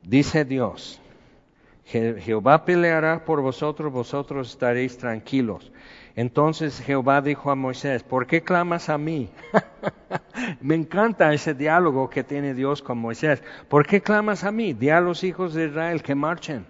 Dice 0.00 0.44
Dios, 0.44 1.00
Jehová 1.84 2.64
peleará 2.64 3.24
por 3.24 3.42
vosotros, 3.42 3.92
vosotros 3.92 4.50
estaréis 4.50 4.96
tranquilos. 4.96 5.72
Entonces 6.18 6.80
Jehová 6.80 7.22
dijo 7.22 7.48
a 7.48 7.54
Moisés, 7.54 8.02
¿por 8.02 8.26
qué 8.26 8.42
clamas 8.42 8.88
a 8.88 8.98
mí? 8.98 9.30
Me 10.60 10.74
encanta 10.74 11.32
ese 11.32 11.54
diálogo 11.54 12.10
que 12.10 12.24
tiene 12.24 12.54
Dios 12.54 12.82
con 12.82 12.98
Moisés. 12.98 13.40
¿Por 13.68 13.86
qué 13.86 14.00
clamas 14.00 14.42
a 14.42 14.50
mí? 14.50 14.72
Di 14.72 14.90
a 14.90 15.00
los 15.00 15.22
hijos 15.22 15.54
de 15.54 15.66
Israel 15.66 16.02
que 16.02 16.16
marchen 16.16 16.66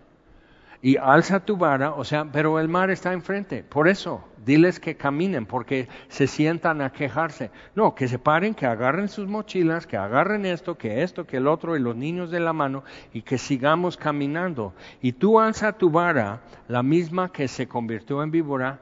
y 0.83 0.99
alza 0.99 1.41
tu 1.41 1.57
vara, 1.57 1.93
o 1.93 2.05
sea, 2.05 2.27
pero 2.31 2.61
el 2.61 2.69
mar 2.69 2.91
está 2.91 3.15
enfrente. 3.15 3.65
Por 3.65 3.89
eso, 3.89 4.23
diles 4.45 4.79
que 4.81 4.99
caminen, 4.99 5.47
porque 5.47 5.89
se 6.09 6.27
sientan 6.27 6.83
a 6.83 6.93
quejarse. 6.93 7.51
No, 7.75 7.95
que 7.95 8.07
se 8.07 8.19
paren, 8.19 8.55
que 8.55 8.67
agarren 8.67 9.09
sus 9.09 9.29
mochilas, 9.29 9.87
que 9.87 9.97
agarren 9.97 10.45
esto, 10.45 10.77
que 10.77 11.03
esto, 11.03 11.27
que 11.27 11.39
el 11.39 11.49
otro, 11.49 11.75
y 11.75 11.81
los 11.81 11.97
niños 11.97 12.31
de 12.31 12.41
la 12.41 12.53
mano, 12.53 12.85
y 13.15 13.23
que 13.23 13.39
sigamos 13.39 13.97
caminando. 13.97 14.75
Y 15.01 15.13
tú 15.13 15.41
alza 15.41 15.73
tu 15.73 15.89
vara, 15.89 16.43
la 16.69 16.83
misma 16.83 17.33
que 17.33 17.49
se 17.49 17.67
convirtió 17.67 18.23
en 18.23 18.31
víbora, 18.31 18.81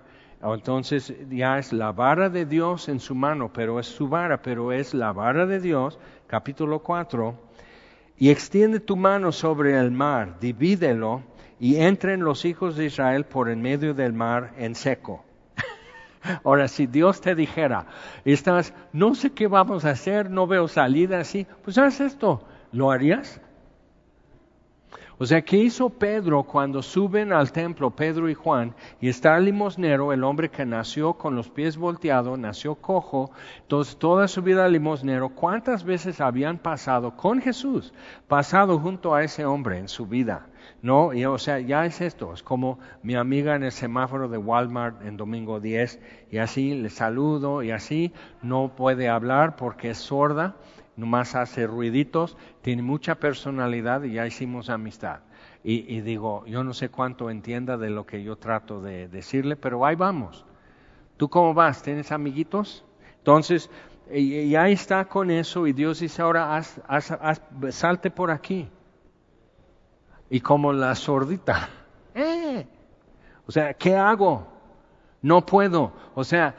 entonces 0.55 1.15
ya 1.31 1.59
es 1.59 1.73
la 1.73 1.93
vara 1.93 2.29
de 2.29 2.45
Dios 2.45 2.89
en 2.89 3.01
su 3.01 3.15
mano, 3.15 3.53
pero 3.53 3.81
es 3.81 3.87
su 3.87 4.09
vara, 4.09 4.43
pero 4.43 4.73
es 4.73 4.95
la 4.95 5.13
vara 5.13 5.47
de 5.47 5.61
Dios, 5.61 5.99
capítulo 6.27 6.81
4, 6.81 7.35
y 8.19 8.31
extiende 8.31 8.81
tu 8.81 8.97
mano 8.97 9.33
sobre 9.33 9.79
el 9.79 9.91
mar, 9.91 10.39
divídelo, 10.41 11.23
y 11.59 11.77
entren 11.77 12.23
los 12.23 12.45
hijos 12.45 12.77
de 12.77 12.87
Israel 12.87 13.25
por 13.25 13.49
en 13.49 13.63
medio 13.63 13.95
del 13.95 14.13
mar 14.13 14.53
en 14.59 14.75
seco. 14.75 15.25
Ahora, 16.45 16.69
si 16.69 16.87
Dios 16.87 17.21
te 17.21 17.35
dijera, 17.35 17.87
estás, 18.25 18.75
no 18.93 19.15
sé 19.15 19.31
qué 19.31 19.47
vamos 19.47 19.85
a 19.85 19.91
hacer, 19.91 20.31
no 20.31 20.47
veo 20.47 20.69
salida 20.69 21.21
así, 21.21 21.47
pues 21.65 21.79
haz 21.79 22.01
esto, 22.01 22.47
¿lo 22.73 22.91
harías? 22.91 23.41
O 25.19 25.25
sea, 25.25 25.41
¿qué 25.41 25.57
hizo 25.57 25.89
Pedro 25.89 26.43
cuando 26.43 26.83
suben 26.83 27.33
al 27.33 27.51
templo, 27.51 27.91
Pedro 27.91 28.29
y 28.29 28.35
Juan, 28.35 28.75
y 29.01 29.09
está 29.09 29.39
el 29.39 29.47
limosnero, 29.47 30.13
el 30.13 30.23
hombre 30.23 30.51
que 30.51 30.67
nació 30.67 31.15
con 31.15 31.35
los 31.35 31.49
pies 31.49 31.79
volteados, 31.79 32.39
nació 32.39 32.75
cojo, 32.75 33.31
entonces 33.63 33.97
toda 33.97 34.29
su 34.29 34.43
vida 34.43 34.69
limosnero, 34.69 35.31
¿cuántas 35.31 35.85
veces 35.85 36.21
habían 36.21 36.59
pasado 36.59 37.17
con 37.17 37.41
Jesús, 37.41 37.95
pasado 38.29 38.79
junto 38.79 39.15
a 39.15 39.25
ese 39.25 39.47
hombre 39.47 39.79
en 39.79 39.89
su 39.89 40.05
vida? 40.07 40.49
No, 40.83 41.15
y, 41.15 41.25
o 41.25 41.39
sea, 41.39 41.61
ya 41.61 41.87
es 41.87 42.03
esto, 42.03 42.35
es 42.35 42.43
como 42.43 42.79
mi 43.03 43.15
amiga 43.15 43.57
en 43.57 43.63
el 43.63 43.73
semáforo 43.73 44.29
de 44.29 44.37
Walmart 44.37 45.01
en 45.01 45.17
domingo 45.17 45.61
10, 45.61 45.99
y 46.31 46.37
así 46.37 46.75
le 46.75 46.91
saludo, 46.91 47.63
y 47.63 47.71
así 47.71 48.13
no 48.43 48.77
puede 48.77 49.09
hablar 49.09 49.57
porque 49.57 49.91
es 49.91 49.99
sorda, 49.99 50.57
nomás 50.97 51.35
hace 51.35 51.67
ruiditos, 51.67 52.37
tiene 52.63 52.83
mucha 52.83 53.17
personalidad 53.17 54.03
y 54.03 54.15
ya 54.15 54.27
hicimos 54.27 54.71
amistad. 54.71 55.21
Y, 55.69 56.01
digo, 56.03 56.47
yo 56.47 56.63
no 56.63 56.73
sé 56.75 56.91
cuánto 56.91 57.29
entienda 57.29 57.77
de 57.77 57.91
lo 57.91 58.07
que 58.07 58.23
yo 58.23 58.37
trato 58.37 58.81
de 58.81 59.09
decirle, 59.09 59.57
pero 59.57 59.85
ahí 59.85 59.97
vamos. 59.97 60.45
¿Tú 61.17 61.29
cómo 61.29 61.55
vas? 61.55 61.83
¿Tienes 61.83 62.13
amiguitos? 62.13 62.85
Entonces, 63.19 63.69
y, 64.13 64.55
ahí 64.55 64.75
está 64.75 65.07
con 65.07 65.29
eso 65.29 65.67
y 65.67 65.73
Dios 65.73 65.99
dice 65.99 66.23
ahora, 66.23 66.63
salte 67.71 68.13
por 68.13 68.31
aquí. 68.31 68.69
Y 70.31 70.41
como 70.41 70.73
la 70.73 70.95
sordita, 70.95 71.69
¡eh! 72.15 72.65
O 73.49 73.51
sea, 73.51 73.75
¿qué 73.75 73.97
hago? 73.97 74.47
No 75.21 75.45
puedo. 75.45 75.93
O 76.15 76.23
sea, 76.23 76.55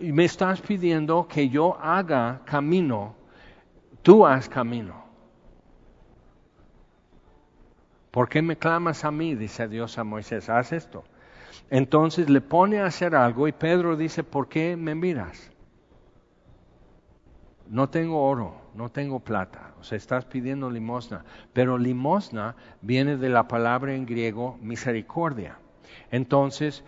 me 0.00 0.24
estás 0.24 0.60
pidiendo 0.60 1.26
que 1.26 1.48
yo 1.48 1.76
haga 1.80 2.42
camino 2.44 3.16
Tú 4.04 4.26
haz 4.26 4.50
camino. 4.50 5.02
¿Por 8.10 8.28
qué 8.28 8.42
me 8.42 8.58
clamas 8.58 9.02
a 9.02 9.10
mí? 9.10 9.34
Dice 9.34 9.66
Dios 9.66 9.96
a 9.96 10.04
Moisés, 10.04 10.50
haz 10.50 10.72
esto. 10.72 11.04
Entonces 11.70 12.28
le 12.28 12.42
pone 12.42 12.80
a 12.80 12.84
hacer 12.84 13.14
algo 13.14 13.48
y 13.48 13.52
Pedro 13.52 13.96
dice, 13.96 14.22
¿por 14.22 14.48
qué 14.48 14.76
me 14.76 14.94
miras? 14.94 15.50
No 17.66 17.88
tengo 17.88 18.22
oro, 18.22 18.54
no 18.74 18.90
tengo 18.90 19.20
plata, 19.20 19.72
o 19.80 19.84
sea, 19.84 19.96
estás 19.96 20.26
pidiendo 20.26 20.70
limosna, 20.70 21.24
pero 21.54 21.78
limosna 21.78 22.56
viene 22.82 23.16
de 23.16 23.30
la 23.30 23.48
palabra 23.48 23.94
en 23.94 24.04
griego 24.04 24.58
misericordia. 24.60 25.56
Entonces, 26.10 26.84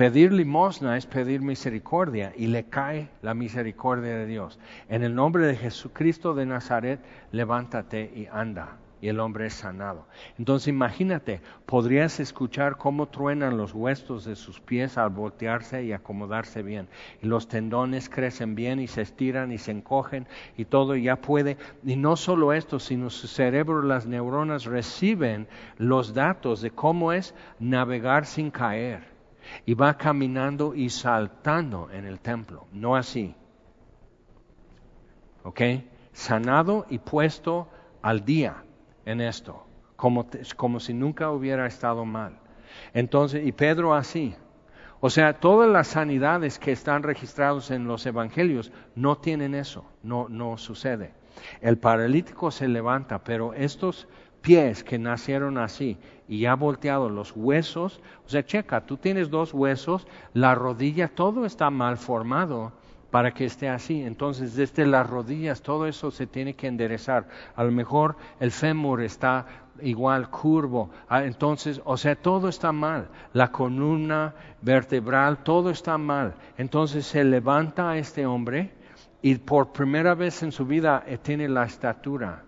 Pedir 0.00 0.32
limosna 0.32 0.96
es 0.96 1.04
pedir 1.04 1.42
misericordia 1.42 2.32
y 2.34 2.46
le 2.46 2.64
cae 2.64 3.10
la 3.20 3.34
misericordia 3.34 4.16
de 4.16 4.24
Dios. 4.24 4.58
En 4.88 5.02
el 5.02 5.14
nombre 5.14 5.46
de 5.46 5.54
Jesucristo 5.54 6.32
de 6.32 6.46
Nazaret, 6.46 7.00
levántate 7.32 8.10
y 8.16 8.26
anda. 8.32 8.78
Y 9.02 9.08
el 9.08 9.20
hombre 9.20 9.48
es 9.48 9.52
sanado. 9.52 10.06
Entonces 10.38 10.68
imagínate, 10.68 11.42
podrías 11.66 12.18
escuchar 12.18 12.78
cómo 12.78 13.08
truenan 13.08 13.58
los 13.58 13.74
huesos 13.74 14.24
de 14.24 14.36
sus 14.36 14.58
pies 14.58 14.96
al 14.96 15.10
voltearse 15.10 15.84
y 15.84 15.92
acomodarse 15.92 16.62
bien. 16.62 16.88
Y 17.22 17.26
los 17.26 17.46
tendones 17.46 18.08
crecen 18.08 18.54
bien 18.54 18.80
y 18.80 18.86
se 18.86 19.02
estiran 19.02 19.52
y 19.52 19.58
se 19.58 19.72
encogen 19.72 20.26
y 20.56 20.64
todo 20.64 20.96
ya 20.96 21.16
puede. 21.16 21.58
Y 21.84 21.96
no 21.96 22.16
solo 22.16 22.54
esto, 22.54 22.78
sino 22.78 23.10
su 23.10 23.26
cerebro, 23.26 23.82
las 23.82 24.06
neuronas 24.06 24.64
reciben 24.64 25.46
los 25.76 26.14
datos 26.14 26.62
de 26.62 26.70
cómo 26.70 27.12
es 27.12 27.34
navegar 27.58 28.24
sin 28.24 28.50
caer 28.50 29.09
y 29.66 29.74
va 29.74 29.96
caminando 29.96 30.74
y 30.74 30.90
saltando 30.90 31.90
en 31.90 32.06
el 32.06 32.20
templo, 32.20 32.66
no 32.72 32.96
así. 32.96 33.34
¿Ok? 35.42 35.60
Sanado 36.12 36.86
y 36.90 36.98
puesto 36.98 37.68
al 38.02 38.24
día 38.24 38.64
en 39.04 39.20
esto, 39.20 39.66
como, 39.96 40.26
como 40.56 40.80
si 40.80 40.94
nunca 40.94 41.30
hubiera 41.30 41.66
estado 41.66 42.04
mal. 42.04 42.38
Entonces, 42.92 43.46
y 43.46 43.52
Pedro 43.52 43.94
así. 43.94 44.34
O 45.00 45.08
sea, 45.08 45.40
todas 45.40 45.70
las 45.70 45.88
sanidades 45.88 46.58
que 46.58 46.72
están 46.72 47.02
registradas 47.02 47.70
en 47.70 47.86
los 47.86 48.04
evangelios 48.04 48.70
no 48.94 49.16
tienen 49.16 49.54
eso, 49.54 49.86
no, 50.02 50.28
no 50.28 50.58
sucede. 50.58 51.14
El 51.62 51.78
paralítico 51.78 52.50
se 52.50 52.68
levanta, 52.68 53.24
pero 53.24 53.54
estos 53.54 54.08
pies 54.42 54.84
que 54.84 54.98
nacieron 54.98 55.56
así 55.56 55.98
y 56.30 56.38
ya 56.42 56.54
volteado 56.54 57.10
los 57.10 57.32
huesos, 57.34 58.00
o 58.24 58.28
sea, 58.28 58.46
checa, 58.46 58.86
tú 58.86 58.96
tienes 58.96 59.30
dos 59.30 59.52
huesos, 59.52 60.06
la 60.32 60.54
rodilla, 60.54 61.08
todo 61.08 61.44
está 61.44 61.70
mal 61.70 61.96
formado 61.96 62.72
para 63.10 63.34
que 63.34 63.44
esté 63.44 63.68
así. 63.68 64.00
Entonces, 64.02 64.54
desde 64.54 64.86
las 64.86 65.10
rodillas 65.10 65.60
todo 65.60 65.88
eso 65.88 66.12
se 66.12 66.28
tiene 66.28 66.54
que 66.54 66.68
enderezar. 66.68 67.26
A 67.56 67.64
lo 67.64 67.72
mejor 67.72 68.16
el 68.38 68.52
fémur 68.52 69.02
está 69.02 69.44
igual 69.82 70.30
curvo. 70.30 70.90
Ah, 71.08 71.24
entonces, 71.24 71.82
o 71.84 71.96
sea, 71.96 72.14
todo 72.14 72.48
está 72.48 72.70
mal. 72.70 73.08
La 73.32 73.50
columna 73.50 74.32
vertebral, 74.62 75.42
todo 75.42 75.70
está 75.70 75.98
mal. 75.98 76.36
Entonces 76.56 77.06
se 77.06 77.24
levanta 77.24 77.90
a 77.90 77.98
este 77.98 78.24
hombre 78.24 78.72
y 79.20 79.34
por 79.34 79.72
primera 79.72 80.14
vez 80.14 80.44
en 80.44 80.52
su 80.52 80.64
vida 80.64 81.02
eh, 81.08 81.18
tiene 81.18 81.48
la 81.48 81.64
estatura 81.64 82.44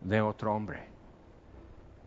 de 0.00 0.22
otro 0.22 0.54
hombre. 0.54 0.89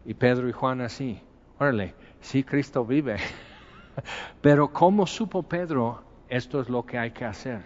Y 0.06 0.14
Pedro 0.14 0.50
y 0.50 0.52
Juan 0.52 0.82
así, 0.82 1.22
órale, 1.60 1.96
sí 2.22 2.44
Cristo 2.44 2.86
vive. 2.86 3.18
Pero 4.42 4.72
¿cómo 4.74 5.08
supo 5.08 5.44
Pedro 5.44 6.04
esto 6.28 6.60
es 6.62 6.70
lo 6.70 6.86
que 6.86 6.98
hay 6.98 7.12
que 7.12 7.26
hacer? 7.26 7.62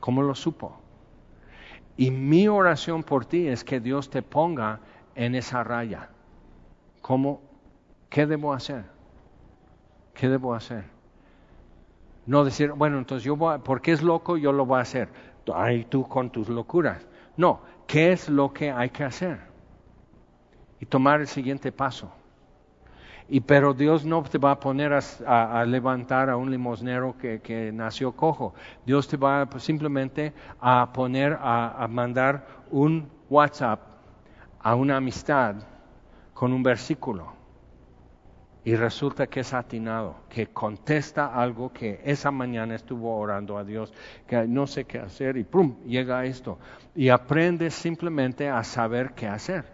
¿Cómo 0.00 0.22
lo 0.22 0.34
supo? 0.34 0.78
Y 1.96 2.10
mi 2.10 2.48
oración 2.48 3.02
por 3.02 3.24
ti 3.24 3.48
es 3.48 3.64
que 3.64 3.80
Dios 3.80 4.10
te 4.10 4.22
ponga 4.22 4.80
en 5.14 5.34
esa 5.34 5.62
raya. 5.62 6.10
¿Cómo? 7.00 7.40
¿Qué 8.08 8.26
debo 8.26 8.52
hacer? 8.52 8.84
¿Qué 10.14 10.28
debo 10.28 10.54
hacer? 10.54 10.84
No 12.26 12.44
decir, 12.44 12.72
bueno, 12.72 12.98
entonces 12.98 13.24
yo 13.24 13.36
voy, 13.36 13.58
porque 13.64 13.92
es 13.92 14.02
loco, 14.02 14.36
yo 14.36 14.52
lo 14.52 14.64
voy 14.64 14.78
a 14.78 14.82
hacer. 14.82 15.08
Ay, 15.52 15.84
tú 15.84 16.08
con 16.08 16.30
tus 16.30 16.48
locuras. 16.48 17.06
No, 17.36 17.60
¿qué 17.86 18.12
es 18.12 18.28
lo 18.28 18.52
que 18.52 18.70
hay 18.70 18.90
que 18.90 19.04
hacer? 19.04 19.51
Y 20.82 20.86
tomar 20.86 21.20
el 21.20 21.28
siguiente 21.28 21.70
paso. 21.70 22.10
Y 23.28 23.38
pero 23.38 23.72
Dios 23.72 24.04
no 24.04 24.20
te 24.24 24.36
va 24.36 24.50
a 24.50 24.58
poner 24.58 24.92
a, 24.92 25.64
levantar 25.64 26.28
a 26.28 26.36
un 26.36 26.50
limosnero 26.50 27.14
que, 27.16 27.70
nació 27.72 28.10
cojo. 28.10 28.52
Dios 28.84 29.06
te 29.06 29.16
va 29.16 29.48
simplemente 29.58 30.32
a 30.60 30.92
poner 30.92 31.38
a, 31.40 31.84
a 31.84 31.86
mandar 31.86 32.44
un 32.72 33.08
WhatsApp 33.30 33.80
a 34.58 34.74
una 34.74 34.96
amistad 34.96 35.54
con 36.34 36.52
un 36.52 36.64
versículo 36.64 37.32
y 38.64 38.74
resulta 38.74 39.28
que 39.28 39.38
es 39.38 39.54
atinado, 39.54 40.16
que 40.28 40.48
contesta 40.48 41.26
algo 41.26 41.72
que 41.72 42.00
esa 42.04 42.32
mañana 42.32 42.74
estuvo 42.74 43.16
orando 43.16 43.56
a 43.56 43.62
Dios, 43.62 43.94
que 44.26 44.48
no 44.48 44.66
sé 44.66 44.84
qué 44.84 44.98
hacer 44.98 45.36
y 45.36 45.44
¡pum! 45.44 45.76
llega 45.84 46.24
esto. 46.24 46.58
Y 46.96 47.08
aprende 47.08 47.70
simplemente 47.70 48.48
a 48.48 48.64
saber 48.64 49.12
qué 49.14 49.28
hacer. 49.28 49.71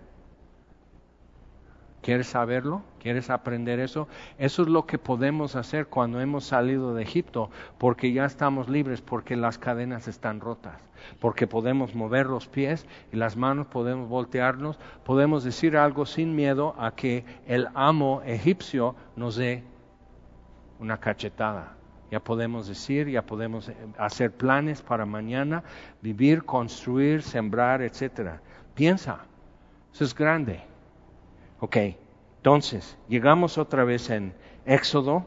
¿Quieres 2.08 2.28
saberlo? 2.28 2.80
¿Quieres 3.00 3.28
aprender 3.28 3.80
eso? 3.80 4.08
Eso 4.38 4.62
es 4.62 4.68
lo 4.68 4.86
que 4.86 4.96
podemos 4.96 5.56
hacer 5.56 5.88
cuando 5.88 6.22
hemos 6.22 6.44
salido 6.44 6.94
de 6.94 7.02
Egipto, 7.02 7.50
porque 7.76 8.14
ya 8.14 8.24
estamos 8.24 8.70
libres, 8.70 9.02
porque 9.02 9.36
las 9.36 9.58
cadenas 9.58 10.08
están 10.08 10.40
rotas, 10.40 10.80
porque 11.20 11.46
podemos 11.46 11.94
mover 11.94 12.24
los 12.24 12.48
pies 12.48 12.86
y 13.12 13.16
las 13.16 13.36
manos, 13.36 13.66
podemos 13.66 14.08
voltearnos, 14.08 14.78
podemos 15.04 15.44
decir 15.44 15.76
algo 15.76 16.06
sin 16.06 16.34
miedo 16.34 16.74
a 16.78 16.92
que 16.92 17.26
el 17.46 17.68
amo 17.74 18.22
egipcio 18.24 18.96
nos 19.14 19.36
dé 19.36 19.62
una 20.78 21.00
cachetada. 21.00 21.74
Ya 22.10 22.20
podemos 22.20 22.68
decir, 22.68 23.10
ya 23.10 23.20
podemos 23.20 23.68
eh, 23.68 23.76
hacer 23.98 24.32
planes 24.32 24.80
para 24.80 25.04
mañana, 25.04 25.62
vivir, 26.00 26.42
construir, 26.44 27.20
sembrar, 27.20 27.82
etcétera. 27.82 28.40
Piensa, 28.74 29.26
eso 29.92 30.04
es 30.04 30.14
grande. 30.14 30.62
Ok, 31.60 31.76
entonces, 32.36 32.96
llegamos 33.08 33.58
otra 33.58 33.82
vez 33.84 34.10
en 34.10 34.32
Éxodo. 34.64 35.26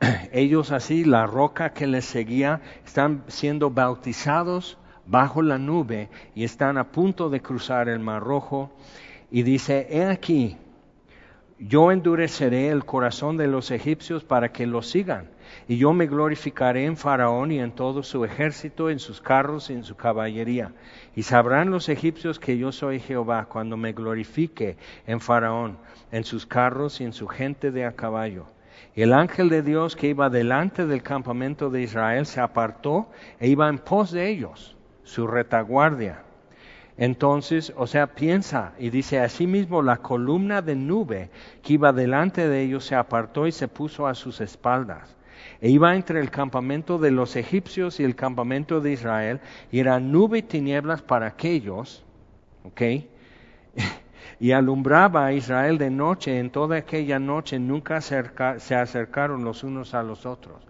Ellos 0.32 0.72
así, 0.72 1.04
la 1.04 1.26
roca 1.26 1.74
que 1.74 1.86
les 1.86 2.06
seguía, 2.06 2.62
están 2.84 3.24
siendo 3.26 3.70
bautizados 3.70 4.78
bajo 5.04 5.42
la 5.42 5.58
nube 5.58 6.08
y 6.34 6.44
están 6.44 6.78
a 6.78 6.90
punto 6.92 7.28
de 7.28 7.42
cruzar 7.42 7.90
el 7.90 7.98
Mar 7.98 8.22
Rojo. 8.22 8.72
Y 9.30 9.42
dice, 9.42 9.86
he 9.90 10.06
aquí, 10.06 10.56
yo 11.58 11.92
endureceré 11.92 12.68
el 12.68 12.86
corazón 12.86 13.36
de 13.36 13.48
los 13.48 13.70
egipcios 13.70 14.24
para 14.24 14.50
que 14.50 14.66
los 14.66 14.88
sigan 14.88 15.28
y 15.68 15.76
yo 15.76 15.92
me 15.92 16.06
glorificaré 16.06 16.86
en 16.86 16.96
Faraón 16.96 17.52
y 17.52 17.60
en 17.60 17.72
todo 17.72 18.02
su 18.02 18.24
ejército, 18.24 18.88
en 18.88 18.98
sus 18.98 19.20
carros 19.20 19.68
y 19.68 19.74
en 19.74 19.84
su 19.84 19.96
caballería. 19.96 20.72
Y 21.14 21.24
sabrán 21.24 21.70
los 21.70 21.90
egipcios 21.90 22.38
que 22.38 22.56
yo 22.56 22.72
soy 22.72 23.00
Jehová 23.00 23.46
cuando 23.50 23.76
me 23.76 23.92
glorifique 23.92 24.78
en 25.06 25.20
Faraón, 25.20 25.76
en 26.10 26.24
sus 26.24 26.46
carros 26.46 27.02
y 27.02 27.04
en 27.04 27.12
su 27.12 27.28
gente 27.28 27.70
de 27.70 27.84
a 27.84 27.92
caballo. 27.92 28.46
Y 28.96 29.02
el 29.02 29.12
ángel 29.12 29.50
de 29.50 29.60
Dios 29.60 29.94
que 29.94 30.08
iba 30.08 30.30
delante 30.30 30.86
del 30.86 31.02
campamento 31.02 31.68
de 31.68 31.82
Israel 31.82 32.24
se 32.24 32.40
apartó 32.40 33.10
e 33.38 33.48
iba 33.48 33.68
en 33.68 33.76
pos 33.76 34.10
de 34.10 34.26
ellos, 34.26 34.74
su 35.04 35.26
retaguardia. 35.26 36.22
Entonces, 36.96 37.74
o 37.76 37.86
sea, 37.86 38.06
piensa 38.14 38.72
y 38.78 38.88
dice, 38.88 39.20
asimismo 39.20 39.82
la 39.82 39.98
columna 39.98 40.62
de 40.62 40.76
nube 40.76 41.30
que 41.62 41.74
iba 41.74 41.92
delante 41.92 42.48
de 42.48 42.62
ellos 42.62 42.86
se 42.86 42.94
apartó 42.94 43.46
y 43.46 43.52
se 43.52 43.68
puso 43.68 44.06
a 44.06 44.14
sus 44.14 44.40
espaldas. 44.40 45.17
E 45.60 45.70
iba 45.70 45.94
entre 45.94 46.20
el 46.20 46.30
campamento 46.30 46.98
de 46.98 47.10
los 47.10 47.36
egipcios 47.36 48.00
y 48.00 48.04
el 48.04 48.14
campamento 48.14 48.80
de 48.80 48.92
Israel, 48.92 49.40
y 49.70 49.80
era 49.80 50.00
nube 50.00 50.38
y 50.38 50.42
tinieblas 50.42 51.02
para 51.02 51.26
aquellos, 51.26 52.04
¿ok? 52.64 52.82
y 54.40 54.52
alumbraba 54.52 55.26
a 55.26 55.32
Israel 55.32 55.78
de 55.78 55.90
noche. 55.90 56.38
En 56.38 56.50
toda 56.50 56.76
aquella 56.76 57.18
noche 57.18 57.58
nunca 57.58 58.00
se 58.00 58.74
acercaron 58.74 59.44
los 59.44 59.64
unos 59.64 59.94
a 59.94 60.02
los 60.02 60.26
otros. 60.26 60.62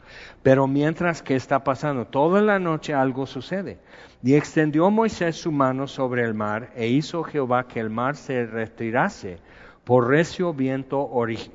Pero 0.43 0.67
mientras 0.67 1.23
que 1.23 1.37
está 1.37 1.65
pasando, 1.65 2.07
toda 2.07 2.41
la 2.41 2.59
noche 2.59 2.95
algo 2.95 3.27
sucede. 3.27 3.79
Y 4.23 4.35
extendió 4.35 4.91
Moisés 4.91 5.37
su 5.37 5.53
mano 5.53 5.87
sobre 5.87 6.25
el 6.25 6.35
mar 6.35 6.71
e 6.75 6.89
hizo 6.89 7.23
Jehová 7.23 7.69
que 7.69 7.81
el 7.81 7.91
mar 7.91 8.17
se 8.17 8.47
retirase 8.47 9.39
por 9.85 10.09
recio 10.09 10.53
viento 10.53 11.09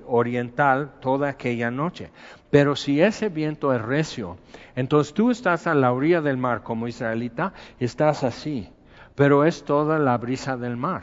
oriental 0.07 0.93
toda 1.01 1.29
aquella 1.29 1.69
noche. 1.69 2.09
Pero 2.53 2.75
si 2.75 3.01
ese 3.01 3.29
viento 3.29 3.73
es 3.73 3.81
recio, 3.81 4.37
entonces 4.75 5.15
tú 5.15 5.31
estás 5.31 5.65
a 5.65 5.73
la 5.73 5.91
orilla 5.91 6.21
del 6.21 6.37
mar 6.37 6.61
como 6.61 6.87
israelita, 6.87 7.51
estás 7.79 8.23
así, 8.23 8.69
pero 9.15 9.43
es 9.43 9.63
toda 9.63 9.97
la 9.97 10.15
brisa 10.19 10.55
del 10.55 10.77
mar. 10.77 11.01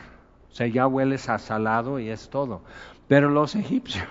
O 0.48 0.55
sea, 0.55 0.68
ya 0.68 0.86
hueles 0.86 1.28
a 1.28 1.40
salado 1.40 1.98
y 1.98 2.09
es 2.09 2.30
todo. 2.30 2.62
Pero 3.09 3.30
los 3.30 3.57
egipcios 3.57 4.07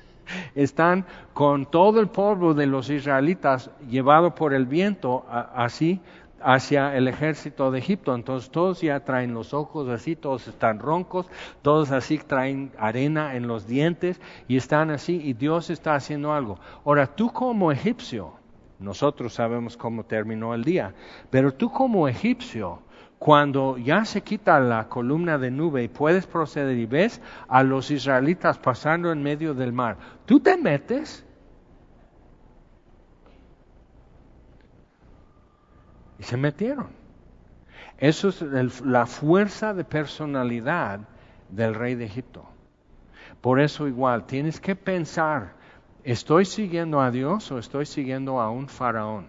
están 0.54 1.04
con 1.34 1.66
todo 1.66 2.00
el 2.00 2.08
polvo 2.08 2.54
de 2.54 2.64
los 2.64 2.88
israelitas 2.88 3.70
llevado 3.90 4.34
por 4.34 4.54
el 4.54 4.64
viento 4.64 5.26
así 5.28 6.00
hacia 6.42 6.96
el 6.96 7.08
ejército 7.08 7.70
de 7.70 7.78
Egipto. 7.78 8.14
Entonces 8.14 8.50
todos 8.50 8.80
ya 8.80 9.00
traen 9.00 9.34
los 9.34 9.54
ojos 9.54 9.88
así, 9.88 10.16
todos 10.16 10.48
están 10.48 10.78
roncos, 10.78 11.26
todos 11.62 11.90
así 11.90 12.18
traen 12.18 12.72
arena 12.78 13.34
en 13.34 13.48
los 13.48 13.66
dientes 13.66 14.20
y 14.46 14.56
están 14.56 14.90
así 14.90 15.20
y 15.22 15.32
Dios 15.32 15.70
está 15.70 15.94
haciendo 15.94 16.32
algo. 16.32 16.58
Ahora 16.84 17.06
tú 17.06 17.32
como 17.32 17.72
egipcio, 17.72 18.32
nosotros 18.78 19.34
sabemos 19.34 19.76
cómo 19.76 20.04
terminó 20.04 20.54
el 20.54 20.64
día, 20.64 20.94
pero 21.30 21.52
tú 21.52 21.70
como 21.70 22.08
egipcio, 22.08 22.80
cuando 23.18 23.76
ya 23.76 24.04
se 24.04 24.20
quita 24.20 24.60
la 24.60 24.88
columna 24.88 25.38
de 25.38 25.50
nube 25.50 25.82
y 25.82 25.88
puedes 25.88 26.26
proceder 26.26 26.78
y 26.78 26.86
ves 26.86 27.20
a 27.48 27.64
los 27.64 27.90
israelitas 27.90 28.58
pasando 28.58 29.10
en 29.10 29.22
medio 29.22 29.54
del 29.54 29.72
mar, 29.72 29.96
tú 30.24 30.38
te 30.38 30.56
metes 30.56 31.24
Y 36.18 36.22
se 36.24 36.36
metieron. 36.36 36.88
Eso 37.98 38.28
es 38.28 38.80
la 38.82 39.06
fuerza 39.06 39.74
de 39.74 39.84
personalidad 39.84 41.00
del 41.48 41.74
rey 41.74 41.94
de 41.94 42.04
Egipto. 42.04 42.44
Por 43.40 43.60
eso 43.60 43.86
igual, 43.86 44.26
tienes 44.26 44.60
que 44.60 44.76
pensar, 44.76 45.54
¿estoy 46.04 46.44
siguiendo 46.44 47.00
a 47.00 47.10
Dios 47.10 47.50
o 47.50 47.58
estoy 47.58 47.86
siguiendo 47.86 48.40
a 48.40 48.50
un 48.50 48.68
faraón? 48.68 49.28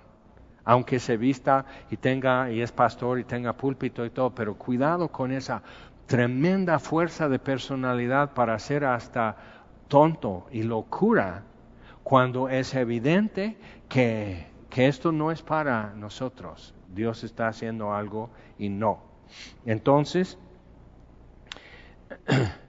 Aunque 0.63 0.99
se 0.99 1.17
vista 1.17 1.65
y 1.89 1.97
tenga, 1.97 2.51
y 2.51 2.61
es 2.61 2.71
pastor 2.71 3.19
y 3.19 3.23
tenga 3.23 3.53
púlpito 3.53 4.05
y 4.05 4.09
todo, 4.09 4.33
pero 4.33 4.55
cuidado 4.55 5.07
con 5.07 5.31
esa 5.31 5.63
tremenda 6.05 6.79
fuerza 6.79 7.29
de 7.29 7.39
personalidad 7.39 8.33
para 8.33 8.57
ser 8.59 8.85
hasta 8.85 9.35
tonto 9.87 10.47
y 10.51 10.63
locura 10.63 11.43
cuando 12.03 12.49
es 12.49 12.73
evidente 12.75 13.57
que, 13.87 14.47
que 14.69 14.87
esto 14.87 15.11
no 15.11 15.31
es 15.31 15.41
para 15.41 15.93
nosotros. 15.95 16.73
Dios 16.93 17.23
está 17.23 17.47
haciendo 17.47 17.93
algo 17.93 18.29
y 18.57 18.69
no. 18.69 19.01
Entonces, 19.65 20.37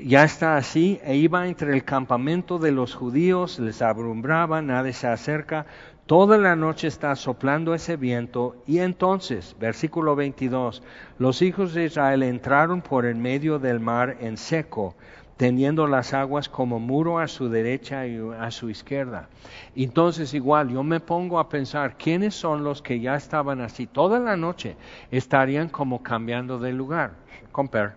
ya 0.00 0.24
está 0.24 0.56
así, 0.56 1.00
e 1.04 1.16
iba 1.16 1.46
entre 1.46 1.72
el 1.72 1.84
campamento 1.84 2.58
de 2.58 2.72
los 2.72 2.94
judíos, 2.94 3.58
les 3.58 3.82
abrumbraba, 3.82 4.62
nadie 4.62 4.92
se 4.92 5.06
acerca, 5.06 5.66
toda 6.06 6.38
la 6.38 6.56
noche 6.56 6.88
está 6.88 7.14
soplando 7.16 7.74
ese 7.74 7.96
viento, 7.96 8.62
y 8.66 8.78
entonces, 8.78 9.56
versículo 9.58 10.16
22, 10.16 10.82
los 11.18 11.42
hijos 11.42 11.74
de 11.74 11.84
Israel 11.84 12.22
entraron 12.22 12.82
por 12.82 13.06
el 13.06 13.16
medio 13.16 13.58
del 13.58 13.80
mar 13.80 14.16
en 14.20 14.36
seco, 14.36 14.94
teniendo 15.42 15.88
las 15.88 16.14
aguas 16.14 16.48
como 16.48 16.78
muro 16.78 17.18
a 17.18 17.26
su 17.26 17.48
derecha 17.48 18.06
y 18.06 18.16
a 18.38 18.52
su 18.52 18.70
izquierda. 18.70 19.28
Entonces 19.74 20.34
igual 20.34 20.68
yo 20.68 20.84
me 20.84 21.00
pongo 21.00 21.40
a 21.40 21.48
pensar 21.48 21.96
quiénes 21.96 22.36
son 22.36 22.62
los 22.62 22.80
que 22.80 23.00
ya 23.00 23.16
estaban 23.16 23.60
así 23.60 23.88
toda 23.88 24.20
la 24.20 24.36
noche, 24.36 24.76
estarían 25.10 25.68
como 25.68 26.00
cambiando 26.00 26.60
de 26.60 26.72
lugar. 26.72 27.14
Comper, 27.50 27.96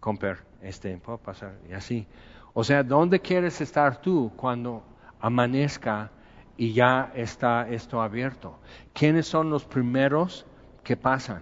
comper, 0.00 0.44
este, 0.60 0.98
puedo 0.98 1.16
pasar 1.16 1.54
y 1.66 1.72
así. 1.72 2.06
O 2.52 2.62
sea, 2.62 2.82
¿dónde 2.82 3.20
quieres 3.20 3.58
estar 3.62 4.02
tú 4.02 4.30
cuando 4.36 4.82
amanezca 5.18 6.10
y 6.58 6.74
ya 6.74 7.10
está 7.14 7.70
esto 7.70 8.02
abierto? 8.02 8.58
¿Quiénes 8.92 9.26
son 9.26 9.48
los 9.48 9.64
primeros 9.64 10.44
que 10.84 10.98
pasan? 10.98 11.40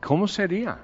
¿Cómo 0.00 0.28
sería? 0.28 0.78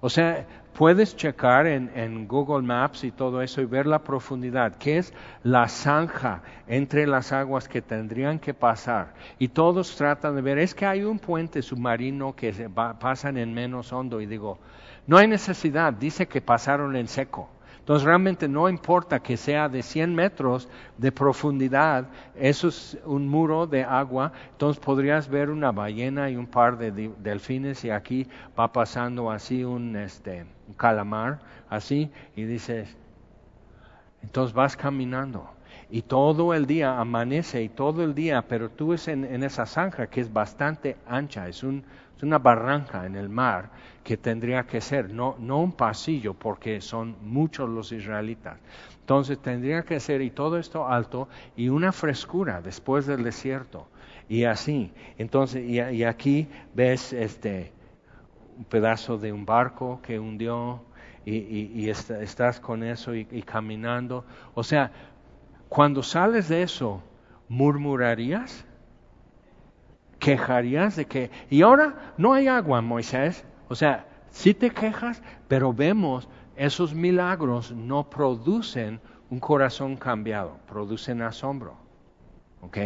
O 0.00 0.10
sea, 0.10 0.46
puedes 0.76 1.16
checar 1.16 1.66
en, 1.66 2.28
Google 2.28 2.66
Maps 2.66 3.04
y 3.04 3.10
todo 3.10 3.40
eso 3.40 3.62
y 3.62 3.64
ver 3.64 3.86
la 3.86 4.04
profundidad, 4.04 4.76
que 4.76 4.98
es 4.98 5.14
la 5.42 5.68
zanja 5.68 6.42
entre 6.68 7.06
las 7.06 7.32
aguas 7.32 7.66
que 7.66 7.80
tendrían 7.80 8.38
que 8.38 8.52
pasar. 8.52 9.14
Y 9.38 9.48
todos 9.48 9.96
tratan 9.96 10.36
de 10.36 10.42
ver, 10.42 10.58
es 10.58 10.74
que 10.74 10.84
hay 10.84 11.02
un 11.02 11.18
puente 11.18 11.62
submarino 11.62 12.36
que 12.36 12.52
se 12.52 12.68
pasan 12.68 13.38
en 13.38 13.54
menos 13.54 13.92
hondo. 13.92 14.20
Y 14.20 14.26
digo, 14.26 14.58
no 15.06 15.16
hay 15.16 15.26
necesidad, 15.26 15.94
dice 15.94 16.28
que 16.28 16.42
pasaron 16.42 16.94
en 16.94 17.08
seco. 17.08 17.48
Entonces 17.86 18.04
realmente 18.04 18.48
no 18.48 18.68
importa 18.68 19.20
que 19.20 19.36
sea 19.36 19.68
de 19.68 19.80
100 19.80 20.12
metros 20.12 20.68
de 20.98 21.12
profundidad, 21.12 22.08
eso 22.34 22.66
es 22.66 22.98
un 23.04 23.28
muro 23.28 23.68
de 23.68 23.84
agua, 23.84 24.32
entonces 24.50 24.82
podrías 24.84 25.28
ver 25.28 25.50
una 25.50 25.70
ballena 25.70 26.28
y 26.28 26.34
un 26.34 26.48
par 26.48 26.78
de 26.78 27.12
delfines 27.22 27.84
y 27.84 27.90
aquí 27.90 28.26
va 28.58 28.72
pasando 28.72 29.30
así 29.30 29.62
un, 29.62 29.94
este, 29.94 30.46
un 30.66 30.74
calamar, 30.74 31.38
así, 31.70 32.10
y 32.34 32.42
dices, 32.42 32.96
entonces 34.20 34.52
vas 34.52 34.76
caminando 34.76 35.48
y 35.88 36.02
todo 36.02 36.54
el 36.54 36.66
día 36.66 36.98
amanece 36.98 37.62
y 37.62 37.68
todo 37.68 38.02
el 38.02 38.16
día, 38.16 38.42
pero 38.48 38.68
tú 38.68 38.94
es 38.94 39.06
en, 39.06 39.24
en 39.24 39.44
esa 39.44 39.64
zanja 39.64 40.08
que 40.08 40.20
es 40.20 40.32
bastante 40.32 40.96
ancha, 41.06 41.46
es 41.46 41.62
un, 41.62 41.84
es 42.16 42.22
una 42.22 42.38
barranca 42.38 43.06
en 43.06 43.16
el 43.16 43.28
mar 43.28 43.70
que 44.02 44.16
tendría 44.16 44.66
que 44.66 44.80
ser, 44.80 45.12
no, 45.12 45.36
no 45.38 45.58
un 45.60 45.72
pasillo, 45.72 46.34
porque 46.34 46.80
son 46.80 47.16
muchos 47.22 47.68
los 47.68 47.92
israelitas. 47.92 48.58
Entonces 49.00 49.38
tendría 49.38 49.82
que 49.82 50.00
ser, 50.00 50.22
y 50.22 50.30
todo 50.30 50.58
esto 50.58 50.86
alto, 50.86 51.28
y 51.56 51.68
una 51.68 51.92
frescura 51.92 52.62
después 52.62 53.06
del 53.06 53.22
desierto, 53.22 53.88
y 54.28 54.44
así. 54.44 54.92
Entonces, 55.18 55.64
y, 55.68 56.04
aquí 56.04 56.48
ves 56.74 57.12
este, 57.12 57.72
un 58.56 58.64
pedazo 58.64 59.18
de 59.18 59.32
un 59.32 59.44
barco 59.44 60.00
que 60.02 60.18
hundió, 60.18 60.82
y, 61.24 61.88
estás 61.88 62.60
con 62.60 62.84
eso 62.84 63.14
y 63.14 63.42
caminando. 63.42 64.24
O 64.54 64.62
sea, 64.62 64.92
cuando 65.68 66.02
sales 66.02 66.48
de 66.48 66.62
eso, 66.62 67.02
¿murmurarías? 67.48 68.65
Quejarías 70.18 70.96
de 70.96 71.06
que, 71.06 71.30
y 71.50 71.62
ahora 71.62 72.12
no 72.16 72.32
hay 72.32 72.48
agua, 72.48 72.80
Moisés. 72.80 73.44
O 73.68 73.74
sea, 73.74 74.06
si 74.30 74.54
te 74.54 74.70
quejas, 74.70 75.22
pero 75.48 75.72
vemos 75.72 76.28
esos 76.56 76.94
milagros 76.94 77.72
no 77.72 78.08
producen 78.08 79.00
un 79.30 79.40
corazón 79.40 79.96
cambiado, 79.96 80.58
producen 80.68 81.22
asombro. 81.22 81.76
¿Ok? 82.62 82.78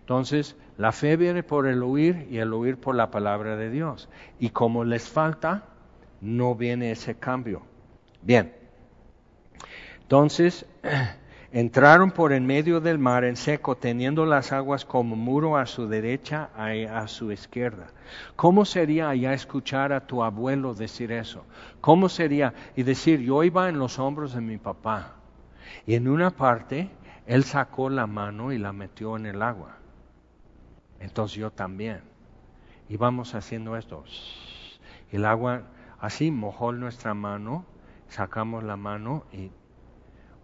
Entonces, 0.00 0.56
la 0.78 0.92
fe 0.92 1.16
viene 1.16 1.42
por 1.42 1.66
el 1.66 1.82
oír 1.82 2.26
y 2.30 2.38
el 2.38 2.52
oír 2.52 2.78
por 2.78 2.94
la 2.94 3.10
palabra 3.10 3.56
de 3.56 3.70
Dios. 3.70 4.08
Y 4.38 4.50
como 4.50 4.84
les 4.84 5.08
falta, 5.08 5.64
no 6.20 6.54
viene 6.54 6.90
ese 6.90 7.14
cambio. 7.14 7.62
Bien. 8.22 8.54
Entonces, 10.02 10.66
Entraron 11.50 12.10
por 12.10 12.34
en 12.34 12.44
medio 12.44 12.80
del 12.80 12.98
mar 12.98 13.24
en 13.24 13.36
seco, 13.36 13.74
teniendo 13.74 14.26
las 14.26 14.52
aguas 14.52 14.84
como 14.84 15.16
muro 15.16 15.56
a 15.56 15.64
su 15.64 15.88
derecha 15.88 16.50
y 16.74 16.84
a 16.84 17.08
su 17.08 17.32
izquierda. 17.32 17.86
¿Cómo 18.36 18.66
sería 18.66 19.08
allá 19.08 19.32
escuchar 19.32 19.94
a 19.94 20.06
tu 20.06 20.22
abuelo 20.22 20.74
decir 20.74 21.10
eso? 21.10 21.46
¿Cómo 21.80 22.10
sería? 22.10 22.52
Y 22.76 22.82
decir, 22.82 23.20
yo 23.20 23.42
iba 23.44 23.70
en 23.70 23.78
los 23.78 23.98
hombros 23.98 24.34
de 24.34 24.42
mi 24.42 24.58
papá. 24.58 25.14
Y 25.86 25.94
en 25.94 26.08
una 26.08 26.30
parte, 26.30 26.90
él 27.26 27.44
sacó 27.44 27.88
la 27.88 28.06
mano 28.06 28.52
y 28.52 28.58
la 28.58 28.74
metió 28.74 29.16
en 29.16 29.24
el 29.24 29.40
agua. 29.40 29.76
Entonces 31.00 31.38
yo 31.38 31.50
también. 31.50 32.02
Y 32.90 32.98
vamos 32.98 33.34
haciendo 33.34 33.74
esto. 33.78 34.04
El 35.10 35.24
agua 35.24 35.62
así 35.98 36.30
mojó 36.30 36.72
nuestra 36.72 37.14
mano, 37.14 37.64
sacamos 38.08 38.64
la 38.64 38.76
mano 38.76 39.24
y 39.32 39.50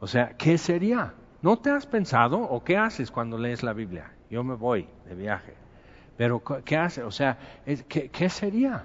o 0.05 0.07
sea, 0.07 0.37
¿qué 0.37 0.59
sería? 0.59 1.15
¿No 1.41 1.57
te 1.57 1.71
has 1.71 1.87
pensado 1.87 2.39
o 2.39 2.63
qué 2.63 2.77
haces 2.77 3.11
cuando 3.11 3.39
lees 3.39 3.63
la 3.63 3.73
Biblia? 3.73 4.13
Yo 4.29 4.45
me 4.45 4.55
voy 4.55 4.87
de 5.09 5.15
viaje. 5.15 5.55
Pero 6.19 6.43
¿qué 6.63 6.77
hace? 6.77 7.03
O 7.03 7.11
sea, 7.11 7.39
¿qué, 7.89 8.29
sería? 8.29 8.85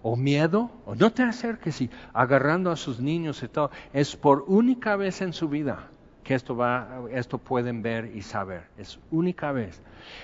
¿O 0.00 0.16
miedo? 0.16 0.70
¿O 0.86 0.94
no 0.94 1.12
te 1.12 1.22
acerques 1.22 1.82
y 1.82 1.90
agarrando 2.14 2.70
a 2.70 2.76
sus 2.76 2.98
niños 2.98 3.42
y 3.42 3.48
todo? 3.48 3.70
Es 3.92 4.16
por 4.16 4.46
única 4.46 4.96
vez 4.96 5.20
en 5.20 5.34
su 5.34 5.50
vida 5.50 5.90
que 6.24 6.34
esto, 6.34 6.56
va, 6.56 7.02
esto 7.10 7.36
pueden 7.36 7.82
ver 7.82 8.16
y 8.16 8.22
saber. 8.22 8.62
Es 8.78 8.98
única 9.10 9.52
vez. 9.52 9.82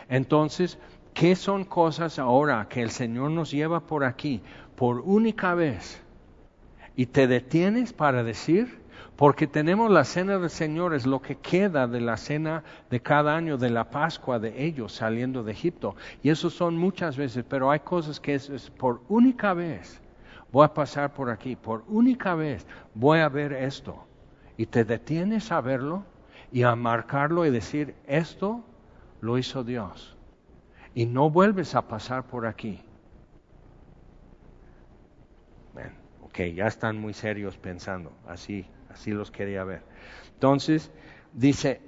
Entonces, 0.09 0.78
¿qué 1.12 1.36
son 1.36 1.66
cosas 1.66 2.18
ahora 2.18 2.66
que 2.70 2.80
el 2.80 2.92
Señor 2.92 3.30
nos 3.30 3.50
lleva 3.50 3.80
por 3.80 4.04
aquí 4.04 4.40
por 4.74 5.00
única 5.00 5.52
vez? 5.52 6.02
Y 6.96 7.04
te 7.04 7.26
detienes 7.26 7.92
para 7.92 8.24
decir, 8.24 8.78
porque 9.18 9.48
tenemos 9.48 9.90
la 9.90 10.04
cena 10.04 10.38
del 10.38 10.48
Señor, 10.48 10.94
es 10.94 11.04
lo 11.04 11.20
que 11.20 11.38
queda 11.38 11.88
de 11.88 12.00
la 12.00 12.16
cena 12.16 12.62
de 12.88 13.00
cada 13.02 13.34
año, 13.34 13.58
de 13.58 13.68
la 13.68 13.90
Pascua 13.90 14.38
de 14.38 14.64
ellos 14.64 14.92
saliendo 14.92 15.42
de 15.42 15.50
Egipto. 15.50 15.96
Y 16.22 16.30
eso 16.30 16.50
son 16.50 16.76
muchas 16.76 17.16
veces, 17.16 17.44
pero 17.48 17.72
hay 17.72 17.80
cosas 17.80 18.20
que 18.20 18.34
es, 18.34 18.70
por 18.78 19.02
única 19.08 19.54
vez. 19.54 20.00
Voy 20.52 20.64
a 20.64 20.72
pasar 20.72 21.14
por 21.14 21.30
aquí, 21.30 21.56
por 21.56 21.82
única 21.88 22.36
vez 22.36 22.64
voy 22.94 23.18
a 23.18 23.28
ver 23.28 23.54
esto. 23.54 24.06
Y 24.56 24.66
te 24.66 24.84
detienes 24.84 25.50
a 25.50 25.60
verlo 25.62 26.04
y 26.52 26.62
a 26.62 26.76
marcarlo 26.76 27.44
y 27.44 27.50
decir, 27.50 27.96
esto 28.06 28.62
lo 29.20 29.36
hizo 29.36 29.64
Dios. 29.64 30.16
Y 30.94 31.06
no 31.06 31.28
vuelves 31.28 31.74
a 31.74 31.88
pasar 31.88 32.22
por 32.28 32.46
aquí. 32.46 32.80
Ok, 36.22 36.38
ya 36.54 36.68
están 36.68 37.00
muy 37.00 37.14
serios 37.14 37.56
pensando, 37.58 38.12
así 38.28 38.64
así 38.99 39.12
los 39.12 39.30
quería 39.30 39.62
ver. 39.62 39.82
Entonces, 40.34 40.90
dice, 41.32 41.80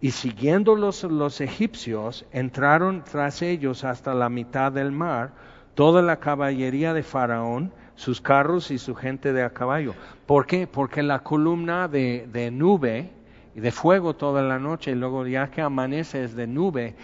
y 0.00 0.10
siguiendo 0.10 0.74
los, 0.74 1.04
los 1.04 1.40
egipcios, 1.40 2.26
entraron 2.32 3.04
tras 3.04 3.40
ellos 3.40 3.84
hasta 3.84 4.12
la 4.12 4.28
mitad 4.28 4.72
del 4.72 4.90
mar, 4.90 5.32
toda 5.74 6.02
la 6.02 6.18
caballería 6.18 6.92
de 6.92 7.04
Faraón, 7.04 7.72
sus 7.94 8.20
carros 8.20 8.70
y 8.72 8.78
su 8.78 8.96
gente 8.96 9.32
de 9.32 9.44
a 9.44 9.50
caballo. 9.50 9.94
¿Por 10.26 10.46
qué? 10.46 10.66
Porque 10.66 11.02
la 11.02 11.20
columna 11.20 11.86
de, 11.86 12.28
de 12.32 12.50
nube 12.50 13.12
y 13.54 13.60
de 13.60 13.70
fuego 13.70 14.16
toda 14.16 14.42
la 14.42 14.58
noche, 14.58 14.90
y 14.90 14.96
luego 14.96 15.24
ya 15.26 15.50
que 15.50 15.62
amanece 15.62 16.24
es 16.24 16.34
de 16.34 16.48
nube, 16.48 16.96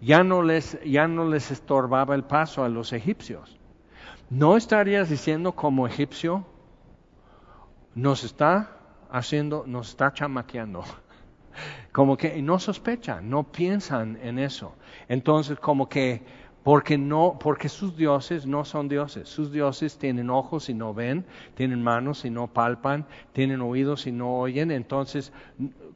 ya 0.00 0.24
no 0.24 0.42
les, 0.42 0.82
ya 0.82 1.06
no 1.06 1.28
les 1.28 1.50
estorbaba 1.50 2.14
el 2.14 2.24
paso 2.24 2.64
a 2.64 2.70
los 2.70 2.94
egipcios. 2.94 3.58
¿No 4.30 4.56
estarías 4.56 5.10
diciendo 5.10 5.52
como 5.52 5.86
egipcio, 5.86 6.46
nos 7.94 8.24
está 8.24 8.76
haciendo, 9.10 9.64
nos 9.66 9.90
está 9.90 10.12
chamaqueando. 10.12 10.84
Como 11.92 12.16
que 12.16 12.40
no 12.42 12.58
sospechan, 12.58 13.28
no 13.28 13.44
piensan 13.44 14.18
en 14.22 14.38
eso. 14.38 14.74
Entonces, 15.08 15.58
como 15.58 15.88
que 15.88 16.22
porque 16.62 16.98
no, 16.98 17.38
porque 17.40 17.68
sus 17.68 17.96
dioses 17.96 18.46
no 18.46 18.64
son 18.64 18.88
dioses. 18.88 19.28
Sus 19.28 19.50
dioses 19.50 19.96
tienen 19.98 20.28
ojos 20.28 20.68
y 20.68 20.74
no 20.74 20.92
ven, 20.92 21.24
tienen 21.54 21.82
manos 21.82 22.24
y 22.24 22.30
no 22.30 22.48
palpan, 22.48 23.06
tienen 23.32 23.62
oídos 23.62 24.06
y 24.06 24.12
no 24.12 24.38
oyen. 24.38 24.70
Entonces, 24.70 25.32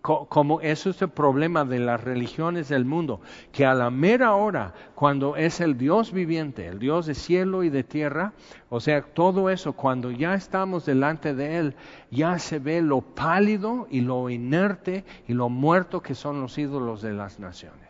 como 0.05 0.61
eso 0.61 0.91
es 0.91 1.01
el 1.01 1.09
problema 1.09 1.65
de 1.65 1.79
las 1.79 2.05
religiones 2.05 2.69
del 2.69 2.85
mundo, 2.85 3.23
que 3.53 3.65
a 3.65 3.73
la 3.73 3.91
mera 3.91 4.35
hora, 4.35 4.75
cuando 4.95 5.35
es 5.35 5.63
el 5.63 5.79
Dios 5.79 6.13
viviente, 6.13 6.67
el 6.67 6.79
Dios 6.79 7.07
de 7.07 7.15
cielo 7.15 7.65
y 7.65 7.71
de 7.71 7.85
tierra, 7.85 8.35
o 8.69 8.81
sea, 8.81 9.01
todo 9.01 9.49
eso, 9.49 9.73
cuando 9.73 10.11
ya 10.11 10.35
estamos 10.35 10.85
delante 10.85 11.35
de 11.35 11.57
Él, 11.57 11.75
ya 12.11 12.39
se 12.39 12.59
ve 12.59 12.83
lo 12.83 13.01
pálido 13.01 13.87
y 13.91 14.03
lo 14.03 14.29
inerte 14.29 15.07
y 15.27 15.33
lo 15.33 15.49
muerto 15.49 16.03
que 16.03 16.15
son 16.15 16.43
los 16.43 16.59
ídolos 16.59 17.01
de 17.01 17.15
las 17.15 17.41
naciones 17.41 17.89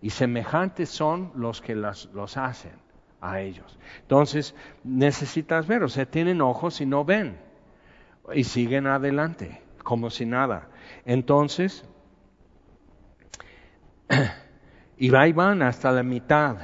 y 0.00 0.10
semejantes 0.10 0.90
son 0.90 1.30
los 1.34 1.60
que 1.60 1.74
los 1.74 2.36
hacen 2.36 2.72
a 3.20 3.40
ellos. 3.40 3.78
Entonces 4.02 4.54
necesitas 4.84 5.66
ver, 5.66 5.84
o 5.84 5.88
sea, 5.88 6.06
tienen 6.06 6.40
ojos 6.40 6.80
y 6.80 6.86
no 6.86 7.04
ven 7.04 7.38
y 8.34 8.44
siguen 8.44 8.86
adelante 8.88 9.62
como 9.82 10.10
si 10.10 10.26
nada. 10.26 10.68
Entonces, 11.04 11.84
y 14.98 15.14
ahí 15.14 15.32
van 15.32 15.62
hasta 15.62 15.92
la 15.92 16.02
mitad. 16.02 16.56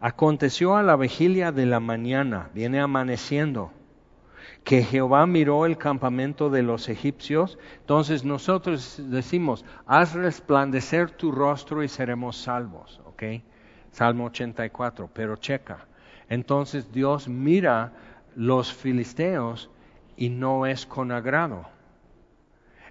Aconteció 0.00 0.76
a 0.76 0.82
la 0.82 0.96
vigilia 0.96 1.52
de 1.52 1.66
la 1.66 1.80
mañana, 1.80 2.50
viene 2.54 2.80
amaneciendo, 2.80 3.72
que 4.64 4.82
Jehová 4.82 5.26
miró 5.26 5.64
el 5.64 5.78
campamento 5.78 6.50
de 6.50 6.62
los 6.62 6.88
egipcios, 6.88 7.58
entonces 7.80 8.24
nosotros 8.24 9.00
decimos, 9.10 9.64
haz 9.86 10.14
resplandecer 10.14 11.12
tu 11.12 11.32
rostro 11.32 11.82
y 11.82 11.88
seremos 11.88 12.36
salvos, 12.36 13.00
¿ok? 13.06 13.22
Salmo 13.92 14.26
84, 14.26 15.08
pero 15.12 15.36
checa. 15.36 15.86
Entonces 16.28 16.92
Dios 16.92 17.28
mira 17.28 17.92
los 18.34 18.72
filisteos 18.72 19.70
y 20.16 20.28
no 20.28 20.66
es 20.66 20.84
con 20.84 21.12
agrado. 21.12 21.75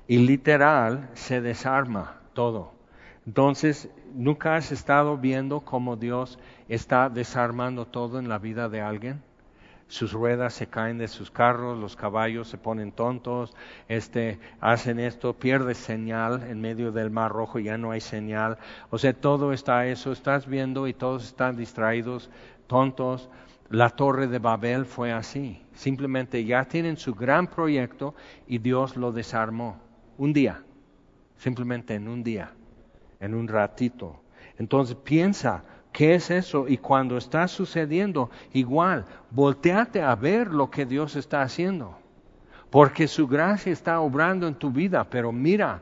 Y 0.07 0.19
literal 0.19 1.09
se 1.13 1.41
desarma 1.41 2.19
todo. 2.33 2.73
Entonces, 3.25 3.89
¿nunca 4.13 4.55
has 4.55 4.71
estado 4.71 5.17
viendo 5.17 5.61
cómo 5.61 5.95
Dios 5.95 6.37
está 6.69 7.09
desarmando 7.09 7.85
todo 7.85 8.19
en 8.19 8.29
la 8.29 8.37
vida 8.37 8.69
de 8.69 8.81
alguien? 8.81 9.21
sus 9.87 10.13
ruedas 10.13 10.53
se 10.53 10.67
caen 10.67 10.97
de 10.97 11.07
sus 11.07 11.29
carros, 11.29 11.77
los 11.77 11.95
caballos 11.95 12.47
se 12.47 12.57
ponen 12.57 12.91
tontos, 12.91 13.53
este, 13.87 14.39
hacen 14.59 14.99
esto, 14.99 15.33
pierde 15.33 15.75
señal 15.75 16.43
en 16.43 16.59
medio 16.59 16.91
del 16.91 17.11
mar 17.11 17.31
rojo, 17.31 17.59
ya 17.59 17.77
no 17.77 17.91
hay 17.91 18.01
señal. 18.01 18.57
O 18.89 18.97
sea, 18.97 19.13
todo 19.13 19.53
está 19.53 19.85
eso, 19.85 20.11
estás 20.11 20.47
viendo 20.47 20.87
y 20.87 20.93
todos 20.93 21.25
están 21.25 21.55
distraídos, 21.55 22.29
tontos. 22.67 23.29
La 23.69 23.89
torre 23.89 24.27
de 24.27 24.39
Babel 24.39 24.85
fue 24.85 25.11
así. 25.11 25.61
Simplemente 25.73 26.43
ya 26.45 26.65
tienen 26.65 26.97
su 26.97 27.13
gran 27.13 27.47
proyecto 27.47 28.15
y 28.47 28.59
Dios 28.59 28.95
lo 28.95 29.11
desarmó. 29.11 29.79
Un 30.17 30.33
día, 30.33 30.63
simplemente 31.37 31.95
en 31.95 32.07
un 32.07 32.23
día, 32.23 32.51
en 33.19 33.33
un 33.33 33.47
ratito. 33.47 34.21
Entonces 34.57 34.95
piensa, 34.95 35.63
¿Qué 35.95 36.15
es 36.15 36.29
eso? 36.29 36.67
Y 36.67 36.75
cuando 36.75 37.15
está 37.15 37.47
sucediendo, 37.47 38.29
igual, 38.51 39.05
volteate 39.31 40.01
a 40.01 40.13
ver 40.13 40.47
lo 40.47 40.69
que 40.69 40.85
Dios 40.85 41.15
está 41.15 41.41
haciendo. 41.41 41.97
Porque 42.69 43.07
su 43.07 43.29
gracia 43.29 43.71
está 43.71 44.01
obrando 44.01 44.45
en 44.45 44.55
tu 44.55 44.71
vida, 44.71 45.05
pero 45.09 45.31
mira, 45.31 45.81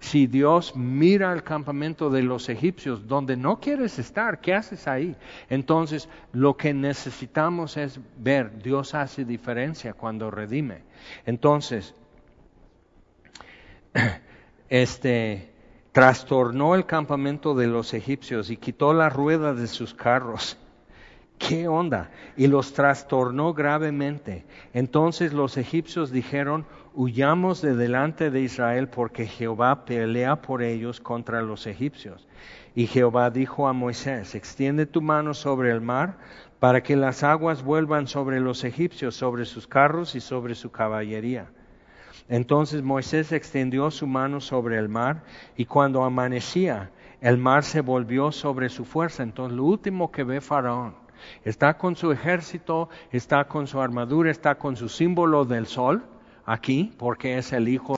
si 0.00 0.26
Dios 0.26 0.76
mira 0.76 1.32
el 1.32 1.42
campamento 1.42 2.10
de 2.10 2.22
los 2.22 2.50
egipcios 2.50 3.08
donde 3.08 3.38
no 3.38 3.58
quieres 3.58 3.98
estar, 3.98 4.42
¿qué 4.42 4.52
haces 4.52 4.86
ahí? 4.86 5.16
Entonces, 5.48 6.10
lo 6.32 6.58
que 6.58 6.74
necesitamos 6.74 7.78
es 7.78 7.98
ver, 8.18 8.62
Dios 8.62 8.94
hace 8.94 9.24
diferencia 9.24 9.94
cuando 9.94 10.30
redime. 10.30 10.82
Entonces, 11.24 11.94
este, 14.68 15.52
trastornó 15.92 16.74
el 16.74 16.86
campamento 16.86 17.54
de 17.54 17.68
los 17.68 17.94
egipcios 17.94 18.50
y 18.50 18.56
quitó 18.56 18.92
las 18.92 19.12
ruedas 19.12 19.56
de 19.56 19.66
sus 19.66 19.94
carros. 19.94 20.58
¿Qué 21.38 21.68
onda? 21.68 22.10
Y 22.36 22.46
los 22.46 22.72
trastornó 22.72 23.54
gravemente. 23.54 24.44
Entonces 24.72 25.32
los 25.32 25.56
egipcios 25.56 26.10
dijeron, 26.10 26.66
huyamos 26.94 27.60
de 27.60 27.74
delante 27.74 28.30
de 28.30 28.40
Israel 28.40 28.88
porque 28.88 29.26
Jehová 29.26 29.84
pelea 29.84 30.42
por 30.42 30.62
ellos 30.62 31.00
contra 31.00 31.42
los 31.42 31.66
egipcios. 31.66 32.26
Y 32.74 32.86
Jehová 32.86 33.30
dijo 33.30 33.68
a 33.68 33.72
Moisés, 33.72 34.34
extiende 34.34 34.86
tu 34.86 35.00
mano 35.00 35.34
sobre 35.34 35.70
el 35.70 35.80
mar 35.80 36.18
para 36.58 36.82
que 36.82 36.96
las 36.96 37.22
aguas 37.22 37.62
vuelvan 37.62 38.08
sobre 38.08 38.40
los 38.40 38.64
egipcios, 38.64 39.14
sobre 39.14 39.44
sus 39.44 39.66
carros 39.66 40.14
y 40.14 40.20
sobre 40.20 40.54
su 40.54 40.70
caballería. 40.70 41.50
Entonces 42.28 42.82
Moisés 42.82 43.32
extendió 43.32 43.90
su 43.90 44.06
mano 44.06 44.40
sobre 44.40 44.78
el 44.78 44.88
mar 44.88 45.24
y 45.56 45.66
cuando 45.66 46.04
amanecía, 46.04 46.90
el 47.20 47.38
mar 47.38 47.64
se 47.64 47.80
volvió 47.80 48.32
sobre 48.32 48.68
su 48.68 48.84
fuerza. 48.84 49.22
Entonces 49.22 49.56
lo 49.56 49.64
último 49.64 50.10
que 50.10 50.24
ve 50.24 50.40
Faraón, 50.40 50.94
está 51.44 51.76
con 51.76 51.96
su 51.96 52.12
ejército, 52.12 52.88
está 53.10 53.44
con 53.44 53.66
su 53.66 53.80
armadura, 53.80 54.30
está 54.30 54.56
con 54.56 54.76
su 54.76 54.88
símbolo 54.88 55.44
del 55.44 55.66
sol 55.66 56.04
aquí, 56.44 56.92
porque 56.98 57.38
es 57.38 57.52
el 57.52 57.68
hijo. 57.68 57.96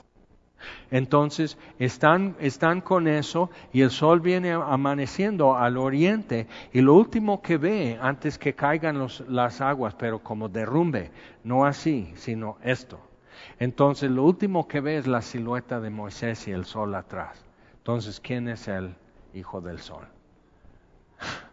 Entonces 0.89 1.57
están, 1.79 2.35
están 2.39 2.81
con 2.81 3.07
eso 3.07 3.49
y 3.73 3.81
el 3.81 3.91
sol 3.91 4.21
viene 4.21 4.53
amaneciendo 4.53 5.55
al 5.57 5.77
oriente 5.77 6.47
y 6.71 6.81
lo 6.81 6.93
último 6.93 7.41
que 7.41 7.57
ve 7.57 7.97
antes 8.01 8.37
que 8.37 8.53
caigan 8.53 9.07
las 9.27 9.61
aguas, 9.61 9.95
pero 9.95 10.19
como 10.19 10.47
derrumbe, 10.47 11.11
no 11.43 11.65
así, 11.65 12.11
sino 12.15 12.57
esto. 12.63 12.99
Entonces 13.59 14.11
lo 14.11 14.23
último 14.23 14.67
que 14.67 14.81
ve 14.81 14.97
es 14.97 15.07
la 15.07 15.21
silueta 15.21 15.79
de 15.79 15.89
Moisés 15.89 16.47
y 16.47 16.51
el 16.51 16.65
sol 16.65 16.93
atrás. 16.95 17.43
Entonces, 17.77 18.19
¿quién 18.19 18.47
es 18.49 18.67
el 18.67 18.95
hijo 19.33 19.61
del 19.61 19.79
sol? 19.79 20.07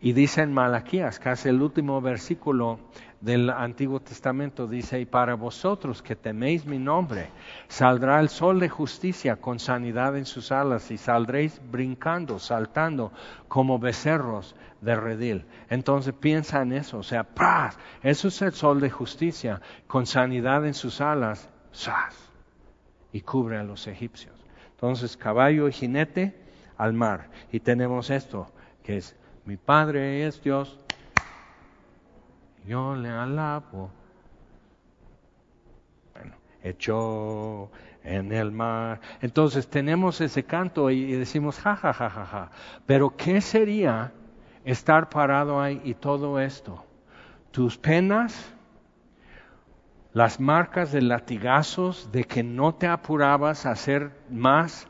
Y 0.00 0.12
dice 0.12 0.42
en 0.42 0.52
Malaquías, 0.52 1.18
casi 1.18 1.48
el 1.48 1.60
último 1.60 2.00
versículo 2.00 2.78
del 3.20 3.50
Antiguo 3.50 4.00
Testamento 4.00 4.66
dice, 4.66 5.00
y 5.00 5.06
para 5.06 5.34
vosotros 5.34 6.02
que 6.02 6.14
teméis 6.14 6.64
mi 6.64 6.78
nombre, 6.78 7.30
saldrá 7.66 8.20
el 8.20 8.28
sol 8.28 8.60
de 8.60 8.68
justicia 8.68 9.36
con 9.36 9.58
sanidad 9.58 10.16
en 10.16 10.24
sus 10.24 10.52
alas 10.52 10.90
y 10.90 10.98
saldréis 10.98 11.60
brincando, 11.70 12.38
saltando 12.38 13.12
como 13.48 13.78
becerros 13.78 14.54
de 14.80 14.94
redil. 14.94 15.44
Entonces 15.68 16.14
piensa 16.14 16.62
en 16.62 16.72
eso, 16.72 16.98
o 16.98 17.02
sea. 17.02 17.26
Eso 18.02 18.28
es 18.28 18.42
el 18.42 18.52
sol 18.52 18.80
de 18.80 18.90
justicia 18.90 19.60
con 19.86 20.06
sanidad 20.06 20.64
en 20.66 20.74
sus 20.74 21.00
alas, 21.00 21.48
¡zas! 21.74 22.28
y 23.12 23.20
cubre 23.22 23.58
a 23.58 23.64
los 23.64 23.86
egipcios. 23.86 24.34
Entonces, 24.70 25.16
caballo 25.16 25.68
y 25.68 25.72
jinete 25.72 26.34
al 26.76 26.92
mar. 26.92 27.30
Y 27.50 27.60
tenemos 27.60 28.10
esto, 28.10 28.52
que 28.84 28.98
es, 28.98 29.16
mi 29.44 29.56
Padre 29.56 30.26
es 30.26 30.42
Dios, 30.42 30.78
yo 32.68 32.94
le 32.94 33.08
alabo. 33.08 33.90
Bueno, 36.12 36.34
echó 36.62 37.70
en 38.04 38.30
el 38.30 38.52
mar. 38.52 39.00
Entonces 39.22 39.68
tenemos 39.68 40.20
ese 40.20 40.44
canto 40.44 40.90
y, 40.90 41.12
decimos, 41.12 41.58
ja, 41.58 41.76
ja, 41.76 41.94
ja, 41.94 42.10
ja, 42.10 42.26
ja. 42.26 42.50
Pero 42.84 43.16
¿qué 43.16 43.40
sería 43.40 44.12
estar 44.64 45.08
parado 45.08 45.60
ahí 45.60 45.80
y 45.82 45.94
todo 45.94 46.38
esto? 46.38 46.84
Tus 47.52 47.78
penas, 47.78 48.54
las 50.12 50.38
marcas 50.38 50.92
de 50.92 51.00
latigazos, 51.00 52.12
de 52.12 52.24
que 52.24 52.42
no 52.42 52.74
te 52.74 52.86
apurabas 52.86 53.64
a 53.64 53.70
hacer 53.70 54.12
más 54.28 54.86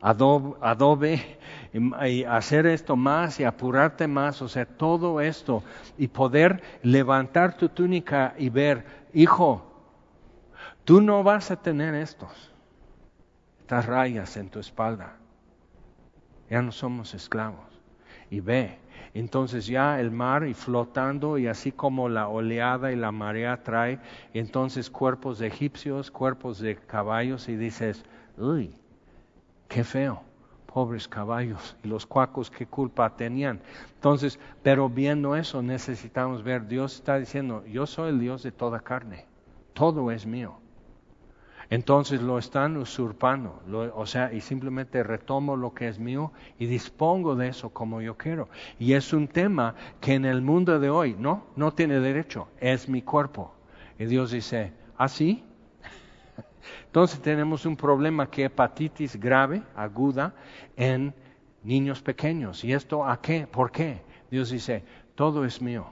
adobe, 0.00 0.56
adobe 0.60 1.38
y, 1.72 2.24
hacer 2.24 2.66
esto 2.66 2.96
más 2.96 3.40
y 3.40 3.44
apurarte 3.44 4.06
más, 4.06 4.40
o 4.42 4.48
sea, 4.48 4.64
todo 4.64 5.20
esto 5.20 5.62
y 5.96 6.08
poder 6.08 6.62
levantar 6.82 7.56
tu 7.56 7.68
túnica 7.68 8.34
y 8.38 8.48
ver, 8.48 8.84
hijo, 9.12 9.64
tú 10.84 11.00
no 11.00 11.22
vas 11.22 11.50
a 11.50 11.56
tener 11.56 11.94
estos, 11.94 12.52
estas 13.60 13.86
rayas 13.86 14.36
en 14.36 14.48
tu 14.48 14.58
espalda, 14.58 15.16
ya 16.48 16.62
no 16.62 16.72
somos 16.72 17.14
esclavos. 17.14 17.66
Y 18.30 18.40
ve, 18.40 18.78
entonces 19.14 19.66
ya 19.66 20.00
el 20.00 20.10
mar 20.10 20.46
y 20.46 20.52
flotando 20.52 21.38
y 21.38 21.46
así 21.46 21.72
como 21.72 22.10
la 22.10 22.28
oleada 22.28 22.92
y 22.92 22.96
la 22.96 23.10
marea 23.10 23.62
trae, 23.62 23.98
entonces 24.34 24.90
cuerpos 24.90 25.38
de 25.38 25.46
egipcios, 25.46 26.10
cuerpos 26.10 26.58
de 26.58 26.76
caballos 26.76 27.48
y 27.48 27.56
dices, 27.56 28.04
uy, 28.36 28.74
qué 29.68 29.82
feo 29.82 30.27
pobres 30.72 31.08
caballos 31.08 31.76
y 31.82 31.88
los 31.88 32.06
cuacos 32.06 32.50
qué 32.50 32.66
culpa 32.66 33.16
tenían. 33.16 33.60
Entonces, 33.94 34.38
pero 34.62 34.88
viendo 34.88 35.34
eso 35.34 35.62
necesitamos 35.62 36.42
ver, 36.42 36.68
Dios 36.68 36.96
está 36.96 37.18
diciendo, 37.18 37.64
yo 37.66 37.86
soy 37.86 38.10
el 38.10 38.20
Dios 38.20 38.42
de 38.42 38.52
toda 38.52 38.80
carne, 38.80 39.26
todo 39.72 40.10
es 40.10 40.26
mío. 40.26 40.58
Entonces 41.70 42.22
lo 42.22 42.38
están 42.38 42.78
usurpando, 42.78 43.60
o 43.94 44.06
sea, 44.06 44.32
y 44.32 44.40
simplemente 44.40 45.02
retomo 45.02 45.54
lo 45.56 45.74
que 45.74 45.88
es 45.88 45.98
mío 45.98 46.32
y 46.58 46.66
dispongo 46.66 47.34
de 47.34 47.48
eso 47.48 47.70
como 47.70 48.00
yo 48.00 48.16
quiero. 48.16 48.48
Y 48.78 48.94
es 48.94 49.12
un 49.12 49.28
tema 49.28 49.74
que 50.00 50.14
en 50.14 50.24
el 50.24 50.40
mundo 50.40 50.78
de 50.78 50.88
hoy, 50.88 51.14
no, 51.18 51.44
no 51.56 51.72
tiene 51.72 52.00
derecho, 52.00 52.48
es 52.58 52.88
mi 52.88 53.02
cuerpo. 53.02 53.52
Y 53.98 54.06
Dios 54.06 54.30
dice, 54.30 54.72
¿así? 54.96 55.44
¿Ah, 55.44 55.47
entonces 56.86 57.20
tenemos 57.20 57.66
un 57.66 57.76
problema 57.76 58.30
que 58.30 58.44
hepatitis 58.44 59.16
grave, 59.16 59.62
aguda, 59.74 60.34
en 60.76 61.14
niños 61.62 62.02
pequeños. 62.02 62.64
¿Y 62.64 62.72
esto 62.72 63.04
a 63.04 63.20
qué? 63.20 63.46
¿Por 63.46 63.70
qué? 63.70 64.02
Dios 64.30 64.50
dice, 64.50 64.84
todo 65.14 65.44
es 65.44 65.60
mío, 65.60 65.90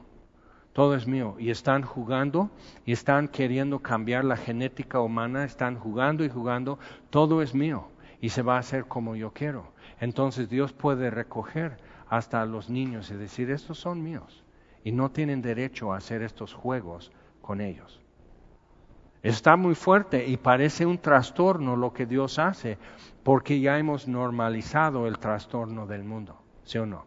todo 0.73 0.95
es 0.95 1.07
mío. 1.07 1.37
Y 1.39 1.51
están 1.51 1.83
jugando 1.83 2.51
y 2.85 2.93
están 2.93 3.29
queriendo 3.29 3.81
cambiar 3.81 4.25
la 4.25 4.37
genética 4.37 5.01
humana, 5.01 5.45
están 5.45 5.79
jugando 5.79 6.25
y 6.25 6.29
jugando, 6.29 6.79
todo 7.11 7.43
es 7.43 7.55
mío 7.55 7.89
y 8.21 8.31
se 8.31 8.43
va 8.43 8.57
a 8.57 8.61
hacer 8.61 8.87
como 8.87 9.17
yo 9.17 9.33
quiero. 9.33 9.73
Entonces 10.01 10.49
Dios 10.49 10.73
puede 10.73 11.11
recoger 11.11 11.79
hasta 12.09 12.43
a 12.43 12.47
los 12.47 12.71
niños 12.71 13.11
y 13.11 13.15
decir, 13.15 13.51
estos 13.51 13.79
son 13.79 14.03
míos 14.03 14.45
y 14.85 14.93
no 14.93 15.11
tienen 15.11 15.43
derecho 15.43 15.93
a 15.93 15.97
hacer 15.97 16.23
estos 16.23 16.55
juegos 16.55 17.11
con 17.41 17.61
ellos. 17.61 18.01
Está 19.27 19.57
muy 19.57 19.75
fuerte 19.75 20.25
y 20.25 20.37
parece 20.37 20.87
un 20.87 20.99
trastorno 20.99 21.75
lo 21.75 21.93
que 21.93 22.07
Dios 22.07 22.39
hace, 22.39 22.79
porque 23.25 23.59
ya 23.59 23.77
hemos 23.77 24.07
normalizado 24.07 25.09
el 25.09 25.19
trastorno 25.19 25.85
del 25.85 26.05
mundo, 26.05 26.41
¿sí 26.63 26.79
o 26.79 26.87
no? 26.87 27.07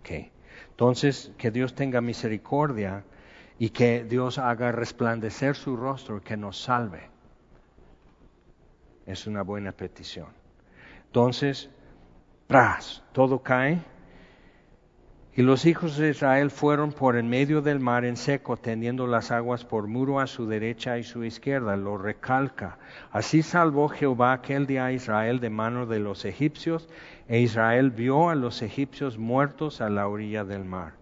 Okay. 0.00 0.30
Entonces, 0.68 1.32
que 1.38 1.50
Dios 1.50 1.74
tenga 1.74 2.02
misericordia 2.02 3.02
y 3.58 3.70
que 3.70 4.04
Dios 4.04 4.36
haga 4.36 4.72
resplandecer 4.72 5.56
su 5.56 5.74
rostro 5.74 6.18
y 6.18 6.20
que 6.20 6.36
nos 6.36 6.60
salve. 6.60 7.08
Es 9.06 9.26
una 9.26 9.42
buena 9.42 9.72
petición. 9.72 10.28
Entonces, 11.06 11.70
tras, 12.46 13.02
todo 13.12 13.42
cae 13.42 13.82
y 15.36 15.42
los 15.42 15.66
hijos 15.66 15.96
de 15.96 16.10
Israel 16.10 16.52
fueron 16.52 16.92
por 16.92 17.16
en 17.16 17.28
medio 17.28 17.60
del 17.60 17.80
mar 17.80 18.04
en 18.04 18.16
seco, 18.16 18.56
tendiendo 18.56 19.08
las 19.08 19.32
aguas 19.32 19.64
por 19.64 19.88
muro 19.88 20.20
a 20.20 20.28
su 20.28 20.46
derecha 20.46 20.96
y 20.96 21.02
su 21.02 21.24
izquierda. 21.24 21.76
Lo 21.76 21.98
recalca. 21.98 22.78
Así 23.10 23.42
salvó 23.42 23.88
Jehová 23.88 24.32
aquel 24.32 24.68
día 24.68 24.86
a 24.86 24.92
Israel 24.92 25.40
de 25.40 25.50
mano 25.50 25.86
de 25.86 25.98
los 25.98 26.24
egipcios, 26.24 26.88
e 27.26 27.40
Israel 27.40 27.90
vio 27.90 28.30
a 28.30 28.36
los 28.36 28.62
egipcios 28.62 29.18
muertos 29.18 29.80
a 29.80 29.90
la 29.90 30.06
orilla 30.06 30.44
del 30.44 30.64
mar. 30.64 30.92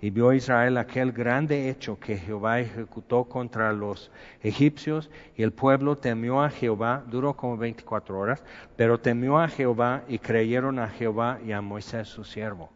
Y 0.00 0.10
vio 0.10 0.32
Israel 0.32 0.78
aquel 0.78 1.12
grande 1.12 1.70
hecho 1.70 2.00
que 2.00 2.18
Jehová 2.18 2.58
ejecutó 2.58 3.24
contra 3.24 3.72
los 3.72 4.10
egipcios, 4.42 5.10
y 5.36 5.44
el 5.44 5.52
pueblo 5.52 5.96
temió 5.96 6.42
a 6.42 6.50
Jehová, 6.50 7.04
duró 7.06 7.34
como 7.34 7.56
veinticuatro 7.56 8.18
horas, 8.18 8.42
pero 8.74 8.98
temió 8.98 9.38
a 9.38 9.46
Jehová 9.46 10.02
y 10.08 10.18
creyeron 10.18 10.80
a 10.80 10.88
Jehová 10.88 11.38
y 11.46 11.52
a 11.52 11.60
Moisés 11.60 12.08
su 12.08 12.24
siervo. 12.24 12.75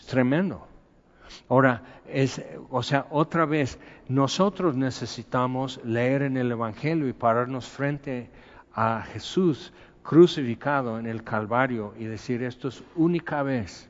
Es 0.00 0.06
tremendo. 0.06 0.66
Ahora, 1.48 1.82
es, 2.08 2.42
o 2.70 2.82
sea, 2.82 3.06
otra 3.10 3.44
vez, 3.44 3.78
nosotros 4.08 4.74
necesitamos 4.76 5.80
leer 5.84 6.22
en 6.22 6.36
el 6.36 6.50
Evangelio 6.50 7.06
y 7.06 7.12
pararnos 7.12 7.68
frente 7.68 8.30
a 8.74 9.02
Jesús 9.02 9.72
crucificado 10.02 10.98
en 10.98 11.06
el 11.06 11.22
Calvario 11.22 11.94
y 11.98 12.04
decir, 12.04 12.42
esto 12.42 12.68
es 12.68 12.82
única 12.96 13.42
vez, 13.42 13.88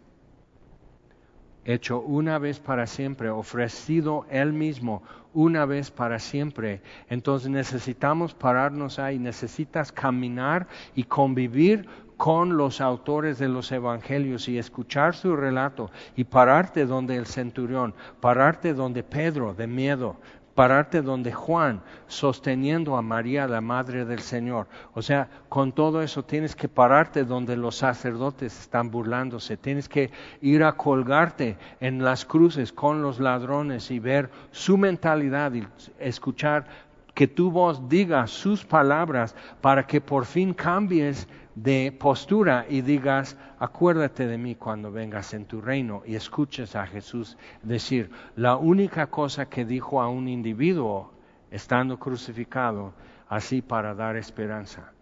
hecho 1.64 2.00
una 2.00 2.38
vez 2.38 2.58
para 2.58 2.86
siempre, 2.86 3.30
ofrecido 3.30 4.26
Él 4.30 4.52
mismo 4.52 5.02
una 5.32 5.64
vez 5.64 5.90
para 5.90 6.18
siempre. 6.18 6.82
Entonces 7.08 7.50
necesitamos 7.50 8.34
pararnos 8.34 8.98
ahí, 8.98 9.18
necesitas 9.18 9.92
caminar 9.92 10.66
y 10.94 11.04
convivir 11.04 11.88
con 12.20 12.58
los 12.58 12.82
autores 12.82 13.38
de 13.38 13.48
los 13.48 13.72
evangelios 13.72 14.46
y 14.50 14.58
escuchar 14.58 15.14
su 15.14 15.34
relato 15.34 15.90
y 16.16 16.24
pararte 16.24 16.84
donde 16.84 17.16
el 17.16 17.24
centurión, 17.24 17.94
pararte 18.20 18.74
donde 18.74 19.02
Pedro 19.02 19.54
de 19.54 19.66
miedo, 19.66 20.16
pararte 20.54 21.00
donde 21.00 21.32
Juan 21.32 21.80
sosteniendo 22.08 22.98
a 22.98 23.00
María, 23.00 23.48
la 23.48 23.62
madre 23.62 24.04
del 24.04 24.18
Señor. 24.18 24.66
O 24.92 25.00
sea, 25.00 25.30
con 25.48 25.72
todo 25.72 26.02
eso 26.02 26.22
tienes 26.22 26.54
que 26.54 26.68
pararte 26.68 27.24
donde 27.24 27.56
los 27.56 27.76
sacerdotes 27.76 28.60
están 28.60 28.90
burlándose, 28.90 29.56
tienes 29.56 29.88
que 29.88 30.10
ir 30.42 30.62
a 30.62 30.72
colgarte 30.72 31.56
en 31.80 32.04
las 32.04 32.26
cruces 32.26 32.70
con 32.70 33.00
los 33.00 33.18
ladrones 33.18 33.90
y 33.90 33.98
ver 33.98 34.28
su 34.50 34.76
mentalidad 34.76 35.54
y 35.54 35.66
escuchar 35.98 36.66
que 37.14 37.26
tu 37.26 37.50
voz 37.50 37.88
diga 37.88 38.26
sus 38.26 38.64
palabras 38.64 39.34
para 39.62 39.86
que 39.86 40.02
por 40.02 40.26
fin 40.26 40.52
cambies 40.52 41.26
de 41.62 41.92
postura 41.92 42.64
y 42.68 42.80
digas, 42.80 43.36
acuérdate 43.58 44.26
de 44.26 44.38
mí 44.38 44.54
cuando 44.54 44.90
vengas 44.90 45.34
en 45.34 45.44
tu 45.44 45.60
reino 45.60 46.02
y 46.06 46.14
escuches 46.14 46.74
a 46.74 46.86
Jesús 46.86 47.36
decir, 47.62 48.10
la 48.34 48.56
única 48.56 49.08
cosa 49.08 49.46
que 49.46 49.66
dijo 49.66 50.00
a 50.00 50.08
un 50.08 50.26
individuo 50.28 51.12
estando 51.50 51.98
crucificado, 51.98 52.94
así 53.28 53.60
para 53.60 53.94
dar 53.94 54.16
esperanza, 54.16 54.92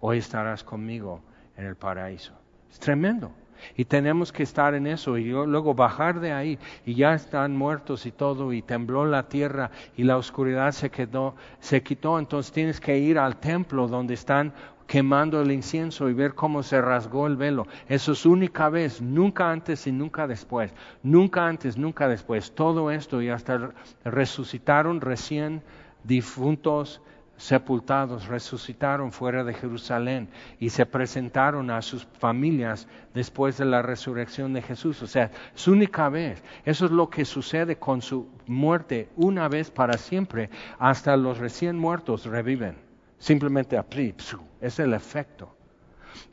hoy 0.00 0.18
estarás 0.18 0.64
conmigo 0.64 1.20
en 1.56 1.66
el 1.66 1.76
paraíso. 1.76 2.32
Es 2.70 2.78
tremendo. 2.78 3.30
Y 3.76 3.84
tenemos 3.86 4.32
que 4.32 4.42
estar 4.42 4.74
en 4.74 4.86
eso 4.86 5.16
y 5.16 5.24
luego 5.24 5.74
bajar 5.74 6.20
de 6.20 6.32
ahí 6.32 6.58
y 6.84 6.94
ya 6.94 7.14
están 7.14 7.56
muertos 7.56 8.04
y 8.04 8.12
todo 8.12 8.52
y 8.52 8.60
tembló 8.62 9.06
la 9.06 9.28
tierra 9.28 9.70
y 9.96 10.04
la 10.04 10.18
oscuridad 10.18 10.72
se 10.72 10.90
quedó, 10.90 11.34
se 11.60 11.82
quitó. 11.82 12.18
Entonces 12.18 12.52
tienes 12.52 12.80
que 12.80 12.98
ir 12.98 13.18
al 13.18 13.36
templo 13.36 13.88
donde 13.88 14.14
están 14.14 14.52
quemando 14.86 15.40
el 15.40 15.50
incienso 15.50 16.08
y 16.08 16.14
ver 16.14 16.34
cómo 16.34 16.62
se 16.62 16.80
rasgó 16.80 17.26
el 17.26 17.36
velo. 17.36 17.66
Eso 17.88 18.12
es 18.12 18.26
única 18.26 18.68
vez, 18.68 19.00
nunca 19.00 19.50
antes 19.50 19.86
y 19.86 19.92
nunca 19.92 20.26
después. 20.26 20.72
Nunca 21.02 21.46
antes, 21.46 21.76
nunca 21.76 22.08
después. 22.08 22.52
Todo 22.54 22.90
esto 22.90 23.22
y 23.22 23.28
hasta 23.28 23.70
resucitaron 24.04 25.00
recién 25.00 25.62
difuntos 26.04 27.00
sepultados 27.36 28.26
resucitaron 28.28 29.12
fuera 29.12 29.44
de 29.44 29.54
Jerusalén 29.54 30.28
y 30.58 30.70
se 30.70 30.86
presentaron 30.86 31.70
a 31.70 31.82
sus 31.82 32.06
familias 32.18 32.88
después 33.14 33.58
de 33.58 33.66
la 33.66 33.82
resurrección 33.82 34.52
de 34.52 34.62
Jesús. 34.62 35.02
O 35.02 35.06
sea, 35.06 35.30
su 35.54 35.72
única 35.72 36.08
vez. 36.08 36.42
Eso 36.64 36.86
es 36.86 36.90
lo 36.90 37.10
que 37.10 37.24
sucede 37.24 37.76
con 37.76 38.02
su 38.02 38.28
muerte 38.46 39.10
una 39.16 39.48
vez 39.48 39.70
para 39.70 39.98
siempre. 39.98 40.50
Hasta 40.78 41.16
los 41.16 41.38
recién 41.38 41.76
muertos 41.78 42.24
reviven. 42.24 42.85
Simplemente 43.18 43.76
apri, 43.76 44.14
es 44.60 44.78
el 44.78 44.94
efecto. 44.94 45.54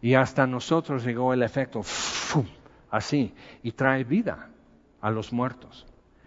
Y 0.01 0.13
hasta 0.13 0.47
nosotros 0.47 1.03
llegó 1.03 1.33
el 1.33 1.43
efecto, 1.43 1.81
así, 2.89 3.33
y 3.61 3.71
trae 3.71 4.03
vida 4.03 4.49
a 5.01 5.11
los 5.11 5.33
muertos. 5.33 5.85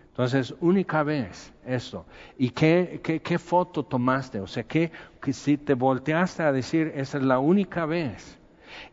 Entonces, 0.09 0.55
única 0.61 1.03
vez 1.03 1.53
esto. 1.67 2.07
¿Y 2.39 2.51
qué, 2.51 3.01
qué, 3.03 3.39
foto 3.39 3.85
tomaste? 3.85 4.41
O 4.41 4.47
sea, 4.47 4.65
que 4.65 4.91
si 5.31 5.59
te 5.59 5.75
volteaste 5.75 6.43
a 6.43 6.53
decir, 6.53 6.93
esa 6.95 7.19
es 7.19 7.25
la 7.25 7.39
única 7.39 7.85
vez, 7.85 8.39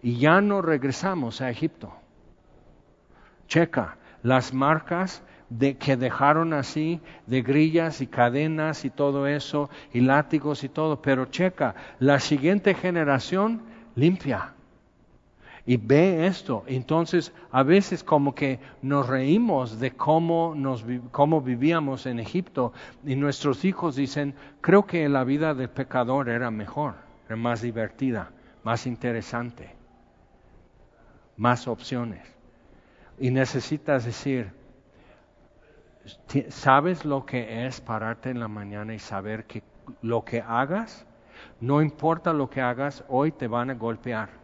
y 0.02 0.18
ya 0.18 0.42
no 0.42 0.62
regresamos 0.62 1.42
a 1.42 1.50
Egipto. 1.50 1.94
Checa, 3.48 3.98
las 4.22 4.54
marcas 4.54 5.24
de, 5.58 5.78
que 5.78 5.98
dejaron 5.98 6.54
así, 6.54 7.00
de 7.28 7.42
grillas 7.42 8.02
y 8.02 8.08
cadenas 8.08 8.86
y 8.86 8.90
todo 8.90 9.28
eso, 9.28 9.70
y 9.94 10.02
látigos 10.02 10.64
y 10.64 10.70
todo, 10.70 11.02
pero 11.02 11.26
checa, 11.26 11.76
la 12.00 12.20
siguiente 12.20 12.74
generación 12.74 13.62
limpia 13.96 14.54
y 15.66 15.78
ve 15.78 16.28
esto. 16.28 16.64
Entonces, 16.68 17.32
a 17.52 17.64
veces 17.64 18.04
como 18.04 18.36
que 18.36 18.60
nos 18.82 19.08
reímos 19.08 19.80
de 19.80 19.92
cómo, 19.92 20.54
nos, 20.56 20.86
cómo 21.12 21.42
vivíamos 21.42 22.06
en 22.06 22.20
Egipto 22.20 22.74
y 23.06 23.16
nuestros 23.16 23.64
hijos 23.64 23.96
dicen, 23.96 24.36
creo 24.62 24.86
que 24.86 25.08
la 25.08 25.24
vida 25.24 25.54
del 25.54 25.70
pecador 25.70 26.30
era 26.30 26.52
mejor, 26.52 26.96
era 27.28 27.36
más 27.36 27.62
divertida, 27.62 28.32
más 28.64 28.86
interesante, 28.88 29.76
más 31.38 31.68
opciones. 31.68 32.22
Y 33.20 33.30
necesitas 33.30 34.06
decir, 34.06 34.63
¿sabes 36.50 37.06
lo 37.06 37.26
que 37.26 37.66
es 37.66 37.82
pararte 37.82 38.30
en 38.30 38.40
la 38.40 38.48
mañana 38.48 38.94
y 38.94 39.00
saber 39.00 39.46
que 39.46 39.64
lo 40.02 40.24
que 40.24 40.42
hagas, 40.42 41.06
no 41.60 41.82
importa 41.82 42.34
lo 42.34 42.50
que 42.50 42.62
hagas, 42.62 43.04
hoy 43.08 43.32
te 43.32 43.48
van 43.48 43.70
a 43.70 43.76
golpear? 43.76 44.44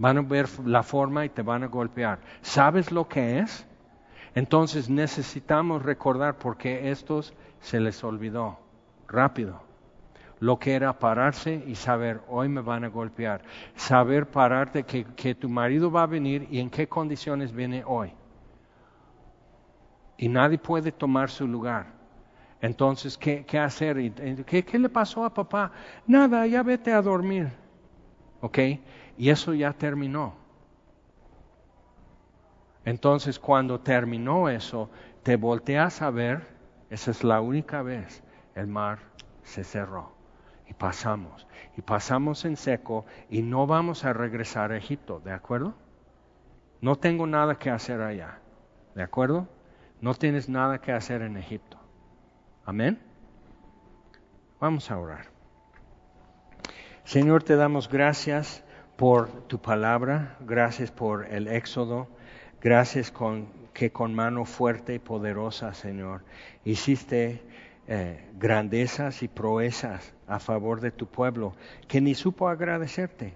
van 0.00 0.16
a 0.16 0.22
ver 0.22 0.48
la 0.64 0.82
forma 0.82 1.26
y 1.26 1.28
te 1.28 1.42
van 1.42 1.62
a 1.62 1.66
golpear. 1.66 2.20
¿Sabes 2.40 2.90
lo 2.90 3.06
que 3.06 3.40
es? 3.40 3.66
Entonces 4.34 4.88
necesitamos 4.88 5.82
recordar 5.82 6.38
porque 6.38 6.90
estos 6.90 7.34
se 7.60 7.80
les 7.80 8.02
olvidó 8.02 8.58
rápido. 9.08 9.60
Lo 10.38 10.58
que 10.58 10.72
era 10.72 10.98
pararse 10.98 11.62
y 11.66 11.74
saber, 11.74 12.22
hoy 12.28 12.48
me 12.48 12.62
van 12.62 12.84
a 12.84 12.88
golpear. 12.88 13.42
Saber 13.76 14.26
pararte 14.26 14.84
que, 14.84 15.04
que 15.04 15.34
tu 15.34 15.50
marido 15.50 15.90
va 15.90 16.04
a 16.04 16.06
venir 16.06 16.48
y 16.50 16.60
en 16.60 16.70
qué 16.70 16.88
condiciones 16.88 17.52
viene 17.52 17.84
hoy. 17.84 18.10
Y 20.20 20.28
nadie 20.28 20.58
puede 20.58 20.92
tomar 20.92 21.30
su 21.30 21.48
lugar. 21.48 21.86
Entonces, 22.60 23.16
¿qué, 23.16 23.42
hacer? 23.58 23.96
¿Qué, 24.44 24.62
¿Qué 24.66 24.78
le 24.78 24.90
pasó 24.90 25.24
a 25.24 25.32
papá? 25.32 25.72
Nada, 26.06 26.46
ya 26.46 26.62
vete 26.62 26.92
a 26.92 27.00
dormir. 27.00 27.50
¿Ok? 28.42 28.58
Y 29.16 29.30
eso 29.30 29.54
ya 29.54 29.72
terminó. 29.72 30.34
Entonces 32.84 33.38
cuando 33.38 33.80
terminó 33.80 34.50
eso, 34.50 34.90
te 35.22 35.36
volteas 35.36 36.02
a 36.02 36.10
ver, 36.10 36.46
esa 36.90 37.12
es 37.12 37.24
la 37.24 37.40
única 37.40 37.80
vez, 37.80 38.22
el 38.54 38.66
mar 38.66 38.98
se 39.42 39.64
cerró 39.64 40.12
y 40.66 40.74
pasamos. 40.74 41.46
Y 41.78 41.82
pasamos 41.82 42.44
en 42.44 42.58
seco 42.58 43.06
y 43.30 43.40
no 43.40 43.66
vamos 43.66 44.04
a 44.04 44.12
regresar 44.12 44.70
a 44.72 44.76
Egipto, 44.76 45.20
¿de 45.20 45.32
acuerdo? 45.32 45.72
No 46.82 46.96
tengo 46.96 47.26
nada 47.26 47.54
que 47.54 47.70
hacer 47.70 48.02
allá, 48.02 48.38
¿de 48.94 49.02
acuerdo? 49.02 49.48
No 50.00 50.14
tienes 50.14 50.48
nada 50.48 50.80
que 50.80 50.92
hacer 50.92 51.20
en 51.20 51.36
Egipto. 51.36 51.78
Amén. 52.64 52.98
Vamos 54.58 54.90
a 54.90 54.98
orar. 54.98 55.26
Señor, 57.04 57.42
te 57.42 57.56
damos 57.56 57.88
gracias 57.88 58.64
por 58.96 59.30
tu 59.46 59.60
palabra, 59.60 60.36
gracias 60.40 60.90
por 60.90 61.26
el 61.26 61.48
éxodo, 61.48 62.08
gracias 62.62 63.10
con, 63.10 63.48
que 63.74 63.92
con 63.92 64.14
mano 64.14 64.46
fuerte 64.46 64.94
y 64.94 64.98
poderosa, 64.98 65.74
Señor, 65.74 66.22
hiciste 66.64 67.42
eh, 67.86 68.26
grandezas 68.38 69.22
y 69.22 69.28
proezas 69.28 70.14
a 70.26 70.38
favor 70.38 70.80
de 70.80 70.92
tu 70.92 71.06
pueblo, 71.06 71.54
que 71.88 72.00
ni 72.00 72.14
supo 72.14 72.48
agradecerte, 72.48 73.34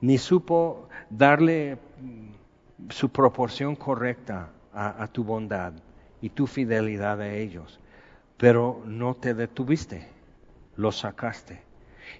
ni 0.00 0.16
supo 0.16 0.88
darle 1.10 1.78
mm, 2.00 2.90
su 2.90 3.10
proporción 3.10 3.76
correcta 3.76 4.50
a 4.72 5.06
tu 5.06 5.24
bondad 5.24 5.72
y 6.26 6.30
tu 6.30 6.48
fidelidad 6.48 7.20
a 7.20 7.32
ellos, 7.32 7.78
pero 8.36 8.82
no 8.84 9.14
te 9.14 9.32
detuviste, 9.32 10.08
los 10.76 10.98
sacaste. 10.98 11.62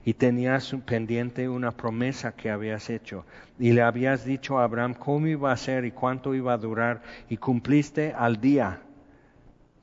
Y 0.05 0.15
tenías 0.15 0.77
pendiente 0.87 1.49
una 1.49 1.73
promesa 1.73 2.37
que 2.37 2.51
habías 2.51 2.89
hecho. 2.89 3.25
Y 3.59 3.73
le 3.73 3.83
habías 3.83 4.25
dicho 4.25 4.61
a 4.61 4.65
Abraham 4.65 4.95
cómo 4.95 5.27
iba 5.27 5.51
a 5.51 5.57
ser 5.57 5.85
y 5.85 5.91
cuánto 5.91 6.37
iba 6.37 6.53
a 6.53 6.59
durar. 6.59 7.03
Y 7.29 7.37
cumpliste 7.37 8.15
al 8.17 8.41
día 8.41 8.81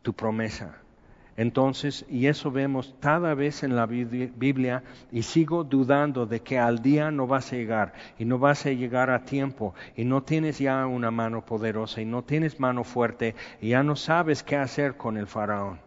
tu 0.03 0.13
promesa. 0.13 0.77
Entonces, 1.35 2.05
y 2.09 2.27
eso 2.27 2.51
vemos 2.51 2.93
cada 2.99 3.33
vez 3.33 3.63
en 3.63 3.75
la 3.75 3.87
Biblia 3.87 4.83
y 5.11 5.23
sigo 5.23 5.63
dudando 5.63 6.27
de 6.27 6.41
que 6.41 6.59
al 6.59 6.83
día 6.83 7.09
no 7.09 7.25
vas 7.25 7.51
a 7.51 7.55
llegar 7.55 7.93
y 8.19 8.25
no 8.25 8.37
vas 8.37 8.67
a 8.67 8.71
llegar 8.71 9.09
a 9.09 9.25
tiempo 9.25 9.73
y 9.95 10.05
no 10.05 10.21
tienes 10.21 10.59
ya 10.59 10.85
una 10.85 11.09
mano 11.09 11.43
poderosa 11.43 12.01
y 12.01 12.05
no 12.05 12.23
tienes 12.23 12.59
mano 12.59 12.83
fuerte 12.83 13.33
y 13.61 13.69
ya 13.69 13.81
no 13.81 13.95
sabes 13.95 14.43
qué 14.43 14.57
hacer 14.57 14.95
con 14.95 15.17
el 15.17 15.25
faraón. 15.25 15.79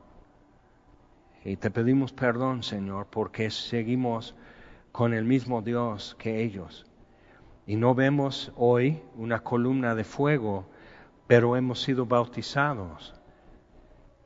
Y 1.45 1.57
te 1.57 1.71
pedimos 1.71 2.13
perdón, 2.13 2.65
Señor, 2.65 3.07
porque 3.09 3.51
seguimos 3.51 4.35
con 4.91 5.15
el 5.15 5.25
mismo 5.25 5.63
Dios 5.63 6.17
que 6.19 6.43
ellos. 6.43 6.87
Y 7.69 7.77
no 7.77 7.95
vemos 7.95 8.51
hoy 8.57 9.01
una 9.17 9.41
columna 9.45 9.95
de 9.95 10.03
fuego, 10.03 10.67
pero 11.29 11.57
hemos 11.57 11.83
sido 11.83 12.05
bautizados 12.05 13.16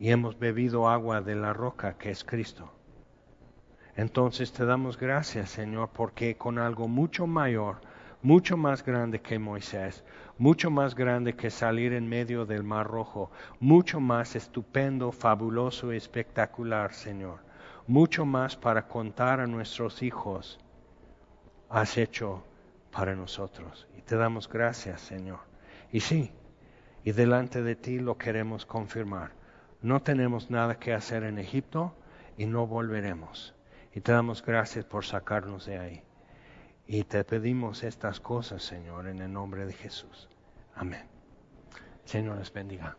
y 0.01 0.11
hemos 0.11 0.39
bebido 0.39 0.89
agua 0.89 1.21
de 1.21 1.37
la 1.37 1.53
roca 1.53 1.99
que 1.99 2.11
es 2.11 2.25
Cristo. 2.25 2.73
Entonces 3.95 4.51
te 4.51 4.65
damos 4.65 4.97
gracias, 4.97 5.51
Señor, 5.51 5.91
porque 5.93 6.39
con 6.39 6.59
algo 6.59 6.89
mucho 6.89 7.27
mayor, 7.27 7.83
mucho 8.23 8.57
más 8.57 8.83
grande 8.83 9.21
que 9.21 9.39
Moisés, 9.39 10.03
mucho 10.39 10.71
más 10.71 10.95
grande 10.95 11.37
que 11.37 11.51
salir 11.51 11.93
en 11.93 12.09
medio 12.09 12.47
del 12.47 12.65
Mar 12.65 12.87
Rojo, 12.87 13.31
mucho 13.61 14.01
más 14.01 14.37
estupendo, 14.37 15.13
fabuloso 15.13 15.93
y 15.93 15.99
espectacular, 15.99 16.95
Señor, 16.95 17.41
mucho 17.87 18.25
más 18.25 18.57
para 18.57 18.89
contar 18.89 19.39
a 19.39 19.47
nuestros 19.47 20.03
hijos, 20.03 20.59
has 21.69 21.99
hecho 21.99 22.43
para 22.91 23.15
nosotros. 23.15 23.87
Y 23.99 24.01
te 24.01 24.17
damos 24.17 24.49
gracias, 24.49 25.03
Señor. 25.03 25.41
Y 25.93 26.01
sí, 26.01 26.33
y 27.05 27.13
delante 27.13 27.63
de 27.63 27.77
ti 27.77 27.99
lo 27.99 28.17
queremos 28.17 28.65
confirmar. 28.65 29.40
No 29.83 30.03
tenemos 30.03 30.51
nada 30.51 30.79
que 30.79 30.93
hacer 30.93 31.25
en 31.25 31.39
Egipto 31.39 31.95
y 32.37 32.47
no 32.47 32.67
volveremos. 32.67 33.55
Y 33.95 34.01
te 34.01 34.13
damos 34.13 34.45
gracias 34.45 34.85
por 34.85 35.05
sacarnos 35.05 35.67
de 35.67 35.79
ahí. 35.79 36.03
Y 36.87 37.05
te 37.05 37.25
pedimos 37.25 37.83
estas 37.83 38.21
cosas, 38.21 38.63
Señor, 38.63 39.07
en 39.07 39.21
el 39.21 39.33
nombre 39.33 39.65
de 39.65 39.73
Jesús. 39.73 40.29
Amén. 40.75 41.07
Señor 42.05 42.39
les 42.39 42.53
bendiga. 42.53 42.97